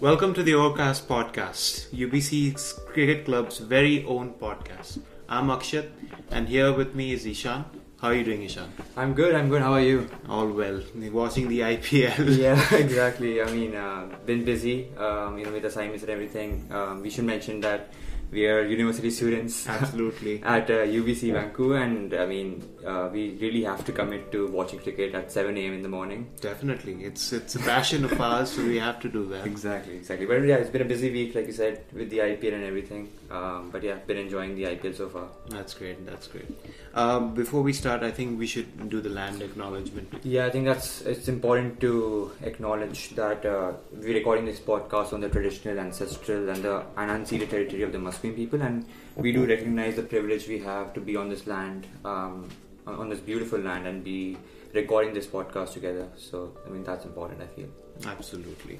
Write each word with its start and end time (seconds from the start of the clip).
Welcome 0.00 0.34
to 0.34 0.42
the 0.42 0.54
Overcast 0.54 1.08
podcast, 1.08 1.88
UBC 1.88 2.54
Cricket 2.92 3.24
Club's 3.24 3.58
very 3.58 4.04
own 4.04 4.34
podcast. 4.34 5.00
I'm 5.28 5.48
Akshat, 5.48 5.88
and 6.30 6.48
here 6.48 6.72
with 6.72 6.94
me 6.94 7.12
is 7.12 7.24
Eshaan. 7.24 7.64
How 8.00 8.08
are 8.08 8.14
you 8.14 8.24
doing, 8.24 8.42
Eshaan? 8.42 8.68
I'm 8.96 9.14
good. 9.14 9.34
I'm 9.34 9.48
good. 9.48 9.62
How 9.62 9.72
are 9.72 9.80
you? 9.80 10.08
All 10.28 10.48
well. 10.48 10.82
Watching 11.12 11.48
the 11.48 11.60
IPL. 11.60 12.36
Yeah, 12.46 12.60
exactly. 12.74 13.40
I 13.40 13.50
mean, 13.50 13.74
uh, 13.74 14.08
been 14.26 14.44
busy, 14.44 14.88
um, 14.98 15.38
you 15.38 15.46
know, 15.46 15.52
with 15.52 15.64
assignments 15.64 16.02
and 16.02 16.10
everything. 16.10 16.68
Um, 16.70 17.00
we 17.00 17.08
should 17.08 17.24
mention 17.24 17.60
that 17.62 17.90
we 18.30 18.46
are 18.46 18.62
university 18.62 19.10
students 19.10 19.68
Absolutely. 19.68 20.42
at 20.44 20.70
uh, 20.70 20.84
UBC 20.84 21.32
Vancouver, 21.32 21.76
and 21.76 22.12
I 22.14 22.26
mean, 22.26 22.62
uh, 22.84 23.08
we 23.12 23.36
really 23.40 23.62
have 23.64 23.84
to 23.84 23.92
commit 23.92 24.32
to 24.32 24.48
watching 24.48 24.78
cricket 24.80 25.14
at 25.14 25.30
7 25.30 25.56
a.m. 25.56 25.72
in 25.74 25.82
the 25.82 25.88
morning. 25.88 26.30
Definitely. 26.40 27.04
It's 27.04 27.32
it's 27.32 27.54
a 27.54 27.60
passion 27.60 28.04
of 28.04 28.20
ours, 28.20 28.50
so 28.50 28.64
we 28.64 28.78
have 28.78 29.00
to 29.00 29.08
do 29.08 29.26
that. 29.28 29.46
Exactly, 29.56 29.96
exactly. 29.96 30.26
But 30.26 30.42
yeah, 30.44 30.56
it's 30.56 30.70
been 30.70 30.82
a 30.82 30.90
busy 30.96 31.10
week, 31.10 31.34
like 31.34 31.46
you 31.46 31.52
said, 31.52 31.84
with 31.92 32.10
the 32.10 32.18
IPL 32.18 32.54
and 32.54 32.64
everything. 32.64 33.10
Um, 33.30 33.70
but 33.70 33.82
yeah, 33.82 33.96
been 34.06 34.18
enjoying 34.18 34.54
the 34.54 34.64
IPL 34.64 34.96
so 34.96 35.08
far. 35.08 35.28
That's 35.48 35.74
great. 35.74 36.04
That's 36.06 36.28
great. 36.28 36.46
Um, 36.94 37.34
before 37.34 37.62
we 37.62 37.72
start, 37.72 38.02
I 38.02 38.10
think 38.10 38.38
we 38.38 38.46
should 38.46 38.88
do 38.88 39.00
the 39.00 39.08
land 39.08 39.42
acknowledgement. 39.42 40.12
Yeah, 40.22 40.46
I 40.46 40.50
think 40.50 40.64
that's 40.64 41.00
it's 41.02 41.28
important 41.28 41.80
to 41.80 42.32
acknowledge 42.42 43.10
that 43.10 43.44
uh, 43.44 43.72
we're 43.92 44.14
recording 44.14 44.44
this 44.44 44.60
podcast 44.60 45.12
on 45.12 45.20
the 45.20 45.28
traditional, 45.28 45.78
ancestral, 45.78 46.48
and 46.48 46.62
the 46.62 46.84
unceded 46.96 47.50
territory 47.50 47.82
of 47.82 47.92
the 47.92 47.98
Musqueam 47.98 48.36
people, 48.36 48.62
and 48.62 48.86
we 49.16 49.32
do 49.32 49.46
recognize 49.46 49.96
the 49.96 50.02
privilege 50.02 50.46
we 50.48 50.58
have 50.58 50.94
to 50.94 51.00
be 51.00 51.16
on 51.16 51.28
this 51.28 51.46
land, 51.46 51.86
um, 52.04 52.48
on 52.86 52.94
on 52.94 53.08
this 53.08 53.20
beautiful 53.20 53.58
land, 53.58 53.86
and 53.86 54.04
be 54.04 54.36
recording 54.72 55.14
this 55.14 55.26
podcast 55.26 55.72
together. 55.72 56.08
So, 56.16 56.56
I 56.66 56.70
mean, 56.70 56.84
that's 56.84 57.04
important. 57.04 57.42
I 57.42 57.46
feel. 57.46 57.68
Absolutely. 58.04 58.78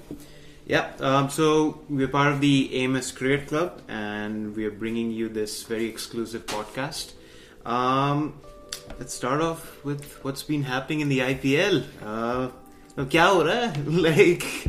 Yeah, 0.65 0.91
um, 0.99 1.29
so 1.29 1.79
we're 1.89 2.09
part 2.09 2.33
of 2.33 2.41
the 2.41 2.83
AMS 2.83 3.13
Cricket 3.13 3.47
Club 3.47 3.81
and 3.87 4.53
we 4.55 4.65
are 4.65 4.71
bringing 4.71 5.11
you 5.11 5.29
this 5.29 5.63
very 5.63 5.85
exclusive 5.85 6.45
podcast. 6.45 7.13
Um, 7.65 8.41
let's 8.99 9.13
start 9.13 9.41
off 9.41 9.83
with 9.85 10.23
what's 10.23 10.43
been 10.43 10.63
happening 10.63 10.99
in 10.99 11.09
the 11.09 11.19
IPL. 11.19 11.85
Uh, 12.03 12.49
kya 12.97 13.27
ho 13.27 13.81
Like, 13.89 14.67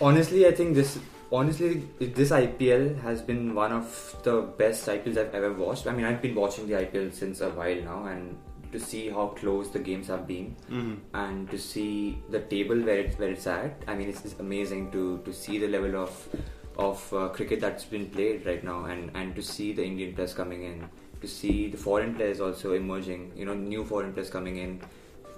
honestly, 0.00 0.46
I 0.46 0.52
think 0.52 0.74
this 0.74 0.98
honestly 1.30 1.82
this 1.98 2.30
IPL 2.30 3.00
has 3.02 3.22
been 3.22 3.54
one 3.54 3.72
of 3.72 4.16
the 4.22 4.42
best 4.42 4.86
IPLs 4.86 5.18
I've 5.18 5.34
ever 5.34 5.52
watched. 5.52 5.86
I 5.86 5.92
mean, 5.92 6.04
I've 6.04 6.22
been 6.22 6.34
watching 6.34 6.66
the 6.66 6.74
IPL 6.74 7.12
since 7.12 7.40
a 7.40 7.50
while 7.50 7.80
now, 7.82 8.04
and 8.04 8.36
to 8.72 8.80
see 8.80 9.08
how 9.08 9.26
close 9.28 9.70
the 9.70 9.78
games 9.78 10.08
have 10.08 10.26
been, 10.26 10.54
mhm. 10.70 10.98
and 11.14 11.50
to 11.50 11.58
see 11.58 12.18
the 12.30 12.40
table 12.40 12.80
where 12.88 12.98
it's 12.98 13.18
where 13.18 13.30
it's 13.30 13.46
at. 13.46 13.82
I 13.86 13.94
mean, 13.94 14.08
it's, 14.08 14.24
it's 14.24 14.38
amazing 14.38 14.90
to 14.92 15.18
to 15.24 15.32
see 15.32 15.58
the 15.58 15.68
level 15.68 15.96
of 15.96 16.28
of 16.76 17.12
uh, 17.12 17.28
cricket 17.28 17.60
that's 17.60 17.84
been 17.84 18.06
played 18.10 18.46
right 18.46 18.62
now, 18.62 18.84
and 18.84 19.10
and 19.14 19.34
to 19.36 19.42
see 19.42 19.72
the 19.72 19.84
Indian 19.84 20.14
players 20.14 20.34
coming 20.34 20.62
in, 20.62 20.88
to 21.20 21.28
see 21.28 21.68
the 21.68 21.76
foreign 21.76 22.14
players 22.14 22.40
also 22.40 22.72
emerging. 22.72 23.32
You 23.36 23.46
know, 23.46 23.54
new 23.54 23.84
foreign 23.84 24.12
players 24.12 24.30
coming 24.30 24.56
in. 24.56 24.80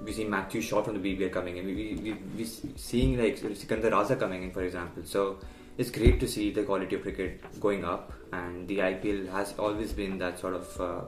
We 0.04 0.12
see 0.12 0.24
Matthew 0.24 0.62
Short 0.62 0.86
from 0.86 1.00
the 1.00 1.06
BBL 1.06 1.32
coming 1.32 1.56
in. 1.58 1.66
We 1.66 1.74
we 1.74 1.94
we, 2.04 2.12
we 2.36 2.44
seeing 2.44 3.18
like 3.22 3.38
Sikandar 3.38 3.90
Raza 3.90 4.18
coming 4.18 4.42
in, 4.42 4.50
for 4.50 4.62
example. 4.62 5.02
So 5.04 5.38
it's 5.78 5.90
great 5.90 6.20
to 6.20 6.28
see 6.28 6.50
the 6.50 6.62
quality 6.62 6.96
of 6.96 7.02
cricket 7.02 7.60
going 7.60 7.84
up, 7.84 8.12
and 8.32 8.66
the 8.68 8.78
IPL 8.78 9.28
has 9.30 9.54
always 9.58 9.92
been 9.92 10.18
that 10.18 10.38
sort 10.38 10.54
of. 10.54 10.80
Uh, 10.80 11.00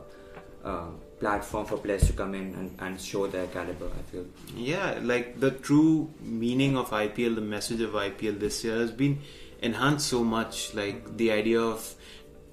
uh, 0.65 0.91
platform 1.23 1.65
for 1.65 1.79
players 1.79 2.07
to 2.09 2.13
come 2.13 2.35
in 2.35 2.55
and, 2.61 2.77
and 2.81 3.01
show 3.01 3.27
their 3.29 3.47
caliber. 3.57 3.91
I 3.99 4.03
feel. 4.11 4.27
yeah, 4.57 4.99
like 5.01 5.39
the 5.41 5.53
true 5.53 6.11
meaning 6.21 6.77
of 6.77 6.91
IPL, 6.91 7.37
the 7.37 7.49
message 7.57 7.81
of 7.81 7.93
IPL 7.93 8.41
this 8.41 8.65
year 8.65 8.79
has 8.79 8.91
been 8.91 9.21
enhanced 9.61 10.09
so 10.09 10.25
much. 10.25 10.75
Like 10.75 11.17
the 11.17 11.31
idea 11.31 11.61
of 11.61 11.95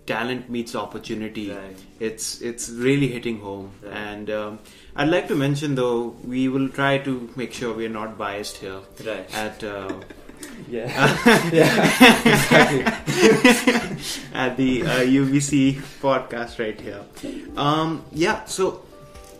talent 0.05 0.49
meets 0.49 0.75
opportunity. 0.75 1.49
Right. 1.51 1.83
It's 1.99 2.41
it's 2.41 2.69
really 2.69 3.09
hitting 3.15 3.39
home. 3.39 3.71
Right. 3.81 3.97
And 4.03 4.29
um, 4.29 4.59
I'd 4.95 5.09
like 5.15 5.27
to 5.29 5.35
mention 5.35 5.75
though, 5.81 6.15
we 6.35 6.47
will 6.47 6.69
try 6.69 6.93
to 7.09 7.17
make 7.35 7.53
sure 7.53 7.73
we're 7.73 7.97
not 7.97 8.17
biased 8.17 8.57
here. 8.57 8.79
Right. 9.05 9.35
At 9.45 9.63
uh, 9.63 9.93
Yeah. 10.69 10.87
yeah. 11.53 12.21
Exactly. 12.25 12.83
at 14.33 14.57
the 14.57 14.83
uh, 14.83 14.99
UBC 15.01 15.75
podcast 16.01 16.59
right 16.59 16.79
here. 16.79 17.03
Um, 17.57 18.03
yeah, 18.11 18.45
so 18.45 18.85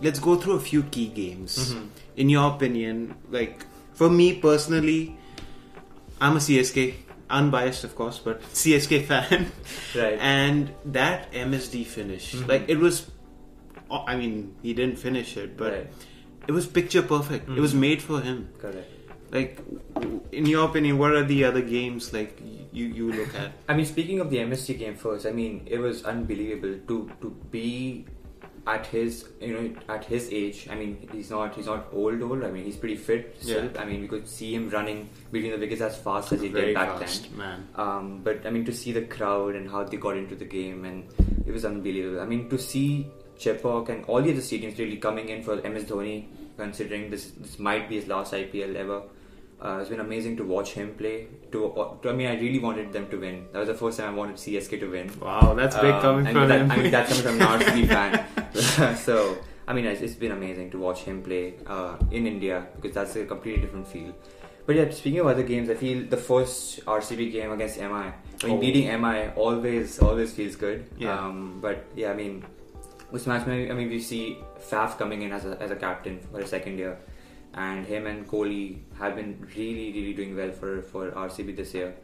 let's 0.02 0.20
go 0.20 0.36
through 0.36 0.54
a 0.56 0.60
few 0.60 0.84
key 0.84 1.08
games. 1.08 1.74
Mhm. 1.74 1.88
In 2.18 2.30
your 2.30 2.50
opinion, 2.52 3.16
like 3.30 3.66
for 3.94 4.10
me 4.10 4.34
personally, 4.36 5.16
I'm 6.20 6.36
a 6.36 6.40
CSK, 6.40 6.96
unbiased 7.30 7.84
of 7.84 7.96
course, 7.96 8.20
but 8.20 8.42
CSK 8.54 9.06
fan. 9.06 9.52
Right. 9.96 10.18
And 10.20 10.72
that 10.86 11.32
MSD 11.32 11.86
finish, 11.86 12.34
Mhm. 12.36 12.48
like 12.48 12.66
it 12.68 12.78
was, 12.78 13.10
I 13.90 14.16
mean, 14.18 14.56
he 14.62 14.74
didn't 14.74 14.98
finish 15.00 15.38
it, 15.38 15.56
but 15.58 15.72
Right. 15.74 15.88
it 16.48 16.52
was 16.52 16.66
picture 16.68 17.02
perfect. 17.02 17.48
It 17.50 17.60
was 17.62 17.74
Mhm. 17.74 17.80
made 17.88 18.02
for 18.02 18.20
him. 18.22 18.50
Correct. 18.60 18.92
Like, 19.32 19.60
in 20.32 20.46
your 20.46 20.66
opinion, 20.68 20.98
what 20.98 21.12
are 21.14 21.24
the 21.24 21.44
other 21.46 21.62
games 21.62 22.14
like 22.14 22.40
you 22.72 22.86
you 22.86 23.12
look 23.12 23.36
at? 23.36 23.52
I 23.68 23.74
mean, 23.74 23.86
speaking 23.86 24.20
of 24.20 24.30
the 24.30 24.38
MSD 24.38 24.78
game 24.80 24.96
first, 24.96 25.26
I 25.26 25.32
mean, 25.32 25.62
it 25.66 25.78
was 25.80 26.04
unbelievable 26.04 26.80
to 26.88 27.12
to 27.22 27.30
be 27.52 28.06
at 28.68 28.86
his 28.86 29.26
you 29.42 29.54
know 29.54 29.94
at 29.94 30.06
his 30.06 30.30
age. 30.32 30.68
I 30.70 30.76
mean, 30.76 31.08
he's 31.12 31.30
not 31.30 31.56
he's 31.56 31.66
not 31.66 31.88
old 31.94 32.22
old. 32.22 32.44
I 32.44 32.52
mean, 32.52 32.66
he's 32.66 32.78
pretty 32.78 32.96
fit 32.96 33.36
still. 33.40 33.66
Yeah. 33.66 33.82
I 33.82 33.86
mean, 33.86 34.02
we 34.02 34.08
could 34.08 34.28
see 34.28 34.54
him 34.56 34.70
running 34.70 35.10
between 35.32 35.52
the 35.52 35.58
wickets 35.58 35.82
as 35.82 35.98
fast 35.98 36.32
as 36.32 36.42
he 36.42 36.50
Very 36.50 36.68
did 36.68 36.76
back 36.76 37.00
fast, 37.00 37.30
then. 37.30 37.38
man. 37.38 37.68
Um, 37.76 38.22
but 38.24 38.46
I 38.46 38.50
mean, 38.50 38.66
to 38.66 38.74
see 38.74 38.92
the 38.92 39.04
crowd 39.04 39.56
and 39.56 39.70
how 39.70 39.84
they 39.84 39.98
got 39.98 40.18
into 40.18 40.36
the 40.36 40.46
game, 40.46 40.86
and 40.86 41.08
it 41.46 41.52
was 41.52 41.66
unbelievable. 41.66 42.22
I 42.22 42.26
mean, 42.26 42.50
to 42.50 42.58
see 42.58 43.08
Chepauk 43.38 43.90
and 43.90 44.06
all 44.06 44.22
the 44.22 44.32
other 44.32 44.42
stadiums 44.42 44.78
really 44.78 44.98
coming 44.98 45.30
in 45.30 45.44
for 45.44 45.56
MS 45.56 45.86
Dhoni, 45.86 46.26
considering 46.58 47.10
this 47.10 47.32
this 47.38 47.58
might 47.60 47.90
be 47.90 47.96
his 47.96 48.08
last 48.08 48.34
IPL 48.34 48.76
ever. 48.76 49.02
Uh, 49.62 49.80
it's 49.82 49.90
been 49.90 50.00
amazing 50.00 50.38
to 50.38 50.44
watch 50.46 50.72
him 50.74 50.94
play. 50.96 51.28
To, 51.52 51.98
to 52.02 52.10
I 52.10 52.14
mean, 52.14 52.28
I 52.28 52.36
really 52.40 52.60
wanted 52.60 52.94
them 52.94 53.10
to 53.10 53.18
win. 53.20 53.48
That 53.52 53.60
was 53.60 53.68
the 53.68 53.74
first 53.74 54.00
time 54.00 54.14
I 54.14 54.16
wanted 54.18 54.38
CSK 54.38 54.80
to 54.80 54.88
win. 54.90 55.12
Wow, 55.20 55.54
that's 55.54 55.76
big 55.76 55.92
Um, 55.96 56.02
coming 56.02 56.28
I 56.28 56.32
from 56.32 56.40
mean, 56.42 56.50
that, 56.50 56.62
him. 56.62 56.72
I 56.72 56.78
mean, 56.78 56.92
that's 56.92 57.22
coming 57.22 57.40
from 57.40 57.48
an 57.48 57.60
RCB 57.60 57.88
fan. 58.54 58.96
so, 59.08 59.38
I 59.68 59.74
mean, 59.74 59.86
it's, 59.86 60.02
it's 60.02 60.16
been 60.16 60.32
amazing 60.32 60.72
to 60.72 60.78
watch 60.80 61.02
him 61.02 61.22
play 61.22 61.56
uh, 61.68 61.98
in 62.12 62.26
India 62.26 62.68
because 62.76 62.94
that's 62.96 63.16
a 63.18 63.26
completely 63.26 63.62
different 63.64 63.88
feel. 63.88 64.16
But 64.66 64.76
yeah, 64.76 64.90
speaking 64.92 65.20
of 65.20 65.28
other 65.28 65.44
games, 65.44 65.70
I 65.70 65.74
feel 65.76 66.06
the 66.06 66.16
first 66.18 66.86
RCB 66.86 67.32
game 67.32 67.52
against 67.52 67.80
MI, 67.80 67.86
I 67.86 68.14
mean, 68.46 68.58
Oh. 68.58 68.58
beating 68.60 68.86
MI 69.02 69.30
always 69.36 70.00
always 70.00 70.32
feels 70.32 70.56
good. 70.56 70.86
Yeah. 70.98 71.18
Um, 71.20 71.60
but 71.60 71.86
yeah, 71.96 72.12
I 72.12 72.14
mean, 72.16 72.46
with 73.12 73.24
Smash, 73.24 73.48
I 73.48 73.74
mean, 73.74 73.90
we 73.90 74.00
see 74.00 74.38
Faf 74.70 74.98
coming 74.98 75.24
in 75.24 75.32
as 75.34 75.44
a, 75.46 75.58
as 75.60 75.72
a 75.72 75.76
captain 75.76 76.20
for 76.32 76.40
a 76.40 76.48
second 76.48 76.78
year, 76.78 76.98
and 77.54 77.86
him 77.86 78.08
and 78.08 78.28
Kohli 78.28 78.78
have 78.98 79.16
been 79.16 79.38
really 79.56 79.92
really 79.94 80.14
doing 80.14 80.36
well 80.36 80.52
for 80.52 80.82
for 80.82 81.12
RCB 81.12 81.56
this 81.56 81.74
year. 81.74 81.96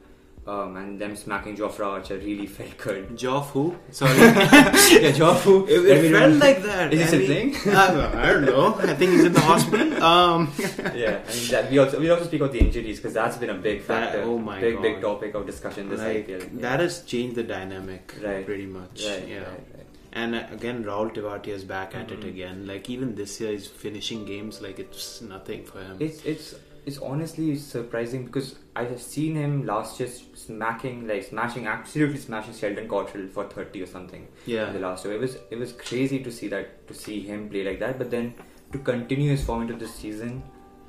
Um, 0.48 0.76
and 0.78 1.02
them 1.02 1.16
smacking 1.16 1.58
Jofra 1.58 1.88
Archer 1.88 2.18
really 2.20 2.46
felt 2.58 2.78
good. 2.78 3.10
Joff 3.18 3.48
who? 3.48 3.76
Sorry. 3.90 4.16
yeah, 4.16 5.12
Jofu. 5.20 5.68
It, 5.68 5.84
it 5.88 6.12
felt 6.12 6.36
like 6.36 6.62
that. 6.62 6.94
Is 6.94 7.00
he 7.00 7.04
I 7.04 7.08
still 7.08 7.26
playing? 7.26 7.56
I, 7.76 8.22
I 8.22 8.34
don't 8.34 8.46
know. 8.46 8.76
I 8.76 8.94
think 8.94 9.14
he's 9.14 9.24
in 9.24 9.34
the 9.34 9.40
hospital. 9.42 10.04
Um, 10.04 10.52
yeah, 10.94 11.24
I 11.28 11.34
mean 11.34 11.48
that 11.50 11.72
we 11.72 11.80
also 11.80 12.00
we 12.00 12.12
also 12.12 12.26
speak 12.26 12.42
about 12.42 12.52
the 12.52 12.60
injuries 12.60 12.98
because 13.00 13.14
that's 13.16 13.38
been 13.38 13.50
a 13.50 13.56
big 13.56 13.80
That- 13.88 14.12
factor, 14.14 14.22
oh 14.22 14.38
my 14.38 14.60
big 14.62 14.76
God. 14.76 14.82
big 14.84 15.02
topic 15.02 15.34
of 15.34 15.48
discussion 15.48 15.90
this 15.90 16.00
like, 16.00 16.28
IPL. 16.28 16.42
Yeah. 16.42 16.62
That 16.62 16.80
has 16.80 17.02
changed 17.02 17.38
the 17.38 17.44
dynamic 17.44 18.14
Right. 18.22 18.46
pretty 18.46 18.68
much. 18.68 19.04
right, 19.04 19.28
yeah. 19.28 19.38
right, 19.40 19.48
right. 19.74 19.75
And 20.16 20.34
uh, 20.36 20.44
again, 20.52 20.84
Rahul 20.86 21.14
Tewatia 21.14 21.50
is 21.50 21.64
back 21.66 21.94
at 21.96 22.12
it 22.12 22.22
Mhm. 22.22 22.30
again. 22.30 22.68
Like 22.68 22.90
even 22.90 23.16
this 23.16 23.40
year, 23.42 23.52
he's 23.52 23.68
finishing 23.68 24.26
games 24.26 24.62
like 24.62 24.80
it's 24.80 25.22
nothing 25.22 25.66
for 25.66 25.82
him. 25.88 25.98
It's 26.00 26.24
it's 26.34 26.56
it's 26.92 27.00
honestly 27.10 27.48
surprising 27.58 28.26
because 28.26 28.50
I 28.76 28.84
have 28.92 29.02
seen 29.02 29.36
him 29.42 29.54
last 29.70 30.00
year 30.00 30.10
smacking 30.46 31.06
like 31.12 31.24
smashing 31.30 31.68
absolutely 31.68 32.20
smashing 32.26 32.54
Sheldon 32.62 32.88
Cottrell 32.88 33.28
for 33.38 33.46
thirty 33.56 33.82
or 33.82 33.88
something. 33.96 34.28
yeah. 34.46 34.68
in 34.68 34.74
the 34.80 34.84
last 34.88 35.06
year. 35.06 35.16
It 35.16 35.22
was 35.28 35.38
it 35.52 35.58
was 35.66 35.74
crazy 35.74 36.20
to 36.28 36.32
see 36.42 36.48
that 36.56 36.76
to 36.92 36.94
see 37.06 37.20
him 37.32 37.50
play 37.50 37.64
like 37.72 37.80
that. 37.86 37.98
But 38.04 38.12
then 38.18 38.34
to 38.72 38.80
continue 38.92 39.32
his 39.32 39.44
form 39.50 39.64
into 39.64 39.76
this 39.86 39.96
season, 39.96 40.44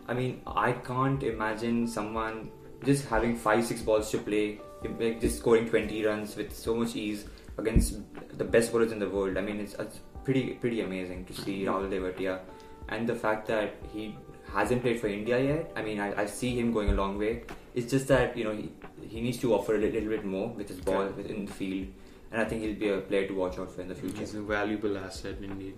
I 0.09 0.15
mean, 0.15 0.41
I 0.47 0.73
can't 0.91 1.23
imagine 1.23 1.87
someone 1.89 2.51
just 2.85 3.07
having 3.17 3.35
five 3.37 3.65
six 3.73 3.83
balls 3.83 4.11
to 4.13 4.19
play, 4.19 4.61
like 5.01 5.21
just 5.21 5.39
scoring 5.39 5.69
twenty 5.75 6.05
runs 6.05 6.37
with 6.37 6.55
so 6.67 6.77
much 6.77 6.95
ease 6.95 7.25
against 7.59 7.99
the 8.39 8.45
best 8.45 8.73
bowlers 8.73 8.93
in 8.93 8.99
the 8.99 9.09
world. 9.09 9.37
I 9.37 9.41
mean, 9.41 9.61
it's, 9.61 9.75
it's 9.75 10.01
pretty 10.25 10.55
pretty 10.55 10.81
amazing 10.81 11.25
to 11.27 11.33
see 11.35 11.65
Rahul 11.65 11.91
Tewatia, 11.91 12.41
and 12.89 13.09
the 13.09 13.15
fact 13.15 13.47
that 13.49 13.75
he 13.93 14.17
hasn't 14.53 14.83
played 14.83 15.01
for 15.01 15.09
India 15.09 15.39
yet. 15.43 15.73
I 15.77 15.83
mean, 15.83 16.01
I, 16.01 16.23
I 16.23 16.27
see 16.27 16.59
him 16.59 16.73
going 16.73 16.91
a 16.91 16.95
long 16.95 17.19
way. 17.19 17.43
It's 17.75 17.91
just 17.91 18.09
that 18.09 18.37
you 18.37 18.45
know 18.45 18.53
he, 18.53 18.71
he 19.09 19.21
needs 19.21 19.39
to 19.39 19.55
offer 19.55 19.75
a 19.75 19.79
little, 19.79 19.95
little 20.01 20.11
bit 20.17 20.25
more 20.25 20.49
with 20.49 20.69
his 20.69 20.81
ball 20.81 21.03
Okay. 21.03 21.29
in 21.35 21.47
the 21.47 21.53
field 21.53 21.89
and 22.33 22.41
I 22.41 22.45
think 22.45 22.63
he'll 22.63 22.75
be 22.75 22.89
a 22.89 22.99
player 22.99 23.27
to 23.29 23.35
watch 23.35 23.59
out 23.59 23.71
for 23.71 23.83
in 23.83 23.89
the 23.89 23.95
future. 23.95 24.19
He's 24.19 24.35
a 24.35 24.43
valuable 24.43 24.99
asset 24.99 25.37
indeed. 25.41 25.75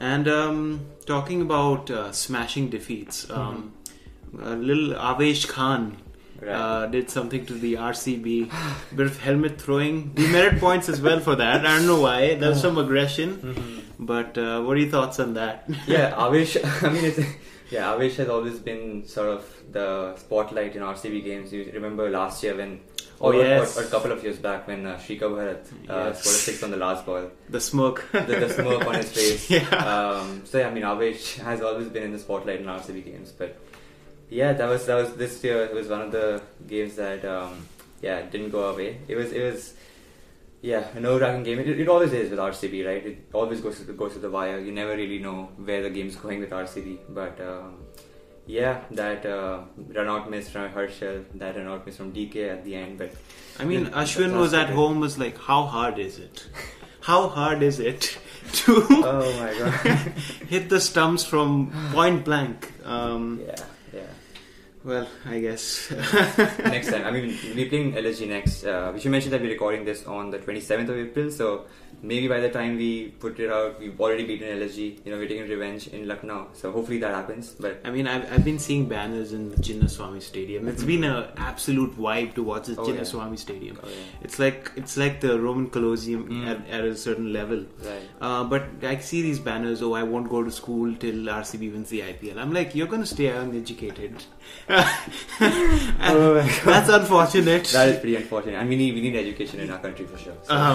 And 0.00 0.26
um, 0.26 0.86
talking 1.06 1.42
about 1.42 1.90
uh, 1.90 2.10
smashing 2.10 2.70
defeats, 2.70 3.28
um, 3.30 3.74
a 4.40 4.56
little 4.56 4.94
Avesh 4.94 5.46
Khan 5.46 5.98
Right. 6.44 6.52
Uh, 6.54 6.86
did 6.86 7.08
something 7.10 7.46
to 7.46 7.54
the 7.54 7.74
RCB. 7.74 8.50
Bit 8.96 9.06
of 9.06 9.18
helmet 9.20 9.60
throwing. 9.60 10.12
Demerit 10.14 10.60
points 10.60 10.88
as 10.88 11.00
well 11.00 11.20
for 11.20 11.36
that. 11.36 11.64
I 11.64 11.78
don't 11.78 11.86
know 11.86 12.00
why. 12.00 12.34
There's 12.34 12.60
some 12.60 12.76
aggression. 12.78 13.36
Mhm. 13.38 13.80
But 13.98 14.36
uh, 14.36 14.62
what 14.62 14.76
are 14.76 14.80
your 14.80 14.90
thoughts 14.90 15.20
on 15.20 15.34
that? 15.34 15.64
yeah, 15.86 16.10
Avesh. 16.12 16.56
I 16.82 16.90
mean, 16.90 17.04
it's, 17.04 17.20
yeah, 17.70 17.92
Avesh 17.94 18.16
has 18.16 18.28
always 18.28 18.58
been 18.58 19.06
sort 19.06 19.28
of 19.30 19.44
the 19.72 20.14
spotlight 20.16 20.76
in 20.76 20.82
RCB 20.82 21.24
games. 21.24 21.52
You 21.52 21.70
remember 21.72 22.10
last 22.10 22.42
year 22.42 22.56
when, 22.56 22.80
Oh, 23.20 23.28
or, 23.28 23.34
or- 23.36 23.42
yes. 23.44 23.78
or, 23.78 23.84
a 23.84 23.86
couple 23.86 24.10
of 24.10 24.22
years 24.24 24.38
back 24.38 24.66
when 24.66 24.84
uh, 24.86 24.96
Srikar 24.96 25.30
Bharat 25.30 25.72
uh, 25.88 26.08
Yes. 26.08 26.20
scored 26.20 26.34
a 26.34 26.38
six 26.38 26.62
on 26.64 26.70
the 26.72 26.76
last 26.76 27.06
ball, 27.06 27.30
The 27.48 27.60
smoke. 27.60 28.04
the, 28.12 28.20
the 28.22 28.48
smoke 28.58 28.84
on 28.86 28.94
his 28.96 29.10
face. 29.12 29.48
Yeah. 29.48 29.60
Um, 29.70 30.42
so 30.44 30.58
yeah, 30.58 30.66
I 30.68 30.72
mean, 30.74 30.82
Avesh 30.82 31.38
has 31.38 31.62
always 31.62 31.88
been 31.88 32.02
in 32.02 32.12
the 32.12 32.18
spotlight 32.18 32.60
in 32.60 32.66
RCB 32.66 33.04
games, 33.04 33.30
but 33.30 33.56
yeah, 34.34 34.52
that 34.52 34.68
was 34.68 34.84
that 34.86 34.96
was 34.96 35.14
this 35.14 35.42
year. 35.44 35.64
It 35.64 35.74
was 35.74 35.88
one 35.88 36.02
of 36.02 36.12
the 36.12 36.42
games 36.66 36.96
that 36.96 37.24
um, 37.24 37.66
yeah 38.02 38.22
didn't 38.22 38.50
go 38.50 38.68
away. 38.70 38.98
It 39.08 39.16
was 39.16 39.32
it 39.32 39.42
was. 39.50 39.74
Yeah, 40.64 40.86
a 40.96 40.98
nerve-wracking 40.98 41.42
game. 41.42 41.58
It, 41.58 41.68
it 41.80 41.88
always 41.90 42.14
is 42.14 42.30
with 42.30 42.38
RCB, 42.38 42.86
right? 42.86 43.06
It 43.08 43.28
always 43.34 43.60
goes 43.60 43.76
to 43.80 43.84
the, 43.84 43.92
goes 43.92 44.14
to 44.14 44.18
the 44.18 44.30
wire. 44.30 44.58
You 44.58 44.72
never 44.72 44.96
really 44.96 45.18
know 45.18 45.50
where 45.58 45.82
the 45.82 45.90
game's 45.90 46.16
going 46.22 46.40
with 46.40 46.48
RCB. 46.48 47.00
But 47.10 47.38
um, 47.38 47.84
yeah, 48.46 48.80
that 48.92 49.26
uh, 49.26 49.64
run-out 49.76 50.30
miss 50.30 50.48
from 50.48 50.70
Harshal, 50.70 51.26
that 51.34 51.58
run-out 51.58 51.84
miss 51.84 51.98
from 51.98 52.14
DK 52.14 52.50
at 52.50 52.64
the 52.64 52.76
end. 52.76 52.96
But 52.96 53.12
I 53.58 53.66
mean, 53.66 53.88
Ashwin 53.88 54.38
was 54.38 54.54
at 54.54 54.70
home. 54.70 55.00
Was 55.00 55.18
like, 55.18 55.36
how 55.36 55.64
hard 55.64 55.98
is 55.98 56.18
it? 56.18 56.46
How 57.02 57.28
hard 57.28 57.62
is 57.62 57.78
it 57.78 58.16
to 58.62 58.86
oh 58.90 59.38
my 59.38 59.52
god, 59.58 59.98
hit 60.48 60.70
the 60.70 60.80
stumps 60.80 61.26
from 61.26 61.70
point 61.92 62.24
blank? 62.24 62.72
Um, 62.86 63.42
yeah. 63.46 63.56
Well, 64.84 65.08
I 65.24 65.40
guess. 65.40 65.90
next 66.58 66.90
time. 66.90 67.06
I 67.06 67.10
mean, 67.10 67.36
we're 67.56 67.68
playing 67.70 67.94
LSG 67.94 68.28
next. 68.28 68.64
Uh, 68.64 68.90
we 68.94 69.00
should 69.00 69.10
mention 69.12 69.30
that 69.30 69.40
we're 69.40 69.48
recording 69.50 69.84
this 69.86 70.06
on 70.06 70.30
the 70.30 70.38
27th 70.38 70.88
of 70.90 70.96
April, 70.98 71.30
so 71.30 71.64
maybe 72.02 72.28
by 72.28 72.38
the 72.40 72.50
time 72.50 72.76
we 72.76 73.08
put 73.08 73.40
it 73.40 73.50
out, 73.50 73.80
we've 73.80 73.98
already 73.98 74.26
beaten 74.26 74.46
LSG. 74.58 75.06
You 75.06 75.12
know, 75.12 75.16
we're 75.18 75.26
taking 75.26 75.48
revenge 75.48 75.88
in 75.88 76.06
Lucknow, 76.06 76.48
so 76.52 76.70
hopefully 76.70 76.98
that 76.98 77.14
happens. 77.14 77.52
But 77.52 77.80
I 77.82 77.90
mean, 77.90 78.06
I've, 78.06 78.30
I've 78.30 78.44
been 78.44 78.58
seeing 78.58 78.86
banners 78.86 79.32
in 79.32 79.48
the 79.48 79.56
Chinnaswamy 79.56 80.20
Stadium. 80.20 80.68
It's 80.68 80.84
been 80.84 81.04
an 81.04 81.28
absolute 81.38 81.96
vibe 81.96 82.34
to 82.34 82.42
watch 82.42 82.66
the 82.66 82.76
Oh, 82.78 82.86
yeah. 82.86 83.00
Chinnaswamy 83.00 83.38
Stadium. 83.38 83.80
oh, 83.82 83.88
yeah. 83.88 83.94
It's 84.20 84.38
like 84.38 84.70
it's 84.76 84.98
like 84.98 85.22
the 85.22 85.40
Roman 85.40 85.70
Colosseum 85.70 86.28
Mm. 86.28 86.46
at, 86.46 86.68
at 86.68 86.84
a 86.84 86.94
certain 86.94 87.32
level. 87.32 87.64
right. 87.82 88.02
Uh, 88.20 88.44
but 88.44 88.64
I 88.82 88.98
see 88.98 89.22
these 89.22 89.38
banners. 89.38 89.80
Oh, 89.80 89.94
I 89.94 90.02
won't 90.02 90.28
go 90.28 90.42
to 90.42 90.50
school 90.50 90.94
till 90.96 91.14
RCB 91.14 91.72
wins 91.72 91.88
the 91.88 92.00
IPL. 92.02 92.36
I'm 92.36 92.52
like, 92.52 92.74
you're 92.74 92.86
gonna 92.86 93.06
stay 93.06 93.28
uneducated. 93.28 94.22
And 94.74 96.00
my 96.00 96.46
God. 96.46 96.64
That's 96.64 96.88
unfortunate. 96.88 97.64
That 97.72 97.88
is 97.88 97.98
pretty 98.00 98.16
unfortunate, 98.16 98.56
and 98.56 98.68
we 98.68 98.76
need 98.76 98.94
we 98.94 99.00
need 99.00 99.16
education 99.16 99.60
in 99.60 99.70
our 99.70 99.78
country 99.78 100.06
for 100.06 100.18
sure. 100.18 100.34
So, 100.42 100.54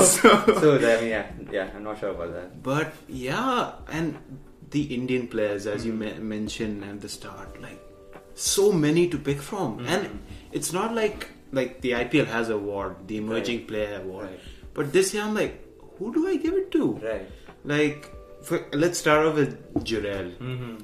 so, 0.04 0.44
so 0.60 0.78
that, 0.78 0.98
I 0.98 1.00
mean, 1.00 1.10
yeah, 1.10 1.26
yeah, 1.50 1.70
I'm 1.74 1.84
not 1.84 1.98
sure 2.00 2.10
about 2.10 2.32
that. 2.34 2.62
But 2.62 2.92
yeah, 3.08 3.72
and 3.90 4.16
the 4.70 4.82
Indian 4.94 5.26
players, 5.28 5.66
as 5.66 5.84
you 5.86 5.92
Mhm. 5.92 5.98
me- 5.98 6.18
mentioned 6.36 6.84
at 6.84 7.00
the 7.00 7.08
start, 7.08 7.60
like 7.62 7.80
so 8.34 8.72
many 8.72 9.08
to 9.08 9.18
pick 9.18 9.40
from, 9.40 9.78
Mhm. 9.78 9.88
and 9.94 10.20
it's 10.52 10.72
not 10.72 10.94
like 10.94 11.28
like 11.52 11.80
the 11.80 11.92
IPL 11.94 12.26
has 12.26 12.48
a 12.50 12.54
award, 12.54 12.96
the 13.08 13.16
Emerging 13.16 13.66
Player 13.66 14.00
Award, 14.02 14.26
Right, 14.26 14.40
but 14.74 14.92
this 14.92 15.12
year 15.14 15.22
I'm 15.24 15.34
like, 15.34 15.54
who 15.98 16.12
do 16.14 16.28
I 16.28 16.36
give 16.36 16.54
it 16.54 16.70
to? 16.72 16.92
right. 17.08 17.26
Like, 17.64 18.08
for, 18.42 18.64
let's 18.72 18.98
start 18.98 19.26
off 19.26 19.34
with 19.34 19.84
Jurel. 19.84 20.30
Mm-hmm. 20.38 20.76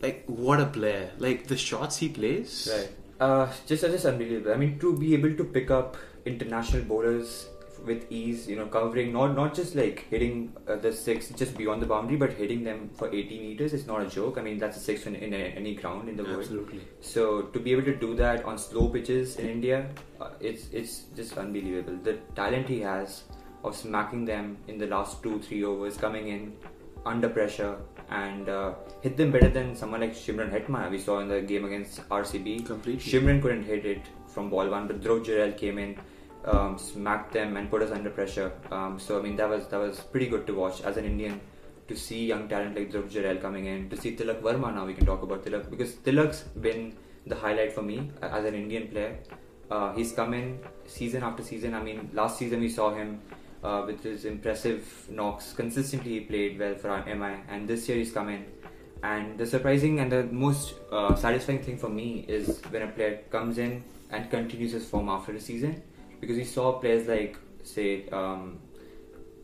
Like, 0.00 0.24
what 0.26 0.60
a 0.60 0.66
player! 0.66 1.10
Like 1.18 1.46
the 1.46 1.56
shots 1.56 1.98
he 1.98 2.08
plays. 2.08 2.68
Right. 2.72 2.90
Uh, 3.20 3.52
just 3.66 3.82
just 3.82 4.06
unbelievable. 4.06 4.52
I 4.52 4.56
mean, 4.56 4.78
to 4.78 4.96
be 4.96 5.14
able 5.14 5.34
to 5.34 5.44
pick 5.44 5.70
up 5.70 5.96
international 6.24 6.82
bowlers 6.82 7.48
with 7.84 8.10
ease, 8.10 8.48
you 8.48 8.56
know, 8.56 8.66
covering 8.66 9.12
not 9.12 9.34
not 9.34 9.54
just 9.54 9.74
like 9.74 10.06
hitting 10.10 10.52
uh, 10.68 10.76
the 10.76 10.92
six 10.92 11.28
just 11.30 11.56
beyond 11.56 11.82
the 11.82 11.86
boundary, 11.86 12.16
but 12.16 12.32
hitting 12.32 12.64
them 12.64 12.90
for 12.94 13.08
80 13.08 13.40
meters 13.40 13.72
is 13.72 13.86
not 13.86 14.02
a 14.02 14.06
joke. 14.06 14.38
I 14.38 14.42
mean, 14.42 14.58
that's 14.58 14.76
a 14.76 14.80
six 14.80 15.06
in, 15.06 15.14
in 15.14 15.34
any 15.34 15.74
ground 15.74 16.08
in 16.08 16.16
the 16.16 16.24
world. 16.24 16.40
Absolutely. 16.40 16.80
So 17.00 17.42
to 17.42 17.58
be 17.58 17.72
able 17.72 17.82
to 17.84 17.94
do 17.94 18.14
that 18.16 18.44
on 18.44 18.58
slow 18.58 18.88
pitches 18.88 19.36
in 19.36 19.48
India, 19.48 19.88
uh, 20.20 20.30
it's 20.40 20.68
it's 20.72 21.04
just 21.16 21.36
unbelievable. 21.36 21.98
The 22.02 22.18
talent 22.34 22.68
he 22.68 22.80
has 22.80 23.24
of 23.64 23.76
smacking 23.76 24.24
them 24.24 24.56
in 24.68 24.78
the 24.78 24.86
last 24.86 25.22
two 25.22 25.40
three 25.40 25.64
overs, 25.64 25.96
coming 25.96 26.28
in 26.28 26.52
under 27.06 27.28
pressure 27.28 27.76
and 28.10 28.48
uh, 28.48 28.74
hit 29.00 29.16
them 29.16 29.30
better 29.30 29.48
than 29.48 29.74
someone 29.74 30.00
like 30.00 30.14
Shimron 30.14 30.50
Hetmyer 30.50 30.90
we 30.90 30.98
saw 30.98 31.20
in 31.20 31.28
the 31.28 31.40
game 31.40 31.64
against 31.64 32.08
RCB. 32.08 32.66
Completely. 32.66 33.10
Shimron 33.10 33.40
couldn't 33.40 33.64
hit 33.64 33.86
it 33.86 34.02
from 34.26 34.50
ball 34.50 34.68
one, 34.68 34.86
but 34.86 35.00
Dhruv 35.00 35.24
Jurel 35.24 35.56
came 35.56 35.78
in, 35.78 35.96
um, 36.44 36.76
smacked 36.78 37.32
them 37.32 37.56
and 37.56 37.70
put 37.70 37.82
us 37.82 37.90
under 37.90 38.10
pressure. 38.10 38.52
Um, 38.70 38.98
so 38.98 39.18
I 39.18 39.22
mean 39.22 39.36
that 39.36 39.48
was 39.48 39.66
that 39.68 39.78
was 39.78 40.00
pretty 40.00 40.26
good 40.26 40.46
to 40.48 40.54
watch 40.54 40.80
as 40.82 40.96
an 40.96 41.04
Indian 41.04 41.40
to 41.88 41.96
see 41.96 42.26
young 42.26 42.48
talent 42.48 42.76
like 42.76 42.90
Dhruv 42.92 43.10
Jurel 43.10 43.40
coming 43.40 43.66
in, 43.66 43.88
to 43.90 43.96
see 43.96 44.16
Tilak 44.16 44.40
Varma 44.40 44.74
now 44.74 44.86
we 44.86 44.94
can 44.94 45.06
talk 45.06 45.22
about 45.22 45.44
Tilak 45.44 45.70
because 45.70 45.94
Tilak's 45.94 46.42
been 46.42 46.96
the 47.26 47.36
highlight 47.36 47.72
for 47.72 47.82
me 47.82 48.10
uh, 48.22 48.26
as 48.26 48.44
an 48.44 48.54
Indian 48.54 48.88
player. 48.88 49.18
Uh, 49.70 49.92
he's 49.92 50.12
come 50.12 50.34
in 50.34 50.58
season 50.86 51.22
after 51.22 51.44
season. 51.44 51.74
I 51.74 51.82
mean 51.82 52.10
last 52.12 52.38
season 52.38 52.60
we 52.60 52.68
saw 52.68 52.92
him. 52.92 53.20
Uh, 53.62 53.82
with 53.86 54.02
his 54.02 54.24
impressive 54.24 55.06
knocks, 55.10 55.52
consistently 55.52 56.12
he 56.12 56.20
played 56.20 56.58
well 56.58 56.74
for 56.76 56.88
MI, 57.04 57.34
and 57.50 57.68
this 57.68 57.86
year 57.88 57.98
he's 57.98 58.10
come 58.10 58.30
in. 58.30 58.46
And 59.02 59.36
the 59.38 59.46
surprising 59.46 60.00
and 60.00 60.10
the 60.10 60.24
most 60.24 60.74
uh, 60.90 61.14
satisfying 61.14 61.62
thing 61.62 61.76
for 61.76 61.90
me 61.90 62.24
is 62.26 62.60
when 62.70 62.82
a 62.82 62.86
player 62.86 63.20
comes 63.30 63.58
in 63.58 63.84
and 64.10 64.30
continues 64.30 64.72
his 64.72 64.86
form 64.88 65.10
after 65.10 65.32
the 65.32 65.40
season, 65.40 65.82
because 66.22 66.36
we 66.38 66.44
saw 66.44 66.72
players 66.78 67.06
like, 67.06 67.36
say, 67.62 68.08
um, 68.08 68.58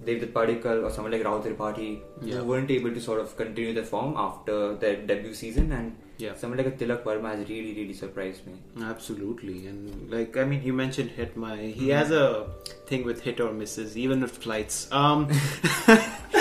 Devdutt 0.03 0.33
Padikkal 0.33 0.85
or 0.85 0.91
someone 0.91 1.13
like 1.13 1.23
Rahul 1.23 1.43
Tripathi 1.45 2.01
Yeah. 2.23 2.37
who 2.37 2.45
weren't 2.45 2.71
able 2.71 2.93
to 2.93 3.01
sort 3.01 3.21
of 3.21 3.37
continue 3.37 3.75
their 3.75 3.85
form 3.85 4.15
after 4.17 4.77
their 4.77 4.97
debut 4.97 5.35
season, 5.35 5.73
and 5.73 5.95
Yeah. 6.19 6.35
someone 6.35 6.57
like 6.59 6.67
a 6.69 6.71
Tilak 6.71 7.03
Varma 7.05 7.31
has 7.37 7.49
really, 7.49 7.73
really 7.75 7.93
surprised 7.93 8.47
me. 8.47 8.55
Absolutely, 8.83 9.67
and 9.67 10.11
like 10.11 10.37
I 10.37 10.45
mean, 10.45 10.63
you 10.63 10.73
mentioned 10.73 11.11
hit 11.11 11.37
my. 11.37 11.57
He 11.57 11.89
Mhm. 11.89 11.97
has 11.99 12.11
a 12.11 12.47
thing 12.87 13.05
with 13.05 13.21
hit 13.23 13.41
or 13.41 13.53
misses, 13.53 13.97
even 13.99 14.21
with 14.23 14.31
flights. 14.47 14.79
Um, 14.93 15.29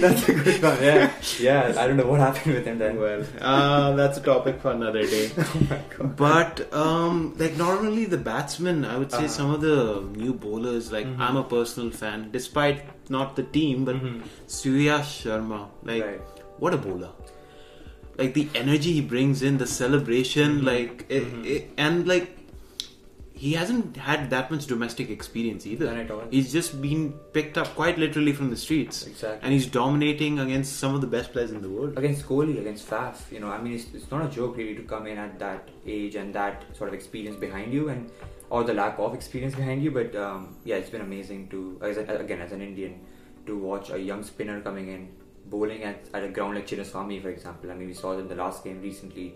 That's 0.00 0.28
a 0.28 0.32
good 0.32 0.62
one. 0.62 0.82
Yeah, 0.82 1.10
yeah. 1.38 1.74
I 1.78 1.86
don't 1.86 1.96
know 1.96 2.06
what 2.06 2.20
happened 2.20 2.54
with 2.54 2.64
him 2.66 2.78
then. 2.78 2.98
well, 2.98 3.24
uh, 3.40 3.92
that's 3.94 4.18
a 4.18 4.22
topic 4.22 4.60
for 4.60 4.70
another 4.72 5.02
day. 5.06 5.30
oh 5.38 5.66
my 5.68 5.80
god. 5.96 6.16
But 6.16 6.72
um, 6.72 7.34
like 7.38 7.56
normally 7.56 8.04
the 8.06 8.18
batsmen, 8.18 8.84
I 8.84 8.96
would 8.98 9.10
say 9.12 9.18
Uh-huh. 9.18 9.28
some 9.38 9.50
of 9.54 9.60
the 9.60 9.78
new 10.16 10.32
bowlers. 10.32 10.90
Like 10.92 11.06
Mhm. 11.06 11.18
I'm 11.28 11.36
a 11.36 11.44
personal 11.44 11.90
fan, 11.90 12.30
despite 12.32 12.82
not 13.10 13.36
the 13.36 13.42
team, 13.58 13.84
but 13.84 13.96
Mhm. 13.96 14.22
Suyash 14.58 15.10
Sharma. 15.22 15.60
Like 15.82 16.04
right. 16.04 16.20
what 16.58 16.74
a 16.74 16.78
bowler! 16.78 17.10
Like 18.20 18.34
the 18.34 18.48
energy 18.54 18.92
he 18.92 19.00
brings 19.00 19.42
in, 19.42 19.56
the 19.58 19.66
celebration, 19.66 20.60
Mhm. 20.60 20.64
like 20.72 21.06
it, 21.08 21.24
Mhm. 21.24 21.46
it, 21.54 21.70
and 21.86 22.06
like 22.06 22.36
he 23.42 23.52
hasn't 23.58 23.96
had 24.06 24.24
that 24.32 24.50
much 24.54 24.66
domestic 24.70 25.08
experience 25.12 25.66
either. 25.66 25.86
None 25.86 26.00
at 26.00 26.10
all. 26.10 26.24
He's 26.30 26.52
just 26.52 26.74
been 26.82 27.04
picked 27.36 27.56
up 27.62 27.68
quite 27.74 27.96
literally 28.02 28.34
from 28.40 28.50
the 28.50 28.56
streets, 28.64 28.98
Exactly. 29.06 29.38
and 29.42 29.54
he's 29.54 29.66
dominating 29.76 30.38
against 30.44 30.74
some 30.82 30.94
of 30.96 31.00
the 31.04 31.06
best 31.14 31.32
players 31.32 31.50
in 31.50 31.62
the 31.62 31.70
world. 31.76 31.96
against 32.02 32.26
Kohli, 32.26 32.58
against 32.64 32.90
Faf, 32.90 33.22
you 33.32 33.40
know, 33.44 33.48
I 33.48 33.62
mean, 33.62 33.72
it's, 33.78 33.86
it's 33.94 34.10
not 34.10 34.26
a 34.26 34.28
joke 34.34 34.58
really 34.58 34.74
to 34.80 34.82
come 34.82 35.06
in 35.06 35.16
at 35.16 35.38
that 35.38 35.70
age 35.86 36.16
and 36.16 36.34
that 36.34 36.66
sort 36.76 36.88
of 36.90 36.94
experience 37.00 37.36
behind 37.46 37.72
you, 37.72 37.88
and 37.88 38.10
or 38.50 38.62
the 38.64 38.74
lack 38.74 38.98
of 38.98 39.14
experience 39.14 39.54
behind 39.54 39.82
you. 39.82 39.90
But 39.90 40.14
um, 40.26 40.48
yeah, 40.64 40.76
it's 40.76 40.90
been 40.90 41.00
amazing 41.00 41.48
to, 41.54 41.78
as 41.80 41.96
a, 41.96 42.04
again, 42.26 42.42
as 42.42 42.52
an 42.52 42.60
Indian, 42.60 43.00
to 43.46 43.56
watch 43.56 43.88
a 43.90 43.98
young 43.98 44.22
spinner 44.22 44.60
coming 44.60 44.88
in, 44.88 45.08
bowling 45.50 45.82
at, 45.82 46.08
at 46.14 46.24
a 46.24 46.28
ground 46.28 46.54
like 46.54 46.66
Chinnaswamy, 46.66 47.20
for 47.20 47.30
example. 47.30 47.70
I 47.70 47.74
mean, 47.74 47.88
we 47.88 47.94
saw 47.94 48.16
in 48.18 48.28
the 48.28 48.34
last 48.34 48.64
game 48.64 48.80
recently. 48.80 49.34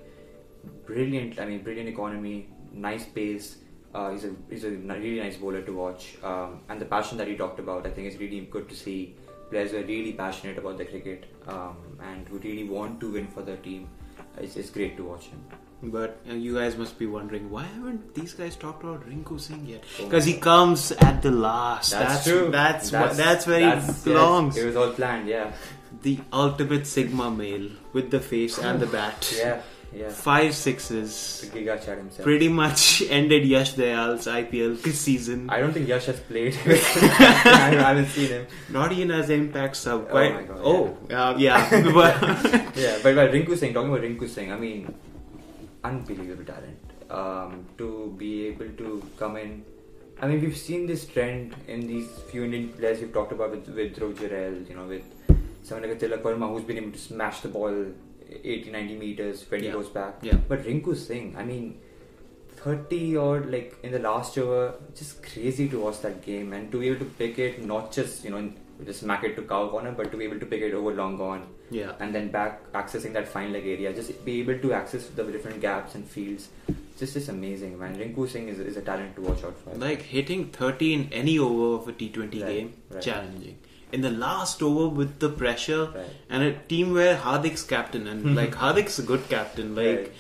Brilliant, 0.87 1.39
I 1.41 1.45
mean, 1.45 1.63
brilliant 1.63 1.89
economy, 1.89 2.49
nice 2.73 3.05
pace. 3.05 3.59
Uh, 3.95 4.11
he's 4.13 4.25
a 4.25 4.31
he's 4.51 4.65
a 4.65 4.71
really 4.71 5.21
nice 5.21 5.37
bowler 5.37 5.63
to 5.63 5.73
watch, 5.73 6.17
um, 6.25 6.61
and 6.69 6.81
the 6.81 6.85
passion 6.87 7.19
that 7.19 7.29
he 7.29 7.37
talked 7.37 7.61
about, 7.61 7.87
I 7.87 7.91
think, 7.91 8.09
is 8.09 8.17
really 8.19 8.41
good 8.41 8.69
to 8.69 8.75
see. 8.75 9.15
Players 9.51 9.73
who 9.73 9.77
are 9.79 9.85
really 9.85 10.13
passionate 10.13 10.57
about 10.59 10.79
the 10.79 10.87
cricket 10.87 11.27
um, 11.47 11.77
and 12.03 12.27
who 12.29 12.39
really 12.39 12.65
want 12.65 12.99
to 13.01 13.13
win 13.13 13.29
for 13.29 13.43
their 13.43 13.59
team. 13.59 13.89
It's, 14.39 14.57
it's 14.57 14.71
great 14.71 14.97
to 14.97 15.05
watch 15.05 15.27
him. 15.27 15.45
But 15.83 16.19
uh, 16.29 16.33
you 16.33 16.55
guys 16.55 16.77
must 16.77 16.99
be 16.99 17.07
wondering 17.07 17.51
why 17.51 17.65
haven't 17.65 18.15
these 18.15 18.33
guys 18.33 18.57
talked 18.57 18.83
about 18.83 19.07
Rinku 19.07 19.39
Singh 19.39 19.67
yet? 19.67 19.85
Oh 20.01 20.05
Because 20.05 20.27
my 20.27 20.33
he 20.33 20.39
comes 20.39 20.93
at 20.93 21.21
the 21.23 21.31
last. 21.31 21.93
That's, 21.93 22.15
That's 22.15 22.27
true. 22.27 22.51
That's 22.51 22.91
that's, 22.91 23.17
that's 23.17 23.47
where 23.47 23.59
he 23.61 23.67
yes, 23.67 24.03
belongs. 24.03 24.57
it 24.57 24.65
was 24.67 24.77
all 24.77 24.93
planned. 24.93 25.29
Yeah, 25.29 25.53
the 26.05 26.19
ultimate 26.33 26.87
Sigma 26.87 27.31
male 27.31 27.71
with 27.93 28.11
the 28.11 28.21
face 28.21 28.59
and 28.59 28.79
the 28.79 28.87
bat. 28.87 29.33
yeah, 29.45 29.61
Yeah. 29.95 30.11
five 30.11 30.55
sixes. 30.55 31.11
The 31.43 31.49
Giga 31.55 31.75
Chad 31.85 31.99
himself. 31.99 32.25
Pretty 32.29 32.49
much 32.49 33.03
ended 33.19 33.45
Yash 33.53 33.73
Dayal's 33.81 34.27
IPL 34.27 34.81
this 34.83 35.01
season. 35.01 35.49
I 35.49 35.61
don't 35.61 35.73
think 35.73 35.89
Yash 35.89 36.07
has 36.13 36.21
played. 36.21 36.57
I 36.67 37.75
haven't 37.89 38.09
seen 38.17 38.29
him. 38.37 38.47
Not 38.79 38.93
even 38.93 39.11
as 39.19 39.31
impact 39.31 39.77
sub. 39.77 40.03
Oh 40.09 40.11
Quite, 40.17 40.35
my 40.35 40.43
God, 40.43 40.61
oh, 40.73 40.99
uh, 41.11 41.35
yeah. 41.39 41.71
but 42.01 42.21
Yeah, 42.77 42.99
but, 43.03 43.15
but 43.21 43.31
Rinku 43.37 43.57
Singh, 43.57 43.73
talking 43.73 43.91
about 43.95 44.03
Rinku 44.09 44.29
Singh, 44.29 44.53
I 44.53 44.59
mean, 44.59 44.95
unbelievable 45.83 46.45
talent. 46.45 46.81
Um, 47.11 47.67
to 47.79 48.15
be 48.19 48.47
able 48.49 48.69
to 48.83 49.03
come 49.19 49.37
in. 49.37 49.65
I 50.21 50.27
mean, 50.29 50.41
we've 50.41 50.57
seen 50.57 50.87
this 50.87 51.07
trend 51.07 51.55
in 51.69 51.87
these 51.87 52.09
few 52.31 52.45
Indian 52.45 52.69
players 52.71 53.01
we've 53.01 53.13
talked 53.13 53.33
about 53.33 53.51
with, 53.53 53.69
with 53.69 53.97
Dhruv 53.97 54.69
you 54.69 54.75
know, 54.77 54.87
with 54.87 55.03
someone 55.65 55.89
like 55.89 55.97
a 56.01 56.07
Tilak 56.07 56.23
Varma 56.23 56.49
who's 56.53 56.65
been 56.71 56.77
able 56.83 56.93
to 56.93 56.99
smash 56.99 57.41
the 57.41 57.49
ball 57.49 57.75
80, 58.31 58.71
90 58.71 58.97
meters 58.97 59.45
when 59.51 59.63
Yeah. 59.63 59.71
he 59.71 59.73
goes 59.79 59.89
back. 59.89 60.15
Yeah. 60.23 60.37
But 60.49 60.63
Rinku 60.65 60.97
Singh, 60.97 61.35
I 61.37 61.45
mean, 61.45 61.79
30 62.57 63.17
or 63.17 63.41
like 63.41 63.77
in 63.83 63.93
the 63.93 63.99
last 63.99 64.37
over, 64.39 64.75
just 64.95 65.23
crazy 65.23 65.69
to 65.69 65.79
watch 65.81 66.01
that 66.03 66.25
game 66.25 66.53
and 66.53 66.71
to 66.73 66.81
be 66.81 66.89
able 66.89 67.01
to 67.01 67.11
pick 67.23 67.39
it, 67.39 67.65
not 67.65 67.93
just, 67.93 68.25
you 68.25 68.31
know, 68.31 68.53
just 68.85 69.01
smack 69.01 69.25
it 69.25 69.37
to 69.37 69.43
cow 69.43 69.69
corner, 69.69 69.93
but 69.93 70.11
to 70.11 70.17
be 70.17 70.25
able 70.25 70.39
to 70.41 70.47
pick 70.47 70.63
it 70.63 70.75
over 70.75 70.93
long 70.95 71.21
on 71.21 71.47
yeah. 71.71 71.93
and 72.01 72.15
then 72.15 72.31
back 72.31 72.73
accessing 72.73 73.13
that 73.13 73.29
fine 73.29 73.53
leg 73.53 73.67
area, 73.67 73.93
just 73.93 74.25
be 74.25 74.41
able 74.41 74.59
to 74.59 74.73
access 74.73 75.07
the 75.09 75.23
different 75.25 75.61
gaps 75.61 75.95
and 75.95 76.07
fields. 76.07 76.49
Just 76.99 77.17
is 77.17 77.29
amazing, 77.29 77.79
man. 77.79 77.97
Rinku 77.97 78.29
Singh 78.29 78.49
is, 78.49 78.59
is 78.61 78.77
a 78.77 78.83
talent 78.83 79.15
to 79.17 79.23
watch 79.23 79.43
out 79.45 79.57
for. 79.59 79.75
Like 79.75 80.03
hitting 80.03 80.47
30 80.49 80.95
in 80.95 81.13
any 81.13 81.39
over 81.39 81.77
of 81.83 81.89
a 81.89 81.93
T20 81.93 82.19
Right, 82.21 82.31
game, 82.53 82.73
right. 82.91 83.03
challenging. 83.03 83.59
In 83.97 84.01
the 84.05 84.11
last 84.11 84.63
over 84.69 84.87
with 85.01 85.19
the 85.25 85.29
pressure 85.41 85.83
Right. 85.95 86.07
and 86.31 86.43
a 86.43 86.53
team 86.73 86.93
where 86.99 87.17
Hardik's 87.25 87.63
captain 87.73 88.07
and 88.13 88.35
like 88.39 88.55
Hardik's 88.63 88.99
a 89.03 89.05
good 89.11 89.29
captain, 89.35 89.75
like 89.81 89.99
Right. 89.99 90.13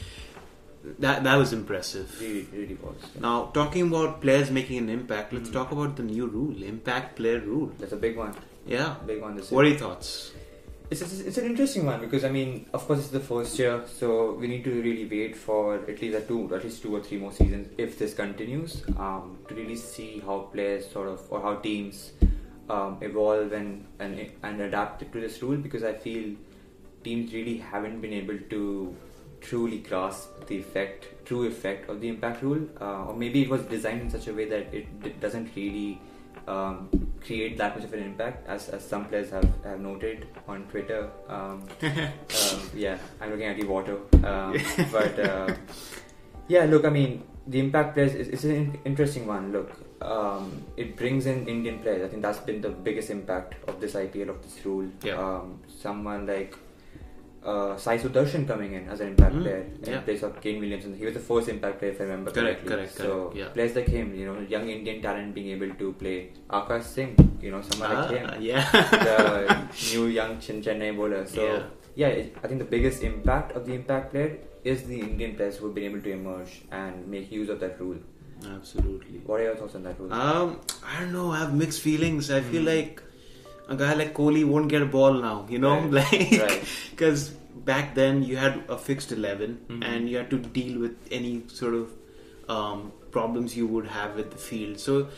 that 1.06 1.24
that 1.24 1.36
was 1.42 1.52
impressive. 1.52 2.14
really, 2.20 2.46
really 2.52 2.76
was. 2.82 3.08
Now 3.26 3.34
talking 3.58 3.88
about 3.88 4.20
players 4.20 4.50
making 4.60 4.78
an 4.84 4.88
impact, 4.98 5.32
let's 5.38 5.48
Mhm. 5.50 5.58
talk 5.58 5.72
about 5.78 5.96
the 6.02 6.06
new 6.12 6.26
rule, 6.36 6.62
impact 6.74 7.16
player 7.16 7.40
rule. 7.40 7.72
That's 7.80 7.92
a 8.00 8.02
big 8.06 8.16
one. 8.24 8.34
Yeah. 8.76 8.94
Big 9.12 9.20
one 9.26 9.36
this 9.36 9.50
What 9.50 9.64
are 9.64 9.68
year. 9.68 9.78
your 9.78 9.88
thoughts? 9.88 10.14
It's, 10.90 11.00
it's, 11.02 11.20
it's 11.28 11.38
an 11.38 11.46
interesting 11.46 11.86
one 11.86 11.98
because 12.00 12.24
I 12.28 12.30
mean, 12.30 12.66
of 12.74 12.86
course, 12.86 12.98
it's 13.00 13.08
the 13.08 13.20
first 13.28 13.58
year, 13.58 13.82
so 13.98 14.08
we 14.40 14.46
need 14.52 14.62
to 14.64 14.70
really 14.86 15.06
wait 15.16 15.34
for 15.44 15.60
at 15.92 16.00
least 16.02 16.16
a 16.18 16.20
two, 16.30 16.38
at 16.54 16.62
least 16.62 16.82
two 16.82 16.94
or 16.94 17.00
three 17.00 17.18
more 17.18 17.32
seasons 17.32 17.68
if 17.78 17.98
this 17.98 18.12
continues 18.14 18.82
um, 18.98 19.36
to 19.48 19.54
really 19.60 19.76
see 19.76 20.10
how 20.24 20.36
players 20.54 20.88
sort 20.96 21.08
of 21.08 21.22
or 21.30 21.40
how 21.46 21.54
teams 21.68 22.12
um, 22.68 22.98
evolve 23.00 23.52
and, 23.52 23.84
and 23.98 24.30
and 24.42 24.60
adapt 24.60 25.12
to 25.12 25.20
this 25.20 25.42
rule 25.42 25.56
because 25.56 25.84
I 25.84 25.92
feel 25.92 26.34
teams 27.02 27.32
really 27.32 27.58
haven't 27.58 28.00
been 28.00 28.12
able 28.12 28.38
to 28.50 28.96
truly 29.40 29.78
grasp 29.78 30.46
the 30.46 30.58
effect, 30.58 31.26
true 31.26 31.44
effect 31.44 31.88
of 31.90 32.00
the 32.00 32.08
impact 32.08 32.42
rule, 32.42 32.66
uh, 32.80 33.04
or 33.04 33.14
maybe 33.14 33.42
it 33.42 33.48
was 33.48 33.62
designed 33.62 34.00
in 34.00 34.10
such 34.10 34.26
a 34.26 34.32
way 34.32 34.46
that 34.46 34.72
it, 34.72 35.02
d- 35.02 35.14
doesn't 35.20 35.50
really 35.54 36.00
um, 36.48 36.88
create 37.20 37.56
that 37.58 37.76
much 37.76 37.84
of 37.84 37.92
an 37.92 38.02
impact, 38.02 38.48
as, 38.48 38.68
as 38.70 38.86
some 38.86 39.04
players 39.04 39.30
have, 39.30 39.48
have 39.64 39.80
noted 39.80 40.26
on 40.48 40.64
Twitter. 40.64 41.10
Um, 41.28 41.68
um, 41.82 42.70
yeah, 42.74 42.98
I'm 43.20 43.30
looking 43.30 43.46
at 43.46 43.60
the 43.60 43.66
water, 43.66 43.98
um, 44.24 44.58
but 44.90 45.18
uh, 45.18 45.54
yeah, 46.48 46.64
look, 46.64 46.84
I 46.84 46.90
mean, 46.90 47.22
the 47.46 47.60
impact 47.60 47.94
players 47.94 48.14
is, 48.14 48.28
is 48.28 48.44
an 48.44 48.78
interesting 48.84 49.26
one. 49.26 49.52
Look, 49.52 49.93
um, 50.04 50.62
it 50.76 50.96
brings 50.96 51.26
in 51.26 51.46
Indian 51.48 51.78
players. 51.78 52.02
I 52.04 52.08
think 52.08 52.22
that's 52.22 52.38
been 52.38 52.60
the 52.60 52.70
biggest 52.70 53.10
impact 53.10 53.54
of 53.68 53.80
this 53.80 53.94
IPL 53.94 54.28
of 54.28 54.42
this 54.42 54.64
rule. 54.66 54.88
Yeah. 55.02 55.14
Um, 55.24 55.60
someone 55.84 56.26
like 56.26 56.54
uh, 57.44 57.76
Sai 57.76 57.98
Sudharsan 57.98 58.46
coming 58.48 58.72
in 58.74 58.88
as 58.88 59.00
an 59.00 59.08
impact 59.08 59.34
Mm, 59.34 59.42
player 59.42 59.66
in 59.82 59.92
yeah. 59.92 60.00
place 60.00 60.22
of 60.22 60.40
Kane 60.40 60.60
Williamson. 60.60 60.96
He 60.96 61.04
was 61.04 61.14
the 61.14 61.20
first 61.20 61.48
impact 61.48 61.78
player, 61.78 61.90
if 61.92 62.00
I 62.00 62.04
remember 62.04 62.30
Correct, 62.30 62.64
correctly. 62.66 62.76
correct, 62.76 62.94
so 62.96 63.08
correct, 63.28 63.36
yeah. 63.36 63.48
players 63.56 63.74
like 63.76 63.86
him, 63.88 64.14
you 64.14 64.26
know, 64.26 64.40
young 64.40 64.68
Indian 64.70 65.02
talent 65.02 65.34
being 65.34 65.48
able 65.56 65.74
to 65.74 65.92
play 65.94 66.30
Akash 66.48 66.84
Singh, 66.84 67.38
you 67.42 67.50
know, 67.50 67.60
someone 67.60 67.90
Ah, 67.94 68.00
like 68.06 68.16
him, 68.18 68.42
yeah. 68.50 68.64
the 69.08 69.68
new 69.92 70.06
young 70.06 70.38
Chin 70.40 70.62
Chennai 70.62 70.96
bowler. 70.96 71.26
So 71.26 71.44
Yeah. 71.44 71.62
yeah, 71.96 72.08
it, 72.22 72.36
I 72.42 72.46
think 72.48 72.60
the 72.60 72.70
biggest 72.76 73.02
impact 73.02 73.52
of 73.52 73.66
the 73.66 73.74
impact 73.74 74.12
player 74.12 74.38
is 74.64 74.84
the 74.84 74.98
Indian 75.00 75.34
players 75.36 75.56
who 75.58 75.66
have 75.66 75.74
been 75.74 75.84
able 75.84 76.00
to 76.00 76.10
emerge 76.12 76.62
and 76.72 77.06
make 77.06 77.30
use 77.30 77.50
of 77.50 77.60
that 77.60 77.78
rule. 77.78 77.96
Absolutely. 78.54 79.18
What 79.26 79.40
are 79.40 79.44
your 79.44 79.56
thoughts 79.56 79.74
on 79.74 79.82
that 79.84 79.98
rule? 80.00 80.12
Um, 80.12 80.60
I 80.84 81.00
don't 81.00 81.12
know. 81.12 81.30
I 81.32 81.38
have 81.38 81.54
mixed 81.54 81.80
feelings. 81.80 82.30
I 82.30 82.40
feel 82.40 82.62
Mhm. 82.62 82.66
like 82.74 83.02
a 83.68 83.76
guy 83.76 83.94
like 83.94 84.12
Kohli 84.14 84.44
won't 84.44 84.68
get 84.68 84.82
a 84.82 84.86
ball 84.86 85.14
now. 85.14 85.46
You 85.48 85.58
know, 85.58 85.80
Right, 85.80 86.12
like 86.32 86.40
right. 86.42 86.64
because 86.90 87.30
back 87.70 87.94
then 87.94 88.22
you 88.22 88.36
had 88.36 88.62
a 88.68 88.76
fixed 88.76 89.12
11 89.12 89.58
Mhm. 89.68 89.84
and 89.90 90.08
you 90.10 90.16
had 90.18 90.30
to 90.30 90.38
deal 90.38 90.78
with 90.80 90.96
any 91.10 91.34
sort 91.48 91.74
of 91.74 91.90
um, 92.46 92.92
problems 93.10 93.56
you 93.56 93.66
would 93.66 93.86
have 93.86 94.16
with 94.16 94.30
the 94.30 94.36
field. 94.36 94.78
So 94.78 95.08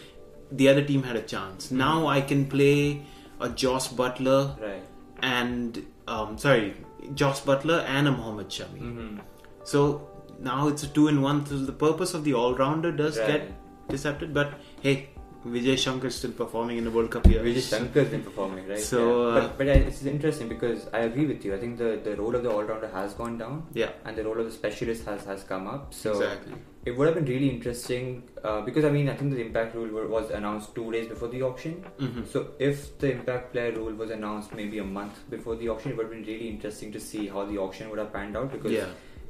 the 0.52 0.68
other 0.68 0.82
team 0.90 1.02
had 1.02 1.16
a 1.16 1.22
chance. 1.22 1.66
Mm-hmm. 1.66 1.78
Now 1.78 2.06
I 2.06 2.20
can 2.20 2.44
play 2.46 3.02
a 3.40 3.48
Jos 3.48 3.88
Buttler 3.88 4.60
right. 4.60 4.82
and 5.22 5.84
um, 6.06 6.38
sorry, 6.38 6.74
Jos 7.14 7.40
Buttler 7.40 7.82
and 7.84 8.06
a 8.06 8.12
Mohammad 8.12 8.48
Shami. 8.48 8.80
Mm-hmm. 8.80 9.18
So 9.64 10.08
now 10.40 10.68
it's 10.68 10.82
a 10.82 10.88
two 10.88 11.08
in 11.08 11.22
one. 11.22 11.44
So 11.46 11.58
the 11.58 11.72
purpose 11.72 12.14
of 12.14 12.24
the 12.24 12.34
all 12.34 12.54
rounder 12.54 12.92
does 12.92 13.18
Right. 13.18 13.28
get 13.28 13.88
decepted. 13.88 14.34
But 14.34 14.54
hey, 14.80 15.08
Vijay 15.46 15.78
Shankar 15.78 16.08
is 16.08 16.16
still 16.16 16.32
performing 16.32 16.76
in 16.78 16.84
the 16.84 16.90
World 16.90 17.10
Cup 17.10 17.26
here. 17.26 17.42
Vijay 17.42 17.62
Shankar's 17.72 18.08
been 18.08 18.22
performing, 18.22 18.68
right? 18.68 18.80
So, 18.80 19.00
yeah. 19.28 19.34
uh, 19.34 19.40
but 19.40 19.58
but 19.58 19.68
uh, 19.68 19.72
it's 19.90 20.02
interesting 20.04 20.48
because 20.48 20.88
I 20.92 21.00
agree 21.00 21.26
with 21.26 21.44
you. 21.44 21.54
I 21.54 21.58
think 21.58 21.78
the, 21.78 22.00
the 22.02 22.16
role 22.16 22.34
of 22.34 22.42
the 22.42 22.50
all 22.50 22.64
rounder 22.64 22.88
has 22.88 23.14
gone 23.14 23.38
down, 23.38 23.66
Yeah, 23.72 23.90
and 24.04 24.16
the 24.16 24.24
role 24.24 24.40
of 24.40 24.46
the 24.46 24.50
specialist 24.52 25.04
has 25.06 25.24
has 25.24 25.44
come 25.44 25.68
up. 25.68 25.94
So 25.94 26.12
exactly. 26.16 26.54
it 26.84 26.96
would 26.96 27.06
have 27.06 27.14
been 27.14 27.26
really 27.26 27.48
interesting 27.48 28.24
uh, 28.42 28.60
because 28.62 28.84
I 28.84 28.90
mean 28.90 29.08
I 29.08 29.14
think 29.14 29.34
the 29.34 29.40
impact 29.46 29.76
rule 29.76 30.08
was 30.08 30.30
announced 30.30 30.74
two 30.74 30.90
days 30.90 31.06
before 31.14 31.28
the 31.28 31.42
auction. 31.42 31.74
hmm 32.00 32.24
So 32.34 32.48
if 32.58 32.98
the 32.98 33.12
impact 33.12 33.52
player 33.52 33.72
rule 33.80 33.94
was 33.94 34.10
announced 34.10 34.52
maybe 34.52 34.78
a 34.78 34.84
month 34.98 35.22
before 35.30 35.54
the 35.54 35.68
auction, 35.68 35.92
it 35.92 35.96
would 35.96 36.06
have 36.06 36.14
been 36.18 36.24
really 36.34 36.48
interesting 36.48 36.90
to 36.98 36.98
see 37.08 37.28
how 37.28 37.44
the 37.44 37.58
auction 37.58 37.88
would 37.90 38.00
have 38.00 38.12
panned 38.12 38.36
out 38.36 38.50
because 38.50 38.72
Yeah, 38.72 38.88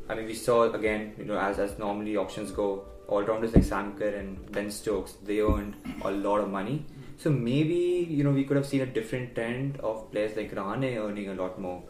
I 0.08 0.14
mean 0.14 0.26
we 0.26 0.34
saw 0.34 0.72
again 0.72 1.14
you 1.18 1.24
know 1.24 1.38
as 1.38 1.58
as 1.58 1.78
normally 1.78 2.16
auctions 2.16 2.50
go, 2.52 2.84
all 3.08 3.22
rounders 3.22 3.54
like 3.54 3.64
Sam 3.64 3.96
Kerr 3.98 4.14
and 4.20 4.50
Ben 4.52 4.70
Stokes 4.70 5.14
they 5.24 5.40
earned 5.40 5.74
a 6.02 6.10
lot 6.10 6.38
of 6.40 6.50
money. 6.50 6.84
So 7.18 7.30
maybe 7.30 8.06
you 8.10 8.22
know 8.24 8.30
we 8.30 8.44
could 8.44 8.56
have 8.56 8.66
seen 8.66 8.82
a 8.82 8.86
different 8.86 9.34
trend 9.34 9.78
of 9.80 10.10
players 10.12 10.36
like 10.36 10.54
Rahane 10.54 10.96
earning 11.04 11.28
a 11.30 11.34
lot 11.34 11.60
more. 11.60 11.82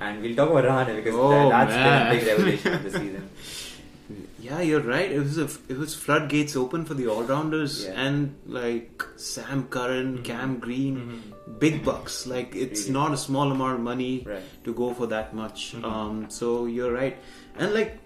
And 0.00 0.22
we'll 0.22 0.36
talk 0.36 0.50
about 0.50 0.64
Rahane 0.64 0.96
because 0.96 1.14
Oh, 1.16 1.30
that, 1.30 1.68
that's 1.68 1.74
man. 1.74 2.10
been 2.10 2.16
a 2.16 2.20
big 2.20 2.28
revelation 2.28 2.74
of 2.74 2.82
the 2.84 2.90
season. 2.90 3.30
yeah, 4.46 4.60
you're 4.68 4.86
right. 4.88 5.10
It 5.16 5.20
was 5.26 5.36
a, 5.42 5.48
it 5.74 5.78
was 5.82 5.94
floodgates 6.04 6.54
open 6.62 6.84
for 6.88 6.94
the 7.00 7.06
all 7.12 7.22
rounders 7.32 7.74
Yeah. 7.84 8.00
and 8.06 8.34
like 8.46 9.04
Sam 9.16 9.62
Curran, 9.76 10.08
Mhm. 10.18 10.24
Cam 10.30 10.58
Green, 10.64 10.96
big 11.64 11.76
bucks. 11.88 12.26
Like 12.34 12.54
it's 12.64 12.82
Really. 12.82 12.92
not 12.98 13.12
a 13.18 13.20
small 13.26 13.52
amount 13.56 13.74
of 13.78 13.80
money 13.90 14.12
Right. 14.32 14.42
to 14.64 14.74
go 14.82 14.92
for 15.00 15.06
that 15.14 15.34
much. 15.42 15.62
Mhm. 15.76 15.84
Um, 15.92 16.16
so 16.38 16.52
you're 16.76 16.92
right. 16.92 17.16
And 17.56 17.74
like, 17.78 17.98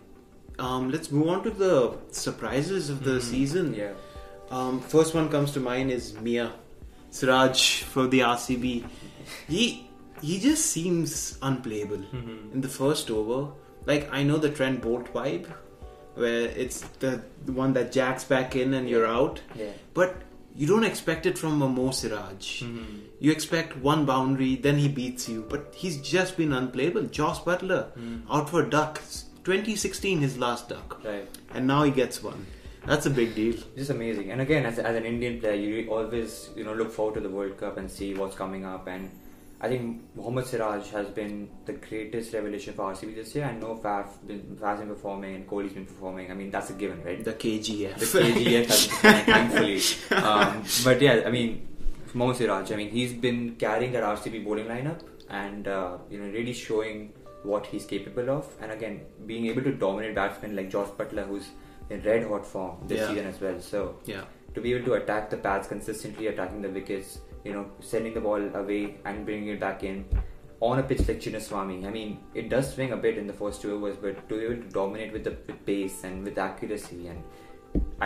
um, 0.68 0.90
let's 0.96 1.10
move 1.18 1.28
on 1.36 1.42
to 1.48 1.50
the 1.64 1.74
surprises 2.22 2.88
of 2.96 3.04
the 3.10 3.16
Mhm. 3.18 3.22
season. 3.32 3.74
Yeah. 3.82 3.92
Um, 4.58 4.80
first 4.96 5.14
one 5.20 5.28
comes 5.36 5.52
to 5.58 5.60
mind 5.60 5.90
is 6.00 6.14
Mia 6.28 6.50
Siraj 7.10 7.82
for 7.94 8.06
the 8.06 8.22
RCB. 8.22 8.84
He 9.56 9.64
he 10.20 10.36
just 10.44 10.66
seems 10.76 11.12
unplayable 11.48 12.04
in 12.52 12.60
the 12.66 12.68
first 12.76 13.10
over. 13.16 13.40
Like 13.90 14.08
I 14.18 14.22
know 14.28 14.36
the 14.44 14.48
Trent 14.60 14.80
Boult 14.84 15.10
vibe, 15.16 15.46
where 16.18 16.42
it's 16.64 16.80
the, 17.00 17.22
the 17.46 17.52
one 17.52 17.72
that 17.74 17.92
jacks 17.92 18.24
back 18.24 18.56
in 18.56 18.74
and 18.74 18.88
you're 18.88 19.06
out, 19.06 19.40
Yeah. 19.54 19.72
but 19.94 20.16
you 20.54 20.66
don't 20.66 20.84
expect 20.84 21.24
it 21.26 21.38
from 21.38 21.62
a 21.62 21.68
Mo 21.68 21.90
Siraj. 21.92 22.62
Mm-hmm. 22.62 22.98
You 23.20 23.30
expect 23.30 23.76
one 23.76 24.04
boundary, 24.06 24.56
then 24.56 24.76
he 24.78 24.88
beats 24.88 25.28
you, 25.28 25.46
but 25.48 25.72
he's 25.74 26.00
just 26.00 26.36
been 26.36 26.52
unplayable. 26.52 27.02
Jos 27.04 27.38
Buttler 27.40 27.92
mm. 27.96 28.22
out 28.30 28.50
for 28.50 28.62
ducks. 28.64 29.24
2016 29.44 30.20
his 30.20 30.36
last 30.36 30.68
duck, 30.68 31.00
Right. 31.04 31.26
and 31.54 31.66
now 31.66 31.82
he 31.84 31.90
gets 31.90 32.22
one. 32.22 32.46
That's 32.84 33.06
a 33.06 33.10
big 33.10 33.34
deal. 33.34 33.54
Just 33.76 33.90
amazing. 33.90 34.30
And 34.30 34.40
again, 34.40 34.66
as, 34.66 34.78
as 34.78 34.96
an 34.96 35.04
Indian 35.04 35.40
player, 35.40 35.54
you 35.54 35.90
always 35.90 36.50
you 36.56 36.64
know 36.64 36.74
look 36.74 36.90
forward 36.92 37.14
to 37.14 37.20
the 37.20 37.28
World 37.28 37.56
Cup 37.58 37.76
and 37.76 37.90
see 37.90 38.14
what's 38.14 38.36
coming 38.36 38.64
up. 38.64 38.86
And 38.88 39.10
I 39.60 39.68
think 39.68 40.02
Mohammad 40.14 40.46
Siraj 40.46 40.88
has 40.90 41.08
been 41.08 41.48
the 41.66 41.72
greatest 41.72 42.32
revelation 42.32 42.74
for 42.74 42.92
RCB 42.92 43.14
this 43.16 43.34
year. 43.34 43.44
And 43.44 43.60
no 43.60 43.74
Faf 43.74 44.06
been 44.26 44.56
Faf's 44.60 44.78
been 44.80 44.88
performing 44.88 45.34
and 45.34 45.48
Kohli's 45.48 45.72
been 45.72 45.86
performing. 45.86 46.30
I 46.30 46.34
mean, 46.34 46.50
that's 46.50 46.70
a 46.70 46.74
given, 46.74 47.02
right? 47.04 47.24
The 47.24 47.32
KGF. 47.32 47.98
The 47.98 48.06
KGF 48.06 48.66
has 48.66 48.86
been 49.02 49.24
thankfully. 49.24 49.80
Um, 50.24 50.62
but 50.84 51.00
yeah, 51.02 51.22
I 51.26 51.30
mean, 51.30 51.66
Mohammad 52.14 52.36
Siraj. 52.36 52.70
I 52.72 52.76
mean, 52.76 52.90
he's 52.90 53.12
been 53.12 53.56
carrying 53.56 53.92
that 53.92 54.04
RCB 54.04 54.44
bowling 54.44 54.66
lineup 54.66 55.00
and 55.28 55.66
uh, 55.68 55.98
you 56.10 56.18
know 56.20 56.30
really 56.32 56.52
showing 56.52 57.12
what 57.42 57.66
he's 57.66 57.84
capable 57.84 58.30
of. 58.30 58.46
And 58.60 58.70
again, 58.72 59.00
being 59.26 59.46
able 59.46 59.62
to 59.62 59.72
dominate 59.72 60.14
batsmen 60.14 60.54
like 60.56 60.70
Jos 60.70 60.90
Buttler, 60.90 61.26
who's 61.26 61.48
in 61.90 62.02
red 62.02 62.26
hot 62.28 62.46
form 62.46 62.76
this 62.86 62.98
Yeah. 63.00 63.08
season 63.08 63.26
as 63.26 63.40
well. 63.40 63.60
So 63.60 63.96
yeah. 64.04 64.22
to 64.54 64.60
be 64.60 64.72
able 64.74 64.84
to 64.86 64.94
attack 64.94 65.30
the 65.30 65.36
pads 65.36 65.66
consistently, 65.68 66.28
attacking 66.28 66.62
the 66.62 66.68
wickets, 66.68 67.18
you 67.44 67.52
know, 67.52 67.66
sending 67.80 68.14
the 68.14 68.20
ball 68.20 68.42
away 68.54 68.96
and 69.04 69.24
bringing 69.24 69.48
it 69.48 69.60
back 69.60 69.84
in. 69.84 70.04
on 70.66 70.78
a 70.80 70.82
pitch 70.82 71.00
like 71.08 71.18
Chinnaswamy. 71.24 71.74
I 71.88 71.90
mean, 71.96 72.18
it 72.34 72.48
does 72.52 72.70
swing 72.74 72.92
a 72.94 72.96
bit 73.02 73.16
in 73.18 73.26
the 73.28 73.34
first 73.40 73.60
two 73.62 73.68
overs, 73.74 73.96
but 74.04 74.16
to 74.28 74.38
be 74.38 74.44
able 74.46 74.56
to 74.62 74.70
dominate 74.78 75.12
with 75.16 75.22
the 75.26 75.34
with 75.48 75.60
pace 75.68 75.98
and 76.08 76.24
with 76.28 76.38
accuracy, 76.46 76.98
and 77.12 77.22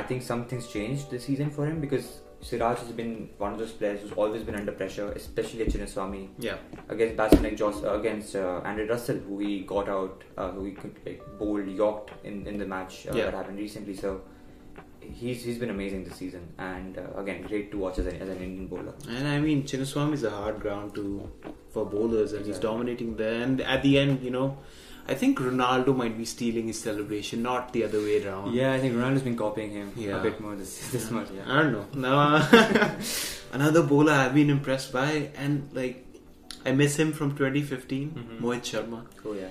I 0.00 0.02
think 0.02 0.22
something's 0.22 0.66
changed 0.74 1.10
this 1.14 1.24
season 1.28 1.48
for 1.50 1.64
him 1.70 1.80
because 1.84 2.10
Siraj 2.48 2.78
has 2.80 2.92
been 2.98 3.30
one 3.38 3.52
of 3.54 3.58
those 3.62 3.72
players 3.72 4.02
who's 4.02 4.12
always 4.24 4.42
been 4.48 4.56
under 4.60 4.72
pressure, 4.82 5.06
especially 5.12 5.62
at 5.66 5.68
Chinnaswamy 5.76 6.20
Yeah. 6.48 6.58
against 6.88 7.16
batsmen 7.22 7.44
like 7.48 7.56
Joss, 7.56 7.82
uh, 7.84 7.94
against 8.00 8.36
uh, 8.36 8.60
Andre 8.72 8.86
Russell, 8.92 9.18
who 9.30 9.38
he 9.38 9.60
got 9.60 9.88
out, 9.88 10.24
uh, 10.36 10.50
who 10.50 10.64
he 10.64 10.72
could 10.72 11.00
like 11.06 11.22
bowled, 11.38 11.68
yorked 11.68 12.12
in, 12.24 12.46
in 12.46 12.58
the 12.58 12.66
match 12.76 13.06
uh, 13.06 13.16
Yeah. 13.16 13.26
that 13.26 13.34
happened 13.40 13.58
recently. 13.66 13.94
So 13.94 14.20
he's 15.00 15.43
he's 15.45 15.59
been 15.59 15.71
amazing 15.71 16.05
this 16.05 16.17
season, 16.17 16.49
and 16.59 16.99
uh, 16.99 17.21
again, 17.21 17.43
great 17.43 17.71
to 17.73 17.79
watch 17.79 17.99
as 17.99 18.07
an, 18.07 18.17
as 18.17 18.29
an 18.29 18.38
Indian 18.43 18.67
bowler. 18.67 18.95
And 19.09 19.26
I 19.29 19.38
mean, 19.41 19.64
Chinnaswamy 19.64 20.14
is 20.14 20.25
a 20.25 20.31
hard 20.31 20.61
ground 20.61 20.95
to 20.95 21.31
for 21.73 21.85
bowlers, 21.87 22.33
and 22.33 22.45
he's 22.47 22.59
dominating 22.59 23.17
there. 23.17 23.43
And 23.43 23.61
at 23.61 23.83
the 23.83 23.99
end, 23.99 24.23
you 24.23 24.31
know, 24.31 24.59
I 25.09 25.14
think 25.14 25.38
Ronaldo 25.41 25.97
might 25.97 26.17
be 26.17 26.25
stealing 26.25 26.67
his 26.69 26.81
celebration, 26.81 27.43
not 27.43 27.73
the 27.73 27.85
other 27.85 27.99
way 27.99 28.25
around. 28.25 28.55
Yeah, 28.55 28.73
I 28.73 28.79
think 28.81 28.95
Ronaldo's 28.95 29.23
been 29.23 29.37
copying 29.37 29.71
him 29.73 29.93
Yeah. 29.97 30.21
a 30.21 30.23
bit 30.23 30.41
more 30.41 30.55
this 30.55 30.91
this 30.93 31.11
much. 31.11 31.29
Yeah. 31.35 31.43
I 31.47 31.62
don't 31.62 31.73
know. 31.73 31.87
No, 32.09 32.91
another 33.52 33.83
bowler 33.83 34.12
I've 34.12 34.35
been 34.35 34.50
impressed 34.50 34.93
by, 34.93 35.31
and 35.37 35.69
like 35.73 36.07
I 36.64 36.73
miss 36.73 36.97
him 36.99 37.12
from 37.12 37.37
2015. 37.37 38.11
Mhm. 38.11 38.41
Mohit 38.41 38.62
Sharma 38.73 39.05
Oh 39.26 39.33
yeah. 39.33 39.49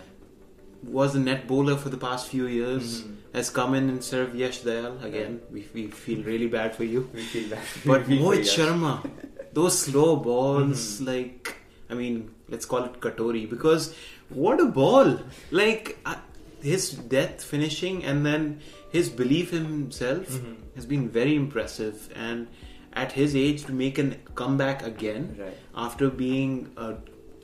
Was 0.84 1.16
a 1.16 1.20
net 1.20 1.48
bowler 1.48 1.78
for 1.78 1.90
the 1.90 1.98
past 1.98 2.28
few 2.28 2.46
years. 2.48 3.02
Mhm. 3.02 3.18
Has 3.34 3.50
come 3.50 3.74
in 3.76 3.88
instead 3.90 4.22
of 4.28 4.36
Yash 4.36 4.62
Dayal 4.62 5.02
again. 5.04 5.40
We, 5.50 5.66
we 5.74 5.88
feel 5.88 6.22
really 6.24 6.48
bad 6.48 6.76
for 6.76 6.84
you. 6.84 7.10
We 7.14 7.22
feel 7.22 7.48
that. 7.50 7.64
But 7.86 8.08
Mohit. 8.08 8.42
Sharma, 8.56 8.94
those 9.54 9.78
slow 9.80 10.18
balls, 10.18 11.00
Mhm. 11.00 11.08
like 11.08 11.56
I 11.90 11.94
mean, 11.94 12.32
let's 12.50 12.66
call 12.66 12.84
it 12.86 13.00
Katori 13.00 13.50
because 13.50 13.94
what 14.30 14.60
a 14.62 14.66
ball! 14.66 15.20
Like 15.52 15.98
uh, 16.06 16.16
his 16.62 16.92
death 16.92 17.44
finishing 17.44 18.04
and 18.04 18.26
then 18.26 18.60
his 18.92 19.10
belief 19.10 19.54
in 19.54 19.66
himself 19.66 20.28
Mhm. 20.40 20.56
has 20.76 20.86
been 20.86 21.08
very 21.10 21.36
impressive. 21.36 22.10
And 22.16 22.48
at 22.94 23.14
his 23.14 23.36
age, 23.36 23.64
to 23.66 23.74
make 23.74 23.98
a 23.98 24.06
comeback 24.36 24.86
again 24.86 25.36
Right. 25.40 25.58
after 25.88 26.10
being 26.10 26.56
uh, 26.78 26.94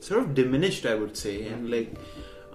sort 0.02 0.22
of 0.24 0.34
diminished, 0.36 0.86
I 0.86 0.96
would 0.96 1.16
say, 1.26 1.36
and 1.48 1.70
like 1.72 1.94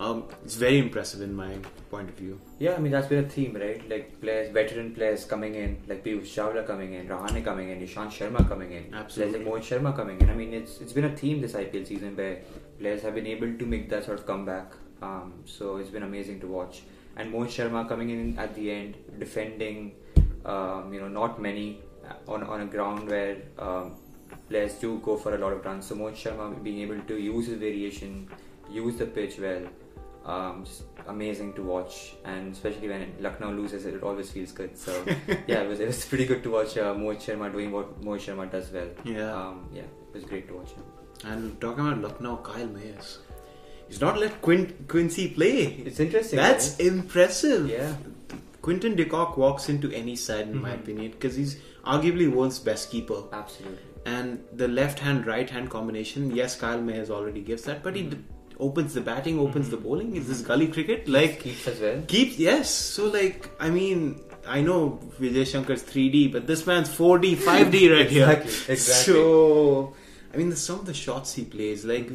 um, 0.02 0.24
it's 0.44 0.56
very 0.56 0.78
impressive 0.78 1.20
in 1.22 1.32
my 1.34 1.52
point 1.90 2.08
of 2.08 2.16
view. 2.16 2.40
Yeah, 2.58 2.74
I 2.74 2.78
mean 2.78 2.90
that's 2.90 3.06
been 3.06 3.24
a 3.24 3.28
theme, 3.28 3.54
right? 3.54 3.88
Like 3.88 4.20
players, 4.20 4.52
veteran 4.52 4.94
players 4.94 5.24
coming 5.24 5.54
in, 5.54 5.76
like 5.86 6.04
Piyush 6.04 6.32
Chawla 6.36 6.66
coming 6.66 6.94
in, 6.94 7.06
Rahane 7.08 7.44
coming 7.44 7.70
in, 7.70 7.80
Ishant 7.86 8.10
Sharma 8.16 8.46
coming 8.48 8.72
in, 8.72 8.92
Absolutely. 8.92 9.38
like 9.38 9.48
Mohit 9.48 9.64
Sharma 9.68 9.94
coming 9.94 10.20
in. 10.20 10.28
I 10.28 10.34
mean, 10.34 10.52
it's 10.52 10.80
it's 10.80 10.92
been 10.92 11.04
a 11.04 11.16
theme 11.16 11.40
this 11.40 11.52
IPL 11.52 11.86
season 11.86 12.16
where 12.16 12.38
players 12.80 13.02
have 13.02 13.14
been 13.14 13.28
able 13.28 13.52
to 13.56 13.66
make 13.66 13.88
that 13.90 14.04
sort 14.04 14.18
of 14.18 14.26
comeback. 14.26 14.72
Um, 15.02 15.34
so 15.44 15.76
it's 15.76 15.90
been 15.90 16.02
amazing 16.02 16.40
to 16.40 16.48
watch. 16.48 16.82
And 17.16 17.32
Mohit 17.32 17.54
Sharma 17.58 17.88
coming 17.88 18.10
in 18.10 18.38
at 18.38 18.54
the 18.56 18.70
end, 18.72 18.96
defending, 19.20 19.92
um, 20.44 20.92
you 20.92 21.00
know, 21.00 21.08
not 21.08 21.40
many 21.40 21.80
uh, 22.08 22.32
on 22.32 22.42
on 22.42 22.62
a 22.62 22.66
ground 22.66 23.08
where 23.08 23.36
um, 23.58 23.92
players 24.48 24.74
do 24.74 24.98
go 25.04 25.16
for 25.16 25.36
a 25.36 25.38
lot 25.38 25.52
of 25.52 25.64
runs. 25.64 25.86
So 25.86 25.94
Mohit 25.94 26.18
Sharma 26.24 26.50
being 26.62 26.80
able 26.80 27.00
to 27.12 27.16
use 27.16 27.46
his 27.46 27.58
variation, 27.58 28.28
use 28.70 28.96
the 28.96 29.06
pitch 29.06 29.38
well, 29.38 29.62
um, 30.24 30.64
just 30.64 30.82
amazing 31.08 31.52
to 31.54 31.62
watch. 31.62 32.14
And 32.24 32.52
especially 32.52 32.88
when 32.88 33.12
Lucknow 33.20 33.52
loses, 33.52 33.86
it 33.86 34.02
always 34.02 34.30
feels 34.30 34.52
good. 34.52 34.76
So 34.78 35.04
yeah, 35.46 35.62
it 35.62 35.68
was, 35.68 35.80
it 35.80 35.86
was 35.86 36.04
pretty 36.04 36.26
good 36.26 36.42
to 36.44 36.50
watch 36.50 36.76
uh, 36.78 36.94
Mohit 36.94 37.18
Sharma 37.26 37.50
doing 37.50 37.72
what 37.72 38.00
Mohit 38.00 38.20
Sharma 38.34 38.50
does 38.50 38.70
well. 38.70 38.88
Yeah. 39.04 39.32
Um, 39.34 39.68
yeah, 39.72 39.82
it 39.82 40.14
was 40.14 40.24
great 40.24 40.48
to 40.48 40.54
watch 40.54 40.70
him. 40.72 40.82
And 41.24 41.60
talking 41.60 41.86
about 41.86 42.00
Lucknow, 42.02 42.36
Kyle 42.38 42.66
Mayers. 42.68 43.18
He's 43.88 44.00
not 44.00 44.18
let 44.18 44.40
Quin- 44.42 44.86
Quincy 44.88 45.28
play. 45.28 45.64
It's 45.84 46.00
interesting. 46.00 46.36
That's 46.38 46.70
right? 46.78 46.80
impressive. 46.88 47.68
yeah. 47.68 47.94
Quinton 48.62 48.94
de 48.94 49.04
Kock 49.04 49.36
walks 49.36 49.68
into 49.68 49.90
any 49.92 50.14
side, 50.16 50.48
in 50.48 50.62
my 50.62 50.70
Mhm. 50.70 50.80
opinion, 50.80 51.10
because 51.10 51.34
he's 51.34 51.56
arguably 51.84 52.30
world's 52.32 52.58
best 52.60 52.90
keeper. 52.90 53.24
Absolutely. 53.32 53.78
And 54.06 54.42
the 54.52 54.68
left 54.68 54.98
hand, 55.00 55.26
right 55.26 55.48
hand 55.50 55.68
combination, 55.70 56.30
yes, 56.34 56.58
Kyle 56.58 56.78
Mayers 56.80 57.10
already 57.10 57.40
gives 57.40 57.64
that, 57.64 57.82
but 57.82 57.96
he 57.96 58.04
Mhm. 58.04 58.10
d- 58.10 58.18
opens 58.66 58.94
the 58.94 59.00
batting, 59.00 59.38
opens 59.38 59.70
the 59.70 59.76
Mhm. 59.76 59.82
bowling. 59.86 60.16
Is 60.16 60.28
this 60.28 60.40
gully 60.50 60.68
cricket? 60.68 61.08
Like, 61.08 61.40
Keeps 61.40 61.66
as 61.68 61.80
well. 61.80 62.02
keeps, 62.06 62.38
yes. 62.38 62.70
So, 62.74 63.06
like, 63.18 63.48
I 63.60 63.70
mean, 63.70 64.20
I 64.46 64.60
know 64.60 65.00
Vijay 65.20 65.44
Shankar's 65.52 65.82
3D, 65.82 66.28
but 66.36 66.46
this 66.46 66.66
man's 66.66 66.88
4D, 66.88 67.34
5D 67.36 67.88
right 67.96 68.10
here. 68.16 68.28
Exactly, 68.30 68.74
exactly. 68.74 69.14
So, 69.14 69.94
I 70.32 70.36
mean, 70.38 70.50
the, 70.50 70.56
some 70.56 70.78
of 70.80 70.86
the 70.86 70.94
shots 70.94 71.34
he 71.34 71.44
plays, 71.44 71.84
like, 71.84 72.08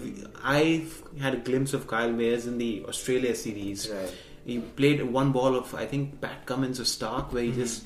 I've 0.44 1.04
had 1.20 1.34
a 1.36 1.38
glimpse 1.50 1.74
of 1.74 1.88
Kyle 1.88 2.10
Mayers 2.22 2.48
in 2.48 2.58
the 2.58 2.84
Australia 2.88 3.36
series. 3.36 3.90
Right. 3.90 4.14
He 4.46 4.60
played 4.60 5.04
one 5.04 5.32
ball 5.34 5.56
of 5.56 5.76
I 5.76 5.86
think 5.86 6.22
Pat 6.22 6.46
Cummins 6.46 6.80
or 6.80 6.86
Stark 6.86 7.34
where 7.34 7.44
he 7.44 7.52
Mhm. 7.52 7.56
just 7.66 7.84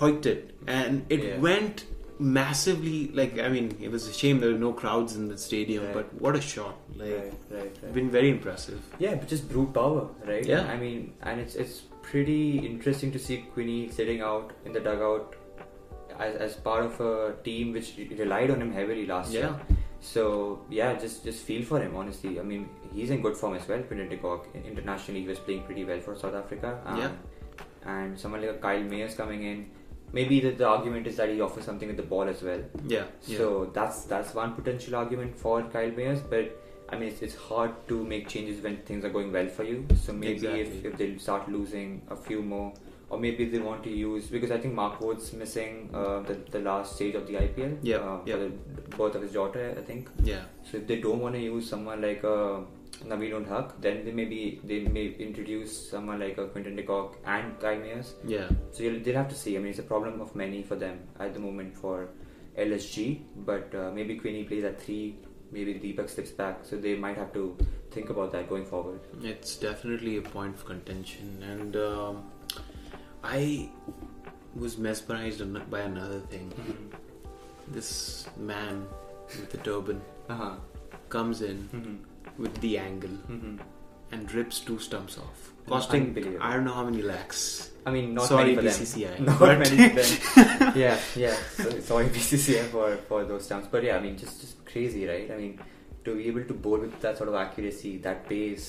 hoiked 0.00 0.24
it 0.34 0.54
and 0.66 1.04
it 1.10 1.22
Yeah. 1.24 1.38
went 1.38 1.84
massively 2.20 3.08
like 3.20 3.38
I 3.38 3.48
mean 3.48 3.76
it 3.80 3.90
was 3.90 4.06
a 4.06 4.12
shame 4.12 4.40
there 4.40 4.52
were 4.52 4.58
no 4.58 4.72
crowds 4.72 5.16
in 5.16 5.28
the 5.28 5.38
stadium 5.38 5.84
Right. 5.84 5.94
but 5.94 6.14
what 6.24 6.36
a 6.36 6.40
shot 6.40 6.76
like 6.96 7.10
Right, 7.10 7.34
right, 7.50 7.76
right. 7.82 7.94
been 7.94 8.10
very 8.10 8.30
impressive 8.30 8.80
Yeah, 8.98 9.14
but 9.14 9.28
just 9.28 9.48
brute 9.48 9.72
power, 9.72 10.08
right? 10.26 10.44
Yeah. 10.44 10.64
I 10.72 10.76
mean, 10.76 11.12
and 11.22 11.40
it's 11.40 11.54
it's 11.54 11.82
pretty 12.02 12.58
interesting 12.70 13.10
to 13.12 13.18
see 13.18 13.38
Quinny 13.54 13.88
sitting 13.98 14.20
out 14.20 14.52
in 14.66 14.72
the 14.72 14.80
dugout 14.80 15.36
as, 16.18 16.34
as 16.46 16.54
part 16.68 16.84
of 16.84 17.00
a 17.00 17.34
team 17.44 17.72
which 17.72 17.92
relied 18.18 18.50
on 18.50 18.60
him 18.60 18.72
heavily 18.72 19.06
last 19.06 19.32
Yeah. 19.32 19.40
year. 19.40 19.78
So 20.12 20.22
yeah, 20.78 20.94
just 21.04 21.24
just 21.24 21.42
feel 21.50 21.62
for 21.72 21.80
him. 21.80 21.96
Honestly, 21.96 22.38
I 22.40 22.42
mean, 22.52 22.68
he's 22.94 23.10
in 23.10 23.20
good 23.26 23.36
form 23.36 23.54
as 23.54 23.66
well. 23.68 23.82
Quinton 23.88 24.08
de 24.08 24.16
Kock 24.16 24.46
internationally, 24.64 25.20
he 25.22 25.28
was 25.28 25.38
playing 25.48 25.62
pretty 25.64 25.84
well 25.90 26.00
for 26.08 26.14
South 26.24 26.34
Africa. 26.44 26.78
Um, 26.86 26.98
Yeah. 27.02 27.12
And 27.96 28.18
someone 28.22 28.42
like 28.46 28.60
Kyle 28.60 28.82
Mayers 28.94 29.16
coming 29.16 29.42
in, 29.50 29.60
maybe 30.12 30.40
the, 30.40 30.50
the 30.50 30.66
argument 30.66 31.06
is 31.06 31.16
that 31.16 31.28
he 31.28 31.40
offers 31.40 31.64
something 31.64 31.88
with 31.88 31.96
the 31.96 32.08
ball 32.14 32.28
as 32.28 32.42
well. 32.42 32.62
yeah 32.86 33.04
yeah 33.26 33.38
So 33.38 33.70
that's 33.78 34.02
that's 34.04 34.34
one 34.34 34.54
potential 34.54 34.96
argument 34.96 35.36
for 35.36 35.62
Kyle 35.74 35.90
Mayers, 35.90 36.22
but 36.34 36.56
I 36.92 36.98
mean 36.98 37.08
it's, 37.10 37.22
it's 37.22 37.36
hard 37.48 37.72
to 37.88 38.04
make 38.04 38.28
changes 38.28 38.62
when 38.62 38.78
things 38.78 39.04
are 39.04 39.10
going 39.10 39.32
well 39.32 39.48
for 39.48 39.64
you. 39.64 39.86
So 40.04 40.12
maybe 40.12 40.32
Exactly. 40.32 40.60
if, 40.62 40.84
if 40.92 40.96
they 41.02 41.10
start 41.18 41.48
losing 41.50 42.02
a 42.10 42.16
few 42.16 42.42
more, 42.42 42.72
or 43.10 43.18
maybe 43.18 43.44
they 43.52 43.58
want 43.58 43.82
to 43.84 43.90
use 43.90 44.26
because 44.26 44.50
I 44.56 44.58
think 44.58 44.74
Mark 44.74 45.00
Wood's 45.00 45.32
missing 45.44 45.78
uh, 45.92 46.20
the 46.30 46.34
the 46.56 46.60
last 46.66 46.96
stage 46.96 47.14
of 47.20 47.26
the 47.30 47.34
IPL. 47.44 47.78
Yeah, 47.82 47.96
uh, 47.98 48.18
yeah. 48.26 48.34
For 48.34 48.40
the 48.44 48.50
birth 48.96 49.14
of 49.20 49.22
his 49.22 49.32
daughter, 49.32 49.64
I 49.78 49.82
think. 49.92 50.10
yeah 50.32 50.44
So 50.68 50.76
if 50.82 50.86
they 50.90 51.00
don't 51.06 51.20
want 51.28 51.34
to 51.40 51.40
use 51.46 51.68
someone 51.74 52.00
like 52.08 52.22
uh, 52.24 52.60
Naveen 53.04 53.32
ul 53.34 53.44
Haq, 53.44 53.80
then 53.80 54.04
they 54.04 54.12
maybe 54.12 54.60
they 54.64 54.80
may 54.80 55.06
introduce 55.18 55.74
someone 55.90 56.20
like 56.20 56.38
a 56.38 56.46
Quinton 56.48 56.76
de 56.76 56.82
Kock 56.82 57.16
and 57.24 57.58
Kyle 57.60 57.76
Mayers. 57.78 58.12
yeah 58.24 58.48
So 58.72 58.82
you'll, 58.84 59.00
they'll 59.00 59.16
have 59.16 59.28
to 59.28 59.34
see. 59.34 59.56
I 59.56 59.60
mean, 59.60 59.70
it's 59.70 59.78
a 59.78 59.82
problem 59.94 60.20
of 60.20 60.34
many 60.36 60.62
for 60.62 60.76
them 60.76 60.98
at 61.18 61.34
the 61.34 61.40
moment 61.40 61.74
for 61.76 62.08
LSG. 62.58 63.20
But 63.46 63.74
uh, 63.74 63.90
maybe 63.92 64.16
Queenie 64.16 64.44
plays 64.44 64.64
at 64.64 64.80
three. 64.80 65.16
Maybe 65.52 65.74
Deepak 65.74 66.08
slips 66.08 66.30
back. 66.30 66.64
So 66.64 66.76
they 66.76 66.94
might 66.96 67.16
have 67.16 67.32
to 67.34 67.56
think 67.90 68.10
about 68.10 68.30
that 68.32 68.48
going 68.48 68.64
forward. 68.64 69.00
it's 69.22 69.56
definitely 69.56 70.16
a 70.18 70.22
point 70.22 70.54
of 70.54 70.64
contention 70.64 71.42
and 71.52 71.74
um, 71.76 72.22
I 73.24 73.68
was 74.54 74.78
mesmerized 74.78 75.42
by 75.70 75.80
another 75.80 76.20
thing 76.20 76.52
this 77.68 78.26
man 78.36 78.86
with 79.28 79.50
the 79.50 79.58
turban 79.58 80.00
Uh 80.28 80.34
huh. 80.34 80.54
comes 81.08 81.42
in 81.42 81.68
Mm-hmm. 81.74 81.96
With 82.40 82.54
the 82.64 82.72
angle 82.78 83.16
Mm-hmm. 83.34 83.56
and 84.12 84.32
rips 84.34 84.60
two 84.60 84.78
stumps 84.78 85.16
off, 85.18 85.40
costing. 85.68 86.06
I 86.40 86.54
don't 86.54 86.64
know 86.64 86.74
how 86.80 86.84
many 86.84 87.02
lakhs. 87.02 87.70
I 87.86 87.90
mean, 87.96 88.14
not 88.14 88.26
Sorry, 88.30 88.54
many 88.56 88.56
for 88.56 88.62
BCCI, 88.84 89.16
them. 89.16 89.24
Not 89.30 89.38
but- 89.38 89.58
many 89.58 89.88
for 89.88 90.40
them. 90.44 90.72
yeah, 90.84 90.98
yeah. 91.16 91.36
So, 91.58 91.70
sorry, 91.90 92.06
BCCI 92.16 92.64
for 92.74 92.88
for 93.10 93.24
those 93.24 93.44
stumps. 93.48 93.68
But 93.74 93.84
yeah, 93.88 93.96
I 93.96 94.00
mean, 94.06 94.16
just 94.24 94.40
just 94.42 94.64
crazy, 94.72 95.06
right? 95.12 95.30
I 95.30 95.36
mean, 95.42 95.60
to 96.04 96.16
be 96.16 96.26
able 96.32 96.44
to 96.44 96.54
bowl 96.66 96.78
with 96.86 96.98
that 97.06 97.16
sort 97.22 97.28
of 97.30 97.36
accuracy, 97.44 97.96
that 98.08 98.28
pace, 98.28 98.66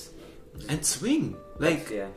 And 0.69 0.85
swing. 0.85 1.35
Like 1.59 1.89
yeah. 1.89 2.07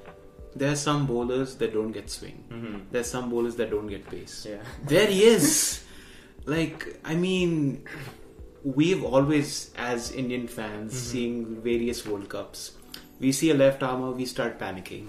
there 0.55 0.71
are 0.73 0.81
some 0.85 1.07
bowlers 1.07 1.57
that 1.63 1.73
don't 1.75 1.93
get 1.93 2.11
swing. 2.11 2.39
Mm-hmm. 2.51 2.77
There's 2.93 3.11
some 3.17 3.29
bowlers 3.31 3.57
that 3.57 3.71
don't 3.75 3.87
get 3.97 4.09
pace. 4.15 4.47
Yeah. 4.51 4.63
There 4.95 5.07
he 5.17 5.25
is. 5.35 5.83
like 6.57 6.99
I 7.05 7.15
mean, 7.27 7.85
we've 8.65 9.05
always, 9.05 9.71
as 9.77 10.11
Indian 10.13 10.49
fans, 10.49 10.93
Mhm. 10.95 11.11
seeing 11.13 11.61
various 11.63 12.07
World 12.07 12.29
Cups, 12.29 12.73
we 13.21 13.31
see 13.33 13.51
a 13.51 13.55
left 13.55 13.83
armer, 13.83 14.11
we 14.11 14.25
start 14.25 14.59
panicking. 14.59 15.07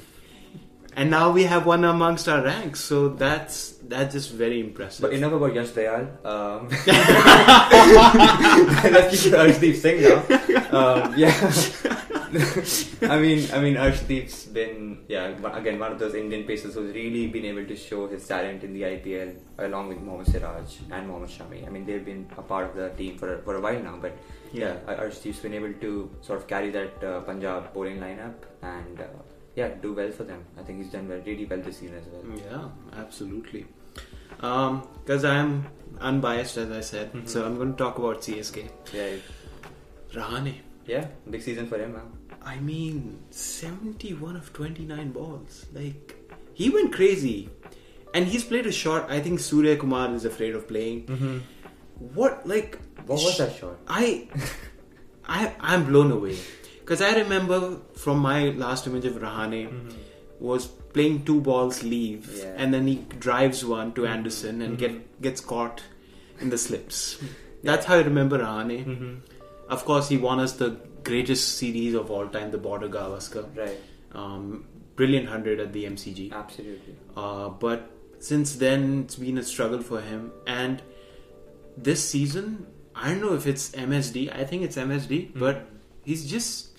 And 0.98 1.10
now 1.12 1.30
we 1.32 1.44
have 1.44 1.66
one 1.66 1.84
amongst 1.84 2.30
our 2.30 2.42
ranks, 2.42 2.80
so 2.80 3.10
that's 3.10 3.74
that's 3.86 4.14
just 4.14 4.32
very 4.32 4.62
impressive. 4.62 5.02
But 5.02 5.12
enough 5.12 5.34
about 5.34 5.54
Yash 5.54 5.72
Dayal. 5.76 6.08
Um, 6.24 6.70
let's 8.96 9.12
keep 9.24 9.34
it 9.34 9.40
Arshdeep 9.40 9.76
Singh 9.76 10.02
now. 10.08 10.24
Um, 10.72 11.14
yeah, 11.18 11.36
I 13.14 13.18
mean, 13.20 13.48
I 13.54 13.60
mean, 13.60 13.76
Arshdeep's 13.76 14.46
been 14.46 15.06
yeah 15.08 15.28
again 15.58 15.80
one 15.80 15.92
of 15.94 16.00
those 16.00 16.16
Indian 16.16 16.44
pacers 16.44 16.74
who's 16.76 16.94
really 16.94 17.28
been 17.28 17.46
able 17.46 17.66
to 17.66 17.76
show 17.76 18.08
his 18.08 18.28
talent 18.28 18.64
in 18.64 18.74
the 18.74 18.82
IPL 18.84 19.36
along 19.60 19.90
with 19.90 20.00
Mohammad 20.00 20.28
Siraj 20.28 20.78
and 20.92 21.08
Mohammad 21.08 21.30
Shami. 21.30 21.66
I 21.66 21.70
mean, 21.70 21.86
they've 21.86 22.04
been 22.04 22.28
a 22.38 22.42
part 22.42 22.70
of 22.72 22.76
the 22.76 22.90
team 22.98 23.18
for 23.18 23.36
a, 23.36 23.38
for 23.42 23.56
a 23.56 23.62
while 23.62 23.80
now, 23.82 23.98
but 24.02 24.18
yeah, 24.52 24.76
Yeah. 24.88 24.96
Arshdeep's 25.04 25.40
been 25.40 25.54
able 25.54 25.74
to 25.86 26.10
sort 26.22 26.40
of 26.40 26.48
carry 26.48 26.72
that 26.72 27.04
uh, 27.04 27.22
Punjab 27.22 27.74
bowling 27.74 28.00
lineup 28.00 28.34
and 28.62 29.00
uh, 29.00 29.06
yeah, 29.56 29.70
do 29.82 29.94
well 29.94 30.12
for 30.12 30.24
them. 30.26 30.44
I 30.60 30.64
think 30.64 30.84
he's 30.84 30.92
done 30.92 31.08
well, 31.08 31.22
really 31.26 31.46
well 31.46 31.60
this 31.62 31.78
season 31.78 31.98
as 31.98 32.06
well. 32.12 32.24
Yeah, 32.38 33.00
absolutely. 33.02 33.66
Because 34.38 35.24
I'm 35.24 35.66
unbiased, 36.02 36.58
as 36.58 36.70
I 36.72 36.82
said, 36.82 37.14
Mhm. 37.14 37.28
so 37.30 37.46
I'm 37.46 37.56
going 37.56 37.72
to 37.72 37.78
talk 37.78 37.98
about 37.98 38.22
CSK. 38.22 38.70
Yeah, 38.94 39.16
Rahane. 40.14 40.56
yeah, 40.86 41.08
big 41.30 41.42
season 41.42 41.68
for 41.68 41.78
him. 41.78 41.94
Huh? 41.96 42.02
I 42.46 42.60
mean, 42.60 43.20
71 43.32 44.36
of 44.36 44.54
29 44.54 45.12
balls. 45.12 45.66
Like, 45.74 46.16
he 46.54 46.70
went 46.70 46.94
crazy. 46.94 47.50
And 48.14 48.28
he's 48.28 48.44
played 48.46 48.66
a 48.66 48.72
shot 48.72 49.10
I 49.12 49.20
think 49.20 49.40
Surya 49.40 49.76
Kumar 49.78 50.14
is 50.14 50.24
afraid 50.26 50.56
of 50.56 50.68
playing. 50.68 51.06
Mm-hmm. 51.08 51.38
What, 52.14 52.48
like. 52.48 52.78
What 53.08 53.16
was 53.24 53.38
that 53.40 53.56
shot? 53.56 53.78
I, 53.88 54.28
I, 55.28 55.54
I'm 55.60 55.86
blown 55.86 56.12
away. 56.12 56.38
Because 56.80 57.02
I 57.02 57.16
remember 57.16 57.80
from 57.96 58.20
my 58.20 58.50
last 58.50 58.86
image 58.88 59.06
of 59.06 59.16
Rahane 59.16 59.92
was 60.40 60.68
playing 60.68 61.26
two 61.26 61.42
balls 61.42 61.82
leave 61.84 62.30
Yeah. 62.38 62.54
and 62.58 62.74
then 62.74 62.86
he 62.88 62.96
drives 63.20 63.66
one 63.66 63.94
to 63.94 64.06
Anderson 64.06 64.62
and 64.62 64.76
Mhm. 64.76 64.80
get 64.80 65.22
gets 65.22 65.42
caught 65.42 65.82
in 66.40 66.50
the 66.50 66.58
slips. 66.58 67.18
That's 67.64 67.86
how 67.86 67.96
I 67.96 68.02
remember 68.02 68.38
Rahane. 68.40 69.22
Mm-hmm. 69.66 69.74
Of 69.74 69.86
course, 69.86 70.10
he 70.10 70.18
won 70.18 70.40
us 70.40 70.54
the 70.54 70.78
greatest 71.04 71.58
series 71.58 71.94
of 71.94 72.10
all 72.12 72.28
time, 72.28 72.52
the 72.52 72.58
Border 72.58 72.90
Gavaskar. 72.90 73.46
Right, 73.58 73.80
Um, 74.14 74.66
brilliant 74.96 75.28
hundred 75.30 75.60
at 75.60 75.74
the 75.74 75.86
MCG. 75.86 76.32
absolutely. 76.32 76.96
Uh, 77.18 77.50
but 77.50 77.90
since 78.20 78.56
then, 78.56 79.02
it's 79.04 79.16
been 79.16 79.38
a 79.38 79.44
struggle 79.44 79.82
for 79.82 80.02
him. 80.02 80.32
And 80.48 80.82
this 81.78 82.04
season, 82.08 82.66
I 82.96 83.10
don't 83.10 83.22
know 83.22 83.34
if 83.34 83.46
it's 83.46 83.72
MSD. 83.72 84.34
I 84.34 84.46
think 84.46 84.64
it's 84.64 84.78
MSD, 84.78 85.38
but 85.38 85.68
he's 86.04 86.26
just 86.30 86.70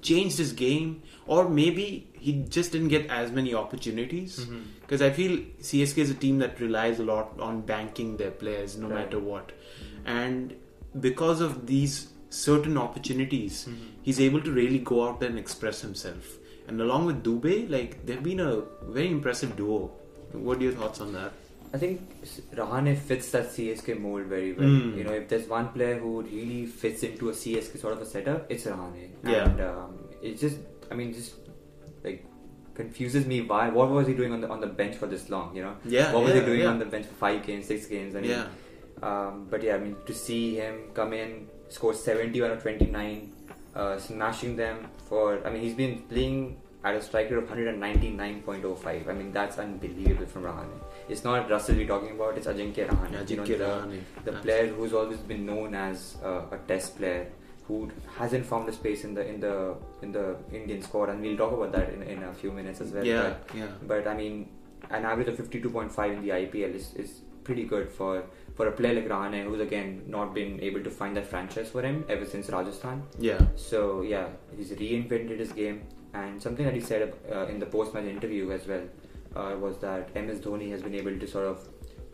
changed 0.00 0.38
his 0.38 0.52
game, 0.52 1.02
or 1.26 1.48
maybe 1.48 2.08
he 2.12 2.32
just 2.48 2.72
didn't 2.72 2.88
get 2.88 3.08
as 3.10 3.30
many 3.30 3.54
opportunities. 3.54 4.38
Mm-hmm. 4.40 4.60
Because 4.80 5.02
I 5.02 5.10
feel 5.10 5.38
CSK 5.60 5.98
is 5.98 6.10
a 6.10 6.14
team 6.14 6.38
that 6.38 6.60
relies 6.60 6.98
a 7.00 7.04
lot 7.04 7.38
on 7.40 7.60
banking 7.62 8.16
their 8.16 8.30
players, 8.30 8.76
no 8.78 8.88
Right. 8.88 9.04
matter 9.04 9.18
what. 9.18 9.52
And 10.06 10.54
because 10.98 11.40
of 11.40 11.66
these 11.66 12.08
certain 12.36 12.76
opportunities, 12.78 13.68
he's 14.02 14.20
able 14.20 14.40
to 14.48 14.52
really 14.52 14.78
go 14.78 15.08
out 15.08 15.20
there 15.20 15.30
and 15.30 15.38
express 15.38 15.80
himself. 15.80 16.36
And 16.68 16.80
along 16.80 17.06
with 17.06 17.22
Dubé, 17.24 17.70
like 17.70 18.04
they've 18.06 18.22
been 18.22 18.40
a 18.40 18.62
very 18.96 19.10
impressive 19.10 19.56
duo. 19.56 19.90
What 20.32 20.58
are 20.58 20.62
your 20.62 20.72
thoughts 20.72 21.00
on 21.00 21.12
that? 21.12 21.32
I 21.72 21.78
think 21.78 22.00
Rahane 22.54 22.96
fits 22.96 23.30
that 23.30 23.46
CSK 23.50 23.98
mold 24.00 24.26
very 24.26 24.52
well. 24.52 24.68
Mm. 24.68 24.96
You 24.96 25.04
know, 25.04 25.12
if 25.12 25.28
there's 25.28 25.48
one 25.48 25.68
player 25.68 25.98
who 25.98 26.22
really 26.22 26.66
fits 26.66 27.02
into 27.02 27.28
a 27.30 27.32
CSK 27.32 27.80
sort 27.80 27.92
of 27.94 28.00
a 28.00 28.06
setup, 28.06 28.50
it's 28.50 28.64
Rahane. 28.64 29.10
Yeah. 29.24 29.48
And 29.48 29.60
um, 29.60 29.98
it 30.22 30.38
just, 30.38 30.58
I 30.90 30.94
mean, 30.94 31.12
just 31.12 31.34
like 32.04 32.24
confuses 32.74 33.26
me 33.26 33.40
why. 33.40 33.68
What 33.70 33.90
was 33.90 34.06
he 34.06 34.14
doing 34.14 34.32
on 34.32 34.40
the 34.40 34.48
on 34.48 34.60
the 34.60 34.66
bench 34.66 34.96
for 34.96 35.06
this 35.06 35.28
long? 35.30 35.56
You 35.56 35.62
know, 35.62 35.76
Yeah, 35.84 36.12
what 36.12 36.24
was 36.24 36.34
yeah, 36.34 36.40
he 36.40 36.46
doing 36.46 36.60
yeah. 36.60 36.68
on 36.68 36.78
the 36.78 36.84
bench 36.84 37.06
for 37.06 37.14
five 37.14 37.44
games, 37.46 37.66
six 37.66 37.86
games? 37.86 38.14
I 38.14 38.20
mean, 38.20 38.30
yeah, 38.30 38.46
um, 39.02 39.46
but 39.50 39.62
yeah, 39.62 39.74
I 39.76 39.78
mean, 39.78 39.96
to 40.06 40.14
see 40.14 40.56
him 40.56 40.90
come 40.94 41.12
in, 41.12 41.48
score 41.68 41.94
71 41.94 42.50
or 42.50 42.56
29, 42.60 43.32
uh, 43.74 43.98
smashing 43.98 44.56
them 44.56 44.88
for. 45.08 45.44
I 45.46 45.50
mean, 45.50 45.62
he's 45.62 45.74
been 45.74 46.02
playing 46.02 46.56
at 46.84 46.94
a 46.94 47.02
strike 47.02 47.30
rate 47.30 47.38
of 47.38 47.48
199.05. 47.48 49.08
I 49.08 49.12
mean, 49.12 49.32
that's 49.32 49.58
unbelievable 49.58 50.26
from 50.26 50.42
Rahane. 50.44 50.68
It's 51.08 51.24
not 51.24 51.50
Russell 51.50 51.76
we're 51.76 51.86
talking 51.86 52.12
about, 52.12 52.36
it's 52.36 52.46
Ajinkya 52.46 52.88
Rahane. 52.88 53.12
yeah, 53.12 53.22
You 53.26 53.36
know, 53.36 53.42
Ajinkya 53.44 53.58
the- 54.24 54.30
the 54.30 54.38
player 54.38 54.66
who's 54.68 54.92
always 54.92 55.18
been 55.18 55.46
known 55.46 55.74
as 55.74 56.16
uh, 56.24 56.42
a 56.52 56.58
test 56.68 56.96
player 56.98 57.26
who 57.66 57.90
hasn't 58.16 58.46
found 58.46 58.68
a 58.68 58.72
space 58.72 59.02
in 59.04 59.12
the 59.14 59.26
in 59.26 59.40
the 59.40 59.74
in 60.02 60.12
the 60.12 60.36
Indian 60.52 60.82
squad, 60.82 61.08
and 61.08 61.20
we'll 61.20 61.36
talk 61.36 61.52
about 61.52 61.72
that 61.72 61.92
in, 61.92 62.02
in 62.02 62.22
a 62.22 62.32
few 62.32 62.52
minutes 62.52 62.80
as 62.80 62.92
well. 62.92 63.04
Yeah, 63.04 63.34
yeah. 63.54 63.66
But, 63.82 64.04
but 64.04 64.08
I 64.08 64.14
mean, 64.14 64.48
an 64.90 65.04
average 65.04 65.26
of 65.28 65.36
52.5 65.36 66.12
in 66.12 66.22
the 66.22 66.28
IPL 66.30 66.74
is, 66.74 66.94
is 66.94 67.20
pretty 67.42 67.64
good 67.64 67.90
for 67.90 68.22
for 68.56 68.68
a 68.68 68.72
player 68.72 68.94
like 68.94 69.08
Rahane, 69.08 69.44
who's 69.44 69.60
again 69.60 70.02
not 70.06 70.34
been 70.34 70.58
able 70.60 70.82
to 70.82 70.90
find 70.90 71.16
that 71.16 71.26
franchise 71.26 71.68
for 71.70 71.82
him 71.82 72.04
ever 72.08 72.24
since 72.24 72.48
Rajasthan. 72.48 73.02
Yeah. 73.18 73.40
So 73.54 74.02
yeah, 74.02 74.28
he's 74.56 74.70
reinvented 74.70 75.38
his 75.38 75.52
game, 75.52 75.82
and 76.14 76.42
something 76.42 76.64
that 76.64 76.74
he 76.74 76.80
said 76.80 77.14
uh, 77.30 77.46
in 77.46 77.60
the 77.60 77.66
post-match 77.66 78.04
interview 78.04 78.50
as 78.52 78.66
well 78.66 78.84
uh, 79.36 79.56
was 79.56 79.78
that 79.78 80.14
MS 80.14 80.40
Dhoni 80.40 80.70
has 80.70 80.82
been 80.82 80.94
able 80.94 81.18
to 81.18 81.26
sort 81.26 81.46
of 81.46 81.68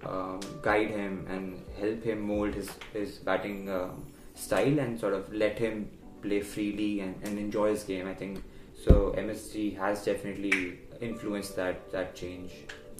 um, 0.05 0.41
guide 0.63 0.91
him 0.91 1.27
and 1.29 1.63
help 1.79 2.03
him 2.03 2.27
mold 2.27 2.55
his 2.55 2.71
his 2.93 3.19
batting 3.19 3.71
um, 3.71 4.05
style 4.35 4.79
and 4.81 4.99
sort 4.99 5.15
of 5.15 5.33
let 5.33 5.59
him 5.59 5.89
play 6.23 6.41
freely 6.41 7.01
and, 7.01 7.15
and 7.23 7.39
enjoy 7.39 7.71
his 7.71 7.85
game. 7.85 8.09
I 8.09 8.15
think 8.15 8.43
so. 8.85 9.15
MSD 9.17 9.77
has 9.79 10.05
definitely 10.05 10.81
influenced 11.01 11.57
that 11.57 11.91
that 11.93 12.15
change. 12.17 12.53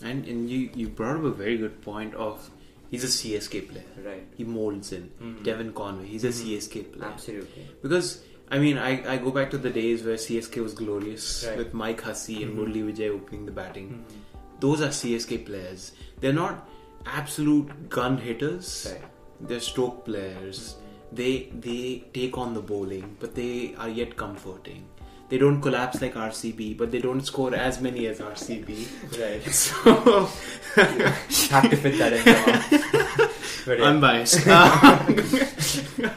And 0.03 0.27
and 0.27 0.49
you 0.49 0.71
you 0.75 0.89
brought 0.89 1.17
up 1.17 1.25
a 1.25 1.31
very 1.31 1.57
good 1.57 1.81
point 1.83 2.15
of 2.15 2.51
he's 2.93 3.05
a 3.09 3.13
CSK 3.19 3.61
player. 3.71 3.91
Right. 4.07 4.25
He 4.41 4.45
molds 4.57 4.93
in. 4.97 5.05
Mhm. 5.21 5.43
Devon 5.49 5.73
Conway, 5.81 6.07
he's 6.17 6.25
a 6.29 6.33
Mhm. 6.33 6.43
CSK 6.43 6.83
player. 6.93 7.11
Absolutely. 7.15 7.65
Because 7.87 8.13
I 8.55 8.59
mean, 8.63 8.79
I, 8.87 8.91
I 9.13 9.17
go 9.27 9.31
back 9.37 9.51
to 9.53 9.59
the 9.67 9.71
days 9.75 10.03
where 10.07 10.17
CSK 10.23 10.63
was 10.65 10.75
glorious 10.81 11.29
Right. 11.49 11.57
with 11.61 11.73
Mike 11.83 12.03
Hussey 12.09 12.43
and 12.43 12.53
Mhm. 12.53 12.59
Murli 12.59 12.83
Vijay 12.89 13.09
opening 13.19 13.47
the 13.47 13.53
batting. 13.59 13.95
Those 14.65 14.83
are 14.87 14.91
CSK 14.99 15.39
players. 15.47 15.87
They're 16.21 16.35
not 16.41 16.69
absolute 17.07 17.71
gun 17.99 18.19
hitters. 18.19 18.69
Right. 18.91 19.03
They're 19.49 19.65
stroke 19.69 20.05
players. 20.11 20.61
They 21.21 21.31
they 21.69 21.79
take 22.19 22.37
on 22.43 22.53
the 22.59 22.61
bowling, 22.73 23.09
but 23.25 23.35
they 23.41 23.75
are 23.87 23.89
yet 24.03 24.17
comforting. 24.25 24.85
They 25.29 25.39
don't 25.39 25.61
collapse 25.63 26.03
like 26.03 26.15
RCB, 26.15 26.77
but 26.77 26.91
they 26.91 26.99
don't 27.01 27.23
score 27.23 27.55
as 27.55 27.81
many 27.81 28.07
as 28.07 28.19
RCB. 28.21 28.87
Right. 29.21 29.43
So 29.53 30.29
Have 30.77 31.71
to 31.71 31.77
fit 31.77 31.99
that 31.99 32.13
in. 32.13 32.25
but 33.67 33.79
yeah. 33.79 33.85
unbiased. 33.85 34.47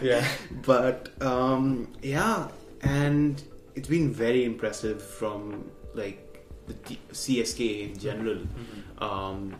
yeah. 0.01 0.25
but 0.65 1.09
um, 1.21 1.93
yeah, 2.01 2.47
and 2.81 3.41
it's 3.75 3.87
been 3.87 4.11
very 4.11 4.45
impressive 4.45 5.01
from 5.01 5.69
like 5.93 6.45
the 6.67 6.73
T- 6.73 6.99
CSK 7.11 7.89
in 7.89 7.99
general. 7.99 8.39
Um, 8.99 9.55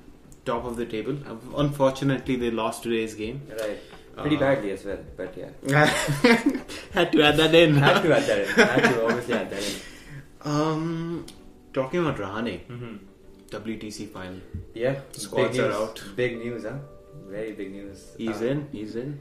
top 0.46 0.64
of 0.66 0.78
the 0.78 0.86
table. 0.86 1.18
Unfortunately, 1.58 2.36
they 2.36 2.52
lost 2.52 2.84
today's 2.84 3.16
game. 3.16 3.42
Right. 3.50 3.80
Pretty 4.22 4.38
badly 4.38 4.72
as 4.72 4.84
well, 4.86 5.00
but 5.18 5.36
yeah. 5.38 5.50
Had 6.94 7.12
to 7.12 7.22
add 7.22 7.38
that 7.38 7.54
in. 7.54 7.76
Had 7.76 8.02
to 8.02 8.16
add 8.16 8.24
that 8.24 8.40
in. 8.40 8.48
Had 8.48 8.84
to 8.94 9.06
obviously 9.06 9.34
add 9.34 9.50
that 9.50 9.64
in. 9.64 9.76
Um, 10.42 11.26
talking 11.74 12.00
about 12.00 12.18
Rahane, 12.18 12.66
Mm-hmm. 12.68 12.96
WTC 13.50 14.10
final. 14.10 14.40
Yeah. 14.74 15.00
Squads 15.12 15.52
big 15.58 15.60
are 15.66 15.68
news. 15.70 15.76
out. 15.76 16.04
Big 16.16 16.38
news, 16.38 16.64
huh? 16.64 16.78
Very 17.28 17.52
big 17.54 17.72
news. 17.72 18.12
He's 18.18 18.42
Uh, 18.42 18.46
in. 18.46 18.68
He's 18.72 18.96
in. 18.96 19.20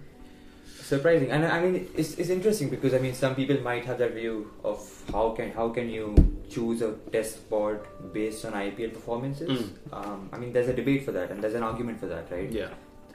Surprising, 0.83 1.31
and 1.31 1.47
I 1.47 1.61
mean, 1.63 1.89
it's, 1.97 2.15
it's 2.19 2.29
interesting 2.29 2.69
because 2.69 2.93
I 2.93 2.99
mean, 2.99 3.15
some 3.15 3.35
people 3.35 3.59
might 3.63 3.87
have 3.87 3.97
that 3.99 4.13
view 4.13 4.51
of 4.63 4.79
how 5.11 5.31
can 5.31 5.51
how 5.53 5.71
can 5.71 5.89
you 5.89 6.15
choose 6.51 6.83
a 6.83 6.93
test 7.11 7.37
squad 7.47 7.81
based 8.13 8.45
on 8.45 8.53
IPL 8.53 8.93
performances. 8.93 9.49
Mm. 9.49 9.69
Um, 9.95 10.29
I 10.31 10.37
mean, 10.39 10.53
there's 10.53 10.69
a 10.69 10.75
debate 10.75 11.05
for 11.07 11.13
that, 11.13 11.31
and 11.31 11.43
there's 11.43 11.55
an 11.55 11.63
argument 11.63 12.01
for 12.01 12.07
that, 12.07 12.31
right? 12.31 12.51
Yeah. 12.53 12.69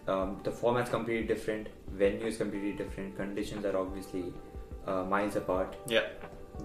Um, 0.08 0.40
the 0.44 0.52
format's 0.52 0.90
completely 0.90 1.28
different, 1.28 1.68
venue 1.92 2.26
is 2.28 2.38
completely 2.38 2.72
different, 2.74 3.16
conditions 3.16 3.66
are 3.66 3.78
obviously 3.78 4.34
uh, 4.88 5.04
miles 5.04 5.36
apart. 5.36 5.76
Yeah. 5.88 6.08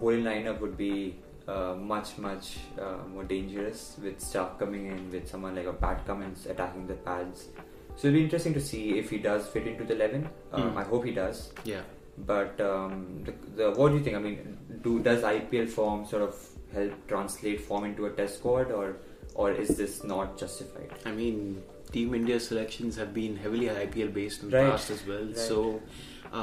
Bowling 0.00 0.24
lineup 0.24 0.60
would 0.60 0.76
be 0.76 1.16
uh, 1.46 1.74
much 1.78 2.16
much 2.18 2.56
uh, 2.80 2.96
more 3.12 3.24
dangerous 3.24 3.96
with 4.02 4.20
stuff 4.20 4.58
coming 4.58 4.86
in 4.86 5.10
with 5.10 5.28
someone 5.28 5.54
like 5.54 5.66
a 5.66 5.72
Pat 5.72 6.06
Cummins 6.06 6.46
attacking 6.46 6.86
the 6.86 6.94
pads. 6.94 7.48
So 7.96 8.08
it'll 8.08 8.16
be 8.18 8.24
interesting 8.24 8.54
to 8.54 8.60
see 8.60 8.98
if 8.98 9.10
he 9.10 9.18
does 9.18 9.46
fit 9.46 9.66
into 9.66 9.84
the 9.84 9.94
eleven. 9.94 10.28
Um, 10.52 10.62
Mm. 10.72 10.76
I 10.78 10.82
hope 10.84 11.04
he 11.04 11.12
does. 11.12 11.52
Yeah. 11.64 11.82
But 12.26 12.60
um, 12.60 13.22
the, 13.24 13.32
the 13.56 13.70
what 13.72 13.90
do 13.90 13.98
you 13.98 14.02
think? 14.04 14.16
I 14.16 14.20
mean, 14.20 14.58
do 14.82 15.00
does 15.00 15.22
IPL 15.22 15.68
form 15.68 16.06
sort 16.06 16.22
of 16.22 16.34
help 16.72 16.92
translate 17.08 17.60
form 17.60 17.84
into 17.84 18.06
a 18.06 18.10
test 18.10 18.38
squad, 18.38 18.70
or 18.72 18.96
or 19.34 19.52
is 19.52 19.76
this 19.76 20.02
not 20.02 20.36
justified? 20.38 20.92
I 21.04 21.12
mean, 21.12 21.62
Team 21.94 22.14
India 22.18 22.38
selections 22.44 22.96
have 23.02 23.10
been 23.16 23.36
heavily 23.46 23.66
IPL 23.72 24.12
based 24.20 24.42
in 24.44 24.50
the 24.50 24.56
Right. 24.60 24.70
past 24.70 24.90
as 24.94 25.02
well. 25.10 25.26
Right. 25.26 25.42
So, 25.48 25.58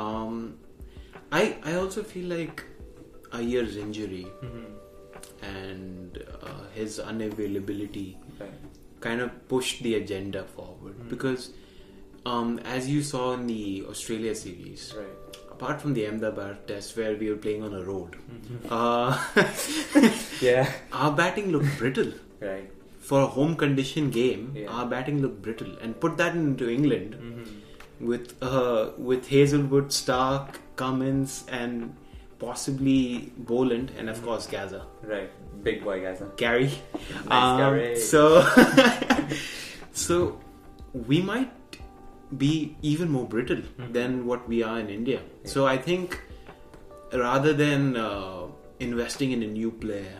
um, 0.01 0.37
I 1.39 1.41
I 1.71 1.73
also 1.83 2.03
feel 2.13 2.29
like 2.35 2.63
Iyer's 3.39 3.75
injury 3.85 4.25
and 5.41 6.17
uh, 6.43 6.63
his 6.73 6.99
unavailability 7.13 8.05
Right. 8.39 8.53
kind 9.07 9.21
of 9.21 9.31
pushed 9.53 9.83
the 9.87 9.95
agenda 9.99 10.43
forward 10.55 10.95
Mhm. 10.99 11.09
because, 11.13 11.49
um, 12.33 12.51
as 12.77 12.89
you 12.95 13.01
saw 13.11 13.23
in 13.37 13.47
the 13.47 13.61
Australia 13.93 14.35
series, 14.41 14.85
Right. 14.97 15.39
apart 15.55 15.81
from 15.85 15.93
the 15.99 16.05
Ahmedabad 16.09 16.67
test 16.73 16.97
where 16.97 17.15
we 17.23 17.29
were 17.31 17.39
playing 17.47 17.63
on 17.69 17.73
a 17.79 17.83
road, 17.93 18.15
Mm-hmm. 18.35 18.73
uh, 18.79 20.11
Yeah. 20.49 20.71
our 20.91 21.11
batting 21.23 21.51
looked 21.55 21.77
brittle. 21.83 22.13
Right. 22.51 22.69
For 23.09 23.19
a 23.21 23.27
home 23.35 23.53
condition 23.61 24.09
game, 24.15 24.41
Yeah. 24.55 24.67
our 24.77 24.85
batting 24.93 25.21
looked 25.21 25.41
brittle. 25.45 25.71
And 25.85 25.99
put 26.05 26.17
that 26.21 26.35
into 26.41 26.69
England 26.73 27.15
Mm-hmm. 27.19 28.07
with 28.11 28.33
uh, 28.49 28.81
with 29.09 29.27
Hazlewood, 29.35 29.91
Stark, 29.97 30.59
Cummins, 30.81 31.33
and 31.61 31.95
possibly 32.43 32.99
Boland, 33.51 33.91
and 33.97 34.07
Mm-hmm. 34.07 34.09
of 34.09 34.23
course 34.27 34.47
Gaza. 34.53 34.81
Right. 35.13 35.29
Big 35.69 35.83
boy 35.87 35.97
Gaza. 36.05 36.29
Gary. 36.43 36.69
Nice, 37.31 37.57
Gary. 37.63 37.89
So, 38.11 38.21
so 40.05 40.39
we 40.93 41.21
might 41.21 41.51
be 42.45 42.75
even 42.81 43.09
more 43.17 43.27
brittle 43.35 43.61
Mhm. 43.77 43.93
than 43.93 44.25
what 44.25 44.47
we 44.47 44.63
are 44.63 44.79
in 44.79 44.89
India. 44.89 45.19
Yeah. 45.21 45.51
So 45.53 45.65
I 45.67 45.77
think 45.77 46.19
rather 47.13 47.53
than 47.53 47.95
uh, 47.97 48.43
investing 48.79 49.31
in 49.37 49.43
a 49.43 49.47
new 49.47 49.71
player 49.71 50.19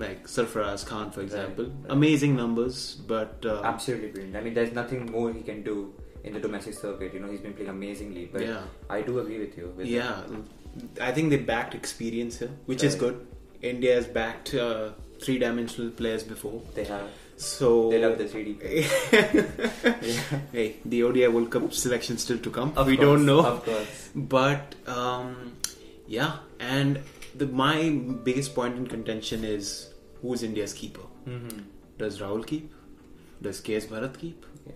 like 0.00 0.26
Sarfaraz 0.26 0.84
Khan, 0.86 1.10
for 1.10 1.20
example, 1.20 1.66
right. 1.66 1.90
amazing 1.90 2.36
numbers, 2.36 2.94
but 3.06 3.44
uh, 3.46 3.62
Absolutely 3.62 4.08
brilliant. 4.08 4.36
I 4.36 4.40
mean, 4.40 4.54
there's 4.54 4.72
nothing 4.72 5.10
more 5.12 5.32
he 5.32 5.42
can 5.42 5.62
do 5.62 5.94
in 6.24 6.32
the 6.34 6.40
domestic 6.40 6.74
circuit. 6.74 7.14
You 7.14 7.20
know, 7.20 7.30
he's 7.30 7.40
been 7.40 7.54
playing 7.54 7.70
amazingly. 7.70 8.28
But 8.32 8.46
yeah, 8.46 8.62
I 8.88 9.02
do 9.02 9.18
agree 9.20 9.38
with 9.38 9.56
you. 9.56 9.72
With 9.76 9.86
yeah. 9.86 10.22
I 11.00 11.12
think 11.12 11.30
they 11.30 11.36
backed 11.36 11.74
experience 11.74 12.38
here, 12.38 12.50
which 12.66 12.82
is 12.82 12.94
good. 12.94 13.26
India 13.60 13.94
has 13.94 14.06
backed 14.06 14.54
uh, 14.54 14.90
three-dimensional 15.20 15.90
players 15.90 16.22
before, 16.22 16.62
They 16.74 16.84
have. 16.84 17.08
so 17.36 17.90
They 17.90 17.98
love 17.98 18.16
the 18.16 18.24
3D. 18.24 18.62
yeah. 20.02 20.38
Hey, 20.52 20.76
the 20.84 21.02
ODI 21.02 21.28
World 21.28 21.50
Cup 21.50 21.74
selection 21.74 22.16
still 22.16 22.38
to 22.38 22.50
come. 22.50 22.72
Of 22.76 22.86
we 22.86 22.96
course, 22.96 23.06
don't 23.06 23.26
know, 23.26 23.44
Of 23.44 23.64
course. 23.64 24.10
but 24.14 24.74
um, 24.86 25.52
yeah. 26.06 26.36
And 26.58 27.00
the 27.34 27.46
my 27.46 27.90
biggest 28.24 28.54
point 28.54 28.76
in 28.76 28.86
contention 28.86 29.44
is 29.44 29.89
who's 30.22 30.42
India's 30.42 30.72
keeper? 30.72 31.06
Mm-hmm. 31.26 31.60
Does 31.98 32.20
Rahul 32.20 32.46
keep? 32.46 32.72
Does 33.42 33.60
KS 33.60 33.86
Bharat 33.86 34.18
keep? 34.18 34.44
Yeah. 34.66 34.72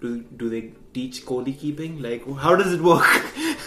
Do 0.00 0.22
do 0.22 0.48
they 0.48 0.72
teach 0.92 1.24
Kohli 1.24 1.58
keeping? 1.58 2.00
Like, 2.02 2.26
how 2.36 2.56
does 2.56 2.72
it 2.72 2.80
work? 2.80 3.02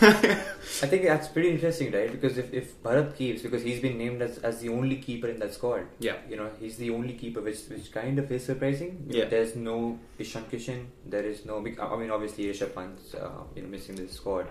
I 0.81 0.87
think 0.87 1.03
that's 1.03 1.27
pretty 1.27 1.49
interesting, 1.49 1.91
right? 1.91 2.11
Because 2.11 2.37
if, 2.37 2.53
if 2.53 2.81
Bharat 2.81 3.15
keeps, 3.15 3.41
because 3.41 3.63
he's 3.63 3.81
been 3.81 3.97
named 3.97 4.21
as, 4.21 4.37
as 4.39 4.59
the 4.59 4.69
only 4.69 4.97
keeper 4.97 5.27
in 5.27 5.39
that 5.39 5.53
squad. 5.53 5.87
Yeah. 5.99 6.17
You 6.29 6.37
know, 6.37 6.49
he's 6.59 6.77
the 6.77 6.89
only 6.91 7.13
keeper, 7.13 7.41
which 7.41 7.59
which 7.69 7.91
kind 7.91 8.17
of 8.19 8.31
is 8.31 8.45
surprising. 8.45 9.05
Yeah. 9.09 9.25
There's 9.25 9.55
no 9.55 9.99
Ishan 10.17 10.43
Kishan. 10.51 10.85
There 11.05 11.23
is 11.23 11.45
no. 11.45 11.57
I 11.57 11.97
mean, 11.97 12.11
obviously 12.11 12.45
Rishabh 12.45 12.73
Pant's 12.75 13.13
uh, 13.13 13.29
you 13.55 13.63
know 13.63 13.69
missing 13.69 13.95
this 13.95 14.13
squad. 14.13 14.47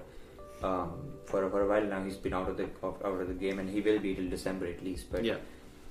Um, 0.63 1.13
for 1.25 1.49
for 1.51 1.63
a 1.63 1.69
while 1.69 1.85
now, 1.85 2.03
he's 2.05 2.17
been 2.17 2.35
out 2.35 2.49
of 2.49 2.57
the 2.57 2.69
out 2.83 3.21
of 3.21 3.29
the 3.29 3.35
game, 3.35 3.59
and 3.61 3.71
he 3.71 3.81
will 3.81 4.01
be 4.01 4.15
till 4.15 4.29
December 4.29 4.67
at 4.67 4.83
least. 4.83 5.11
But 5.11 5.25
yeah, 5.25 5.37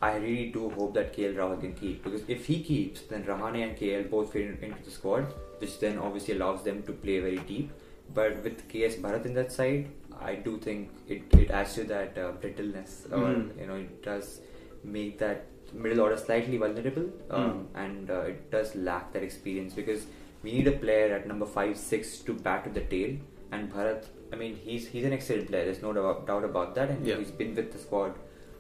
I 0.01 0.15
really 0.17 0.47
do 0.51 0.69
hope 0.69 0.93
that 0.93 1.15
KL 1.15 1.33
Rahul 1.36 1.60
can 1.60 1.73
keep 1.73 2.03
because 2.03 2.21
if 2.27 2.45
he 2.45 2.62
keeps, 2.63 3.01
then 3.01 3.23
Rahane 3.23 3.63
and 3.67 3.75
KL 3.77 4.03
both 4.10 4.31
fit 4.33 4.43
in- 4.43 4.57
into 4.63 4.83
the 4.83 4.91
squad, 4.91 5.33
which 5.60 5.79
then 5.79 5.97
obviously 5.97 6.36
allows 6.36 6.63
them 6.63 6.83
to 6.83 6.91
play 6.93 7.19
very 7.19 7.38
deep. 7.38 7.71
But 8.13 8.43
with 8.43 8.67
KS 8.69 8.95
Bharat 8.97 9.25
in 9.25 9.33
that 9.33 9.51
side, 9.51 9.88
I 10.21 10.36
do 10.36 10.57
think 10.57 10.89
it, 11.07 11.23
it 11.38 11.49
adds 11.51 11.73
to 11.75 11.83
that 11.86 12.17
uh, 12.17 12.31
brittleness, 12.41 13.05
or 13.12 13.17
Mm. 13.17 13.60
you 13.60 13.67
know, 13.67 13.75
it 13.75 14.03
does 14.03 14.39
make 14.83 15.17
that 15.19 15.45
middle 15.73 16.01
order 16.01 16.17
slightly 16.17 16.57
vulnerable, 16.57 17.10
um, 17.31 17.67
and 17.75 18.10
uh, 18.10 18.21
it 18.21 18.49
does 18.51 18.75
lack 18.75 19.12
that 19.13 19.23
experience 19.23 19.73
because 19.73 20.05
we 20.43 20.51
need 20.53 20.67
a 20.67 20.71
player 20.71 21.13
at 21.15 21.27
number 21.27 21.45
five, 21.45 21.75
six 21.77 22.19
to 22.19 22.33
bat 22.33 22.63
to 22.63 22.69
the 22.69 22.81
tail. 22.81 23.17
And 23.51 23.71
Bharat, 23.73 24.05
I 24.31 24.36
mean, 24.36 24.55
he's 24.55 24.88
he's 24.88 25.05
an 25.05 25.13
excellent 25.13 25.47
player. 25.47 25.65
There's 25.65 25.81
no 25.81 25.91
doubt, 25.93 26.25
doubt 26.27 26.43
about 26.45 26.73
that, 26.75 26.89
and 26.89 27.05
Yeah. 27.05 27.17
he's 27.17 27.31
been 27.31 27.53
with 27.55 27.71
the 27.73 27.79
squad 27.79 28.13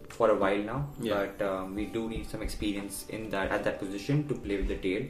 for 0.09 0.29
a 0.31 0.35
while 0.35 0.57
now. 0.57 0.89
Yeah. 0.99 1.25
But 1.37 1.45
um, 1.47 1.75
we 1.75 1.85
do 1.85 2.09
need 2.09 2.29
some 2.29 2.41
experience 2.41 3.05
in 3.09 3.29
that 3.31 3.51
at 3.51 3.63
that 3.63 3.79
position 3.79 4.27
to 4.27 4.33
play 4.35 4.57
with 4.57 4.67
the 4.67 4.77
tail, 4.77 5.05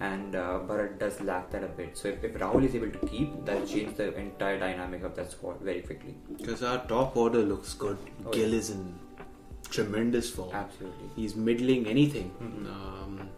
and 0.00 0.34
uh, 0.36 0.60
Bharat 0.68 0.98
does 0.98 1.20
lack 1.20 1.50
that 1.50 1.64
a 1.64 1.68
bit. 1.68 1.96
So 1.98 2.08
if, 2.08 2.22
if 2.24 2.34
Rahul 2.34 2.64
is 2.64 2.74
able 2.74 2.90
to 2.90 3.06
keep, 3.06 3.44
that'll 3.44 3.66
change 3.66 3.96
the 3.96 4.14
entire 4.16 4.58
dynamic 4.58 5.02
of 5.04 5.14
that 5.16 5.30
squad 5.32 5.60
very 5.60 5.82
quickly. 5.82 6.14
because 6.36 6.62
our 6.62 6.78
top 6.86 7.16
order 7.16 7.38
looks 7.42 7.74
good. 7.74 7.98
Oh, 8.26 8.30
Gill 8.32 8.50
yeah. 8.50 8.56
is 8.58 8.70
in 8.70 8.94
tremendous 9.70 10.30
form. 10.30 10.54
Absolutely. 10.54 11.08
He's 11.16 11.36
middling 11.36 11.86
anything. 11.86 12.30
Mhm. 12.42 12.66
Um, 12.74 13.28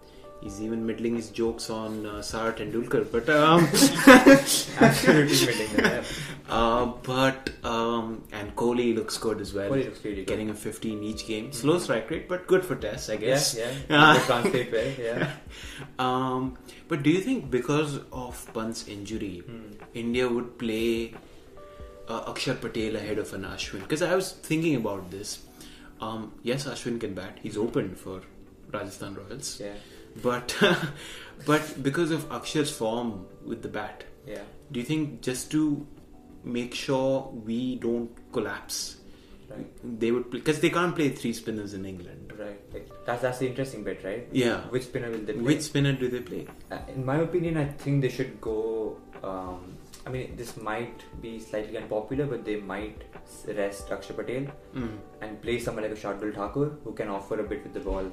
he's 0.40 0.60
even 0.62 0.84
middling 0.86 1.16
his 1.16 1.30
jokes 1.30 1.70
on 1.70 2.06
uh, 2.06 2.22
Sara 2.22 2.52
Tendulkar. 2.52 3.10
But 3.10 3.28
um, 3.30 3.64
Absolutely 4.80 5.34
fitting 5.34 5.76
there. 5.76 6.04
Uh, 6.50 6.86
but 7.04 7.50
um, 7.64 8.24
and 8.32 8.54
Kohli 8.56 8.94
looks 8.94 9.16
good 9.18 9.40
as 9.40 9.54
well. 9.54 9.70
Kohli 9.70 9.84
looks 9.86 10.04
really 10.04 10.16
good. 10.16 10.26
Getting 10.26 10.50
a 10.50 10.54
50 10.54 10.92
in 10.92 11.02
each 11.04 11.26
game. 11.26 11.52
Slow 11.52 11.78
strike 11.78 12.10
rate, 12.10 12.28
but 12.28 12.46
good 12.46 12.64
for 12.64 12.76
tests, 12.76 13.08
I 13.08 13.16
guess. 13.16 13.54
Yeah, 13.56 13.72
Ah. 13.90 14.14
yeah. 14.18 14.26
Translate 14.26 14.72
well, 14.78 14.92
yeah. 14.98 15.30
Um, 15.98 16.58
but 16.88 17.02
do 17.02 17.10
you 17.10 17.20
think 17.20 17.50
because 17.50 18.00
of 18.12 18.40
Pant's 18.54 18.86
injury, 18.88 19.42
Hmm. 19.46 19.72
India 19.94 20.28
would 20.28 20.58
play 20.58 21.14
uh, 22.08 22.32
Akshar 22.32 22.60
Patel 22.60 22.96
ahead 22.96 23.18
of 23.18 23.32
an 23.34 23.42
Ashwin? 23.44 23.80
Because 23.80 24.02
I 24.02 24.14
was 24.14 24.32
thinking 24.32 24.74
about 24.76 25.10
this. 25.10 25.38
Um, 26.00 26.32
yes, 26.42 26.66
Ashwin 26.66 26.98
can 27.00 27.14
bat. 27.14 27.38
He's 27.42 27.56
open 27.56 27.94
for 27.94 28.20
Rajasthan 28.72 29.14
Royals. 29.14 29.60
Yeah, 29.60 29.74
But 30.22 30.56
but 31.46 31.82
because 31.82 32.10
of 32.10 32.28
Akshar's 32.30 32.70
form 32.76 33.26
with 33.44 33.62
the 33.62 33.68
bat, 33.68 34.04
yeah. 34.26 34.42
do 34.72 34.80
you 34.80 34.86
think 34.86 35.20
just 35.22 35.50
to 35.52 35.86
make 36.44 36.74
sure 36.74 37.30
we 37.44 37.76
don't 37.76 38.10
collapse, 38.32 38.96
Right, 39.50 39.66
they 40.00 40.12
would 40.12 40.30
because 40.30 40.60
they 40.60 40.70
can't 40.70 40.94
play 40.94 41.08
three 41.08 41.32
spinners 41.32 41.74
in 41.74 41.84
England. 41.84 42.32
right. 42.38 42.60
Like, 42.72 42.88
that's 43.04 43.22
that's 43.22 43.38
the 43.40 43.48
interesting 43.48 43.82
bit, 43.82 44.04
right? 44.04 44.28
Yeah. 44.32 44.60
Which 44.70 44.84
spinner 44.84 45.10
will 45.10 45.18
they 45.18 45.32
play? 45.32 45.42
Which 45.42 45.62
spinner 45.62 45.92
do 45.92 46.08
they 46.08 46.20
play? 46.20 46.46
Uh, 46.70 46.78
in 46.94 47.04
my 47.04 47.16
opinion, 47.16 47.56
I 47.56 47.64
think 47.66 48.02
they 48.02 48.08
should 48.10 48.40
go. 48.40 48.96
Um, 49.24 49.74
I 50.06 50.10
mean, 50.10 50.36
this 50.36 50.56
might 50.56 51.02
be 51.20 51.38
slightly 51.40 51.76
unpopular, 51.76 52.26
but 52.26 52.44
they 52.44 52.56
might 52.60 53.02
rest 53.48 53.88
Akshar 53.88 54.16
Patel 54.16 54.46
Mm. 54.74 54.96
and 55.20 55.42
play 55.42 55.58
someone 55.58 55.82
like 55.84 55.92
a 55.92 56.00
Shardul 56.04 56.32
Thakur 56.34 56.70
who 56.84 56.92
can 56.92 57.08
offer 57.08 57.38
a 57.40 57.42
bit 57.42 57.62
with 57.64 57.74
the 57.74 57.80
ball 57.80 58.06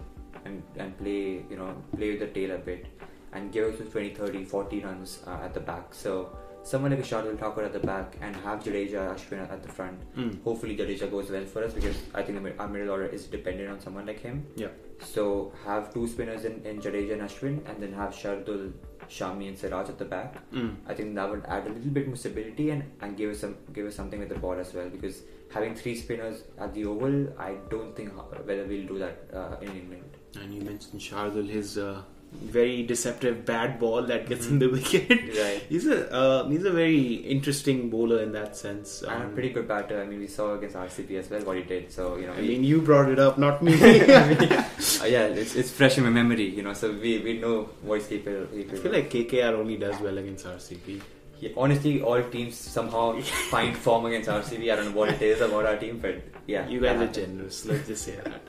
and, 0.43 0.63
and 0.77 0.97
play, 0.97 1.45
you 1.51 1.55
know, 1.55 1.69
play 1.95 2.09
with 2.11 2.19
the 2.19 2.27
tail 2.27 2.51
a 2.55 2.57
bit 2.57 2.87
and 3.33 3.51
give 3.53 3.65
us 3.73 3.91
20, 3.91 4.15
30, 4.15 4.43
40 4.43 4.79
runs 4.83 5.21
uh, 5.27 5.39
at 5.45 5.53
the 5.53 5.59
back. 5.61 5.93
So 5.93 6.35
someone 6.67 6.91
like 6.91 6.99
a 6.99 7.03
Shardul 7.03 7.39
Thakur 7.39 7.63
at 7.63 7.71
the 7.71 7.79
back 7.79 8.17
and 8.21 8.35
have 8.35 8.61
Jadeja, 8.63 9.01
Ashwin 9.13 9.49
at 9.49 9.63
the 9.63 9.69
front. 9.69 9.99
Mm. 10.17 10.43
Hopefully 10.43 10.75
Jadeja 10.75 11.09
goes 11.09 11.31
well 11.31 11.45
for 11.45 11.63
us 11.63 11.73
because 11.73 11.97
I 12.13 12.23
think 12.23 12.59
our 12.59 12.67
middle 12.67 12.89
order 12.89 13.05
is 13.05 13.25
dependent 13.27 13.69
on 13.69 13.79
someone 13.79 14.05
like 14.05 14.19
him. 14.19 14.45
Yeah. 14.55 14.67
So 14.99 15.53
have 15.65 15.93
two 15.93 16.07
spinners 16.07 16.43
in, 16.43 16.61
in 16.65 16.81
Jadeja 16.81 17.13
and 17.13 17.21
Ashwin 17.21 17.69
and 17.69 17.81
then 17.81 17.93
have 17.93 18.11
Shardul, 18.11 18.73
Shami 19.09 19.47
and 19.47 19.57
Siraj 19.57 19.87
at 19.87 19.97
the 19.97 20.05
back. 20.05 20.35
Mm. 20.51 20.75
I 20.85 20.93
think 20.93 21.15
that 21.15 21.29
would 21.29 21.45
add 21.45 21.67
a 21.67 21.69
little 21.69 21.91
bit 21.91 22.07
more 22.07 22.17
stability 22.17 22.71
and, 22.71 22.83
and 23.01 23.15
give 23.15 23.31
us 23.31 23.39
some 23.39 23.55
give 23.71 23.85
us 23.85 23.95
something 23.95 24.19
with 24.19 24.29
the 24.29 24.39
ball 24.45 24.59
as 24.59 24.73
well 24.73 24.89
because 24.89 25.21
having 25.53 25.73
three 25.73 25.95
spinners 25.95 26.43
at 26.57 26.73
the 26.73 26.85
oval, 26.85 27.33
I 27.39 27.55
don't 27.69 27.95
think 27.95 28.11
whether 28.45 28.65
we'll 28.65 28.87
do 28.87 28.99
that 28.99 29.17
uh, 29.33 29.55
in 29.61 29.69
England. 29.69 30.17
And 30.41 30.53
you 30.53 30.61
mentioned 30.61 30.99
Shardul, 30.99 31.49
his 31.49 31.77
uh, 31.77 32.01
very 32.33 32.83
deceptive 32.83 33.45
bad 33.45 33.79
ball 33.79 34.03
that 34.03 34.27
gets 34.27 34.47
in 34.47 34.59
the 34.59 34.67
wicket. 34.67 35.09
Right. 35.37 35.63
he's 35.69 35.87
a 35.87 36.11
uh, 36.13 36.47
he's 36.49 36.65
a 36.65 36.71
very 36.71 37.15
interesting 37.35 37.89
bowler 37.89 38.21
in 38.21 38.31
that 38.33 38.55
sense. 38.55 39.01
and 39.01 39.23
a 39.23 39.25
Um, 39.27 39.33
pretty 39.33 39.49
good 39.49 39.67
batter. 39.67 40.01
I 40.01 40.05
mean, 40.05 40.19
we 40.19 40.27
saw 40.27 40.53
against 40.55 40.75
RCB 40.75 41.17
as 41.19 41.29
well 41.29 41.41
what 41.41 41.57
he 41.57 41.63
did. 41.63 41.91
So 41.91 42.15
you 42.17 42.27
know, 42.27 42.33
I 42.33 42.41
we- 42.41 42.47
mean, 42.49 42.63
you 42.63 42.81
brought 42.81 43.09
it 43.09 43.19
up, 43.19 43.37
not 43.37 43.61
me. 43.63 43.73
uh, 43.81 45.05
yeah, 45.05 45.27
it's, 45.27 45.55
it's 45.55 45.71
fresh 45.71 45.97
in 45.97 46.03
my 46.03 46.09
memory. 46.09 46.43
You 46.49 46.63
know, 46.63 46.73
so 46.73 46.91
we, 46.91 47.19
we 47.19 47.39
know 47.39 47.69
what 47.81 47.99
he's 47.99 48.07
capable. 48.07 48.47
I 48.59 48.75
feel 48.75 48.91
like 48.91 49.09
KKR 49.09 49.53
only 49.53 49.77
does 49.77 49.99
well 50.01 50.17
against 50.17 50.45
RCB. 50.45 51.01
Yeah, 51.39 51.51
honestly, 51.55 52.01
all 52.01 52.21
teams 52.23 52.55
somehow 52.57 53.19
find 53.21 53.77
form 53.77 54.05
against 54.05 54.27
RCB. 54.27 54.73
I 54.73 54.75
don't 54.75 54.85
know 54.91 54.97
what 54.99 55.09
it 55.09 55.21
is 55.21 55.39
about 55.39 55.65
our 55.67 55.77
team, 55.77 55.99
but 55.99 56.15
yeah, 56.47 56.67
You 56.67 56.81
guys 56.81 56.99
are 56.99 57.11
generous. 57.13 57.63
Let's 57.65 57.87
just 57.87 58.03
say 58.05 58.15
that. 58.23 58.41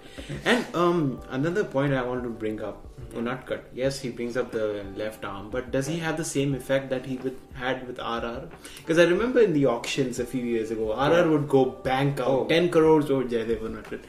And 0.47 0.65
um, 0.75 1.21
another 1.29 1.65
point 1.65 1.93
I 1.93 2.03
want 2.03 2.23
to 2.23 2.31
bring 2.31 2.63
up. 2.63 2.87
Mm-hmm. 3.11 3.27
Unadkat, 3.27 3.61
yes, 3.75 4.01
he 4.01 4.11
brings 4.11 4.37
up 4.37 4.51
the 4.53 4.85
left 4.97 5.25
arm, 5.25 5.51
but 5.51 5.71
does 5.71 5.87
he 5.87 5.99
have 5.99 6.17
the 6.17 6.25
same 6.25 6.55
effect 6.55 6.91
that 6.91 7.07
he 7.07 7.17
with, 7.17 7.37
had 7.55 7.87
with 7.87 7.99
RR? 7.99 8.49
Because 8.79 8.99
I 8.99 9.05
remember 9.05 9.41
in 9.41 9.53
the 9.53 9.67
auctions 9.67 10.19
a 10.19 10.27
few 10.27 10.45
years 10.45 10.71
ago, 10.71 10.93
RR 10.93 11.11
Yeah. 11.25 11.27
would 11.27 11.49
go 11.49 11.65
bank 11.67 12.21
out 12.21 12.29
Oh. 12.29 12.47
10 12.47 12.71
crores 12.71 13.11
over 13.11 13.25
Jaydev 13.25 13.61
Unadkat. 13.63 14.01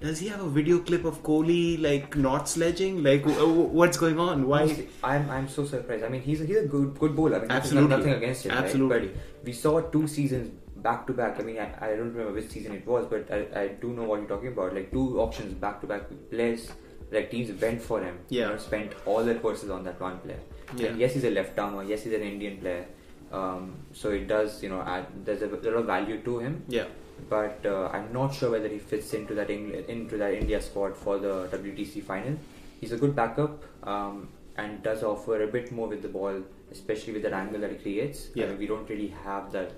Does 0.00 0.20
he 0.20 0.28
have 0.28 0.40
a 0.40 0.48
video 0.48 0.78
clip 0.78 1.04
of 1.04 1.22
Kohli 1.24 1.80
like 1.82 2.16
not 2.16 2.48
sledging? 2.48 3.02
Like, 3.02 3.22
w- 3.22 3.38
w- 3.40 3.62
what's 3.80 3.96
going 3.96 4.18
on? 4.20 4.46
Why? 4.46 4.62
I'm 5.02 5.28
I'm 5.28 5.48
so 5.48 5.64
surprised. 5.64 6.04
I 6.04 6.08
mean, 6.08 6.20
he's 6.22 6.40
a, 6.40 6.44
he's 6.46 6.58
a 6.58 6.66
good 6.74 6.96
good 7.00 7.16
bowler. 7.16 7.38
I 7.38 7.40
mean, 7.40 7.50
Absolutely. 7.50 7.96
nothing 7.96 8.12
against 8.12 8.44
him. 8.46 8.52
right? 8.52 8.64
Absolutely. 8.64 9.08
But 9.08 9.44
we 9.44 9.52
saw 9.52 9.80
two 9.96 10.06
seasons 10.06 10.52
back 10.76 11.04
to 11.08 11.12
back. 11.12 11.40
I 11.40 11.42
mean, 11.48 11.58
I, 11.58 11.66
I 11.86 11.88
don't 11.96 12.12
remember 12.14 12.32
which 12.34 12.48
season 12.50 12.76
it 12.76 12.86
was, 12.86 13.06
but 13.06 13.28
I, 13.38 13.40
I 13.62 13.66
do 13.82 13.88
know 13.92 14.04
what 14.04 14.20
you're 14.20 14.28
talking 14.28 14.52
about. 14.52 14.72
Like 14.72 14.92
two 14.92 15.20
auctions 15.20 15.54
back 15.54 15.80
to 15.80 15.88
back 15.88 16.08
with 16.08 16.30
players. 16.30 16.68
Like 17.10 17.30
teams 17.30 17.50
went 17.60 17.80
for 17.82 18.00
him. 18.02 18.18
Yeah. 18.28 18.46
You 18.46 18.52
know, 18.52 18.58
spent 18.58 18.92
all 19.06 19.24
their 19.24 19.36
purses 19.36 19.70
on 19.70 19.84
that 19.84 20.00
one 20.00 20.18
player. 20.18 20.40
Yeah. 20.76 20.88
And 20.88 20.98
yes, 21.00 21.14
he's 21.14 21.24
a 21.24 21.30
left 21.30 21.58
armer. 21.58 21.82
Yes, 21.84 22.02
he's 22.02 22.12
an 22.12 22.22
Indian 22.22 22.58
player. 22.58 22.86
Um, 23.32 23.76
so 23.92 24.10
it 24.10 24.26
does, 24.26 24.62
you 24.62 24.68
know, 24.68 24.80
add, 24.82 25.06
there's 25.24 25.42
a 25.42 25.46
lot 25.46 25.64
of 25.64 25.86
value 25.86 26.20
to 26.22 26.38
him. 26.38 26.62
Yeah. 26.68 26.84
But 27.28 27.60
uh, 27.66 27.88
I'm 27.92 28.12
not 28.12 28.34
sure 28.34 28.50
whether 28.50 28.68
he 28.68 28.78
fits 28.78 29.12
into 29.14 29.34
that 29.34 29.48
Engl- 29.48 29.86
into 29.88 30.16
that 30.18 30.34
India 30.34 30.60
squad 30.60 30.96
for 30.96 31.18
the 31.18 31.48
WTC 31.52 32.02
final. 32.04 32.38
He's 32.80 32.92
a 32.92 32.96
good 32.96 33.16
backup 33.16 33.64
um, 33.86 34.28
and 34.56 34.82
does 34.82 35.02
offer 35.02 35.42
a 35.42 35.46
bit 35.46 35.72
more 35.72 35.88
with 35.88 36.02
the 36.02 36.08
ball, 36.08 36.42
especially 36.70 37.14
with 37.14 37.22
that 37.22 37.32
angle 37.32 37.60
that 37.60 37.70
he 37.72 37.76
creates. 37.78 38.26
I 38.28 38.40
Yeah. 38.40 38.46
mean, 38.48 38.58
we 38.58 38.66
don't 38.66 38.88
really 38.88 39.08
have 39.24 39.50
that 39.52 39.72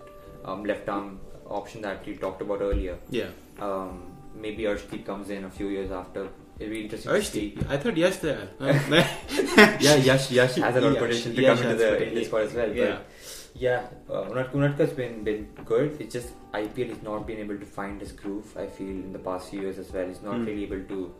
um, 0.44 0.64
left 0.64 0.88
arm 0.88 1.18
option 1.48 1.80
that 1.82 2.06
you 2.06 2.16
talked 2.16 2.42
about 2.42 2.60
earlier. 2.60 2.98
Yeah. 3.08 3.28
Um, 3.60 4.02
maybe 4.34 4.64
Arshdeep 4.64 5.06
comes 5.06 5.30
in 5.30 5.44
a 5.44 5.50
few 5.50 5.68
years 5.68 5.90
after. 5.90 6.28
It'll 6.60 6.70
be 6.70 6.82
interesting 6.82 7.10
to 7.12 7.22
see. 7.24 7.56
I 7.70 7.76
thought 7.78 7.96
yes 7.96 8.18
there. 8.18 8.48
yeah, 8.60 9.96
Yash, 9.96 10.30
Yash 10.30 10.54
has 10.56 10.76
a 10.76 10.80
lot 10.80 10.92
of 10.92 10.98
potential 10.98 11.32
to 11.34 11.42
Yash 11.42 11.58
come 11.60 11.70
into 11.70 11.78
the 11.82 11.90
potential. 11.90 12.08
Indian 12.08 12.24
squad 12.26 12.42
as 12.42 12.54
well. 12.54 12.70
Yeah. 12.76 12.86
But 12.96 13.06
yeah, 13.54 13.86
uh, 14.10 14.24
Unat- 14.34 14.52
Unatka's 14.52 14.92
been 14.92 15.24
been 15.24 15.48
good. 15.64 15.96
It's 16.00 16.12
just 16.12 16.34
IPL 16.52 16.90
has 16.90 17.02
not 17.02 17.26
been 17.26 17.38
able 17.38 17.58
to 17.58 17.64
find 17.78 17.98
his 18.00 18.12
groove. 18.12 18.54
I 18.58 18.66
feel 18.66 18.88
in 18.90 19.12
the 19.14 19.18
past 19.30 19.50
few 19.50 19.62
years 19.62 19.78
as 19.78 19.90
well. 19.90 20.06
He's 20.06 20.22
not 20.22 20.36
Hmm. 20.36 20.44
really 20.50 20.64
able 20.64 20.84
to 20.92 21.14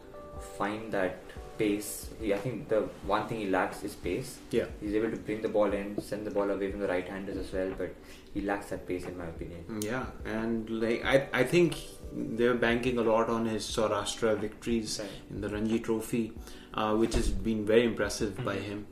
find 0.59 0.93
that 0.93 1.30
pace. 1.61 1.89
He, 2.21 2.33
I 2.35 2.39
think 2.45 2.69
the 2.73 2.81
one 3.13 3.27
thing 3.29 3.39
he 3.45 3.49
lacks 3.55 3.83
is 3.89 3.95
pace. 4.07 4.31
Yeah. 4.59 4.67
He's 4.81 4.95
able 5.01 5.11
to 5.11 5.17
bring 5.29 5.43
the 5.47 5.53
ball 5.57 5.73
in, 5.81 6.01
send 6.11 6.27
the 6.27 6.35
ball 6.39 6.51
away 6.57 6.71
from 6.73 6.81
the 6.85 6.89
right-handers 6.89 7.37
as 7.45 7.53
well, 7.59 7.71
but 7.83 7.95
he 8.35 8.41
lacks 8.51 8.67
that 8.75 8.87
pace 8.91 9.05
in 9.13 9.17
my 9.23 9.27
opinion. 9.35 9.65
Yeah, 9.91 10.07
and 10.25 10.71
like 10.85 11.05
I, 11.15 11.17
I 11.43 11.45
think 11.45 11.77
they're 12.41 12.55
banking 12.67 12.99
a 13.05 13.07
lot 13.11 13.29
on 13.37 13.47
his 13.55 13.65
Saurashtra 13.77 14.37
victories 14.47 14.99
Right. 15.01 15.11
in 15.31 15.41
the 15.47 15.49
Ranji 15.57 15.79
Trophy, 15.89 16.25
uh, 16.75 16.95
which 17.05 17.15
has 17.21 17.29
been 17.51 17.65
very 17.73 17.85
impressive 17.93 18.37
by 18.51 18.57
Mhm. 18.57 18.69
him. 18.73 18.87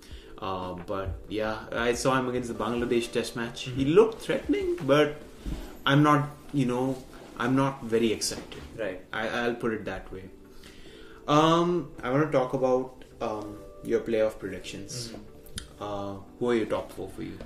Uh, 0.48 0.74
but 0.94 1.08
yeah, 1.28 1.54
I 1.72 1.94
saw 1.94 2.16
him 2.18 2.28
against 2.32 2.48
the 2.56 2.58
Bangladesh 2.64 3.10
Test 3.18 3.34
match. 3.42 3.62
He 3.78 3.84
Mhm. 3.84 3.94
looked 4.00 4.20
threatening, 4.26 4.76
but 4.94 5.16
I'm 5.92 6.02
not, 6.08 6.28
you 6.62 6.66
know, 6.72 6.84
I'm 7.44 7.56
not 7.56 7.82
very 7.94 8.12
excited. 8.18 8.62
Right. 8.84 9.00
I, 9.22 9.28
I'll 9.40 9.54
put 9.64 9.72
it 9.78 9.84
that 9.86 10.12
way. 10.12 10.22
Um, 11.28 11.92
I 12.02 12.10
want 12.10 12.24
to 12.26 12.32
talk 12.32 12.54
about 12.54 13.04
um, 13.20 13.58
your 13.84 14.00
playoff 14.00 14.38
predictions. 14.38 15.08
Mm-hmm. 15.08 15.82
Uh, 15.82 16.20
who 16.38 16.50
are 16.50 16.54
your 16.54 16.66
top 16.66 16.90
four 16.92 17.08
for 17.10 17.22
you? 17.22 17.38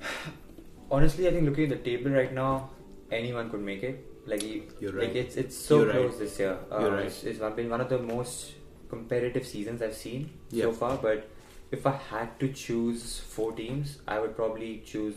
Honestly, 0.90 1.26
I 1.26 1.32
think 1.32 1.44
looking 1.44 1.70
at 1.72 1.82
the 1.82 1.90
table 1.90 2.12
right 2.12 2.32
now, 2.32 2.70
anyone 3.10 3.50
could 3.50 3.60
make 3.62 3.82
it. 3.82 4.04
Like 4.26 4.42
you, 4.42 4.62
You're 4.80 4.92
like 4.92 5.08
right. 5.08 5.16
it's 5.16 5.36
it's 5.36 5.56
so 5.56 5.78
You're 5.78 5.86
right. 5.86 5.96
close 5.96 6.18
this 6.18 6.38
year. 6.38 6.58
Uh, 6.70 6.80
You're 6.80 6.92
right. 6.92 7.06
It's, 7.06 7.22
it's 7.24 7.38
been 7.54 7.68
one 7.70 7.80
of 7.80 7.88
the 7.88 7.98
most 7.98 8.52
competitive 8.88 9.46
seasons 9.46 9.82
I've 9.82 9.94
seen 9.94 10.30
Yeah. 10.50 10.64
so 10.64 10.72
far. 10.72 10.96
But 10.96 11.28
if 11.70 11.86
I 11.86 11.92
had 11.96 12.38
to 12.40 12.48
choose 12.52 13.18
four 13.20 13.52
teams, 13.52 13.98
I 14.08 14.18
would 14.20 14.34
probably 14.36 14.82
choose 14.84 15.14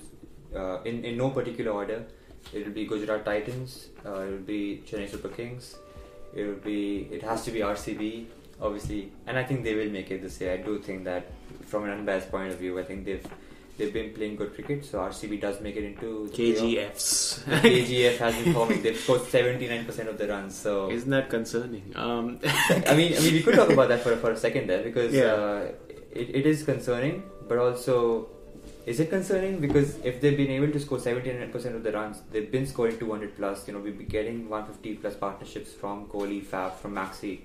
uh, 0.56 0.82
in 0.84 1.04
in 1.06 1.18
no 1.18 1.30
particular 1.32 1.72
order. 1.72 2.06
It 2.54 2.66
will 2.66 2.74
be 2.74 2.86
Gujarat 2.86 3.26
Titans. 3.26 3.90
Uh, 4.06 4.14
it 4.22 4.32
will 4.32 4.48
be 4.54 4.84
Chennai 4.88 5.10
Super 5.10 5.30
Kings. 5.30 5.76
It 6.34 6.44
will 6.44 6.56
be. 6.64 7.08
It 7.12 7.24
has 7.24 7.44
to 7.46 7.52
be 7.52 7.60
RCB, 7.60 8.26
obviously, 8.62 9.12
and 9.28 9.38
I 9.38 9.44
think 9.44 9.64
they 9.64 9.76
will 9.76 9.90
make 9.90 10.12
it 10.12 10.22
this 10.22 10.40
year. 10.42 10.54
I 10.54 10.58
do 10.58 10.80
think 10.80 11.04
that 11.06 11.32
from 11.66 11.84
an 11.86 11.92
unbiased 11.92 12.30
point 12.32 12.52
of 12.52 12.60
view, 12.60 12.80
I 12.80 12.84
think 12.84 13.06
they've 13.06 13.26
they've 13.78 13.94
been 13.94 14.14
playing 14.14 14.36
good 14.36 14.54
cricket. 14.54 14.86
So 14.86 15.00
RCB 15.00 15.42
does 15.42 15.60
make 15.62 15.76
it 15.76 15.84
into 15.84 16.28
the. 16.28 16.38
KGFs. 16.38 17.44
KGF 17.62 18.18
has 18.18 18.36
been 18.44 18.54
forming. 18.54 18.82
They've 18.84 18.98
scored 18.98 19.24
seventy 19.28 19.68
nine 19.68 19.86
percent 19.86 20.10
of 20.10 20.18
the 20.18 20.28
runs. 20.28 20.56
So 20.56 20.92
Isn't 20.92 21.10
that 21.10 21.30
concerning? 21.30 21.92
Um, 21.96 22.40
I 22.44 22.94
mean, 22.96 23.14
I 23.18 23.20
mean, 23.22 23.34
we 23.34 23.42
could 23.44 23.56
talk 23.56 23.70
about 23.70 23.90
that 23.90 24.02
for 24.04 24.16
for 24.18 24.32
a 24.32 24.38
second 24.38 24.68
there 24.68 24.84
because 24.84 25.14
Yeah. 25.14 25.34
uh, 25.34 25.72
it, 26.12 26.36
it 26.42 26.46
is 26.46 26.64
concerning, 26.64 27.24
but 27.48 27.58
also. 27.58 28.30
Is 28.90 29.00
it 29.00 29.10
concerning 29.12 29.60
because 29.60 29.90
if 30.04 30.20
they've 30.20 30.36
been 30.36 30.50
able 30.50 30.72
to 30.76 30.80
score 30.80 30.98
79% 30.98 31.76
of 31.76 31.84
the 31.84 31.92
runs, 31.92 32.22
they've 32.32 32.52
been 32.52 32.66
scoring 32.66 32.98
200 32.98 33.36
plus. 33.38 33.68
You 33.68 33.74
know, 33.76 33.80
we've 33.80 33.98
been 33.98 34.08
getting 34.08 34.50
150 34.50 34.96
plus 34.96 35.16
partnerships 35.16 35.74
from 35.74 36.08
Kohli, 36.08 36.44
Faf, 36.44 36.74
from 36.78 36.96
Maxi. 36.96 37.42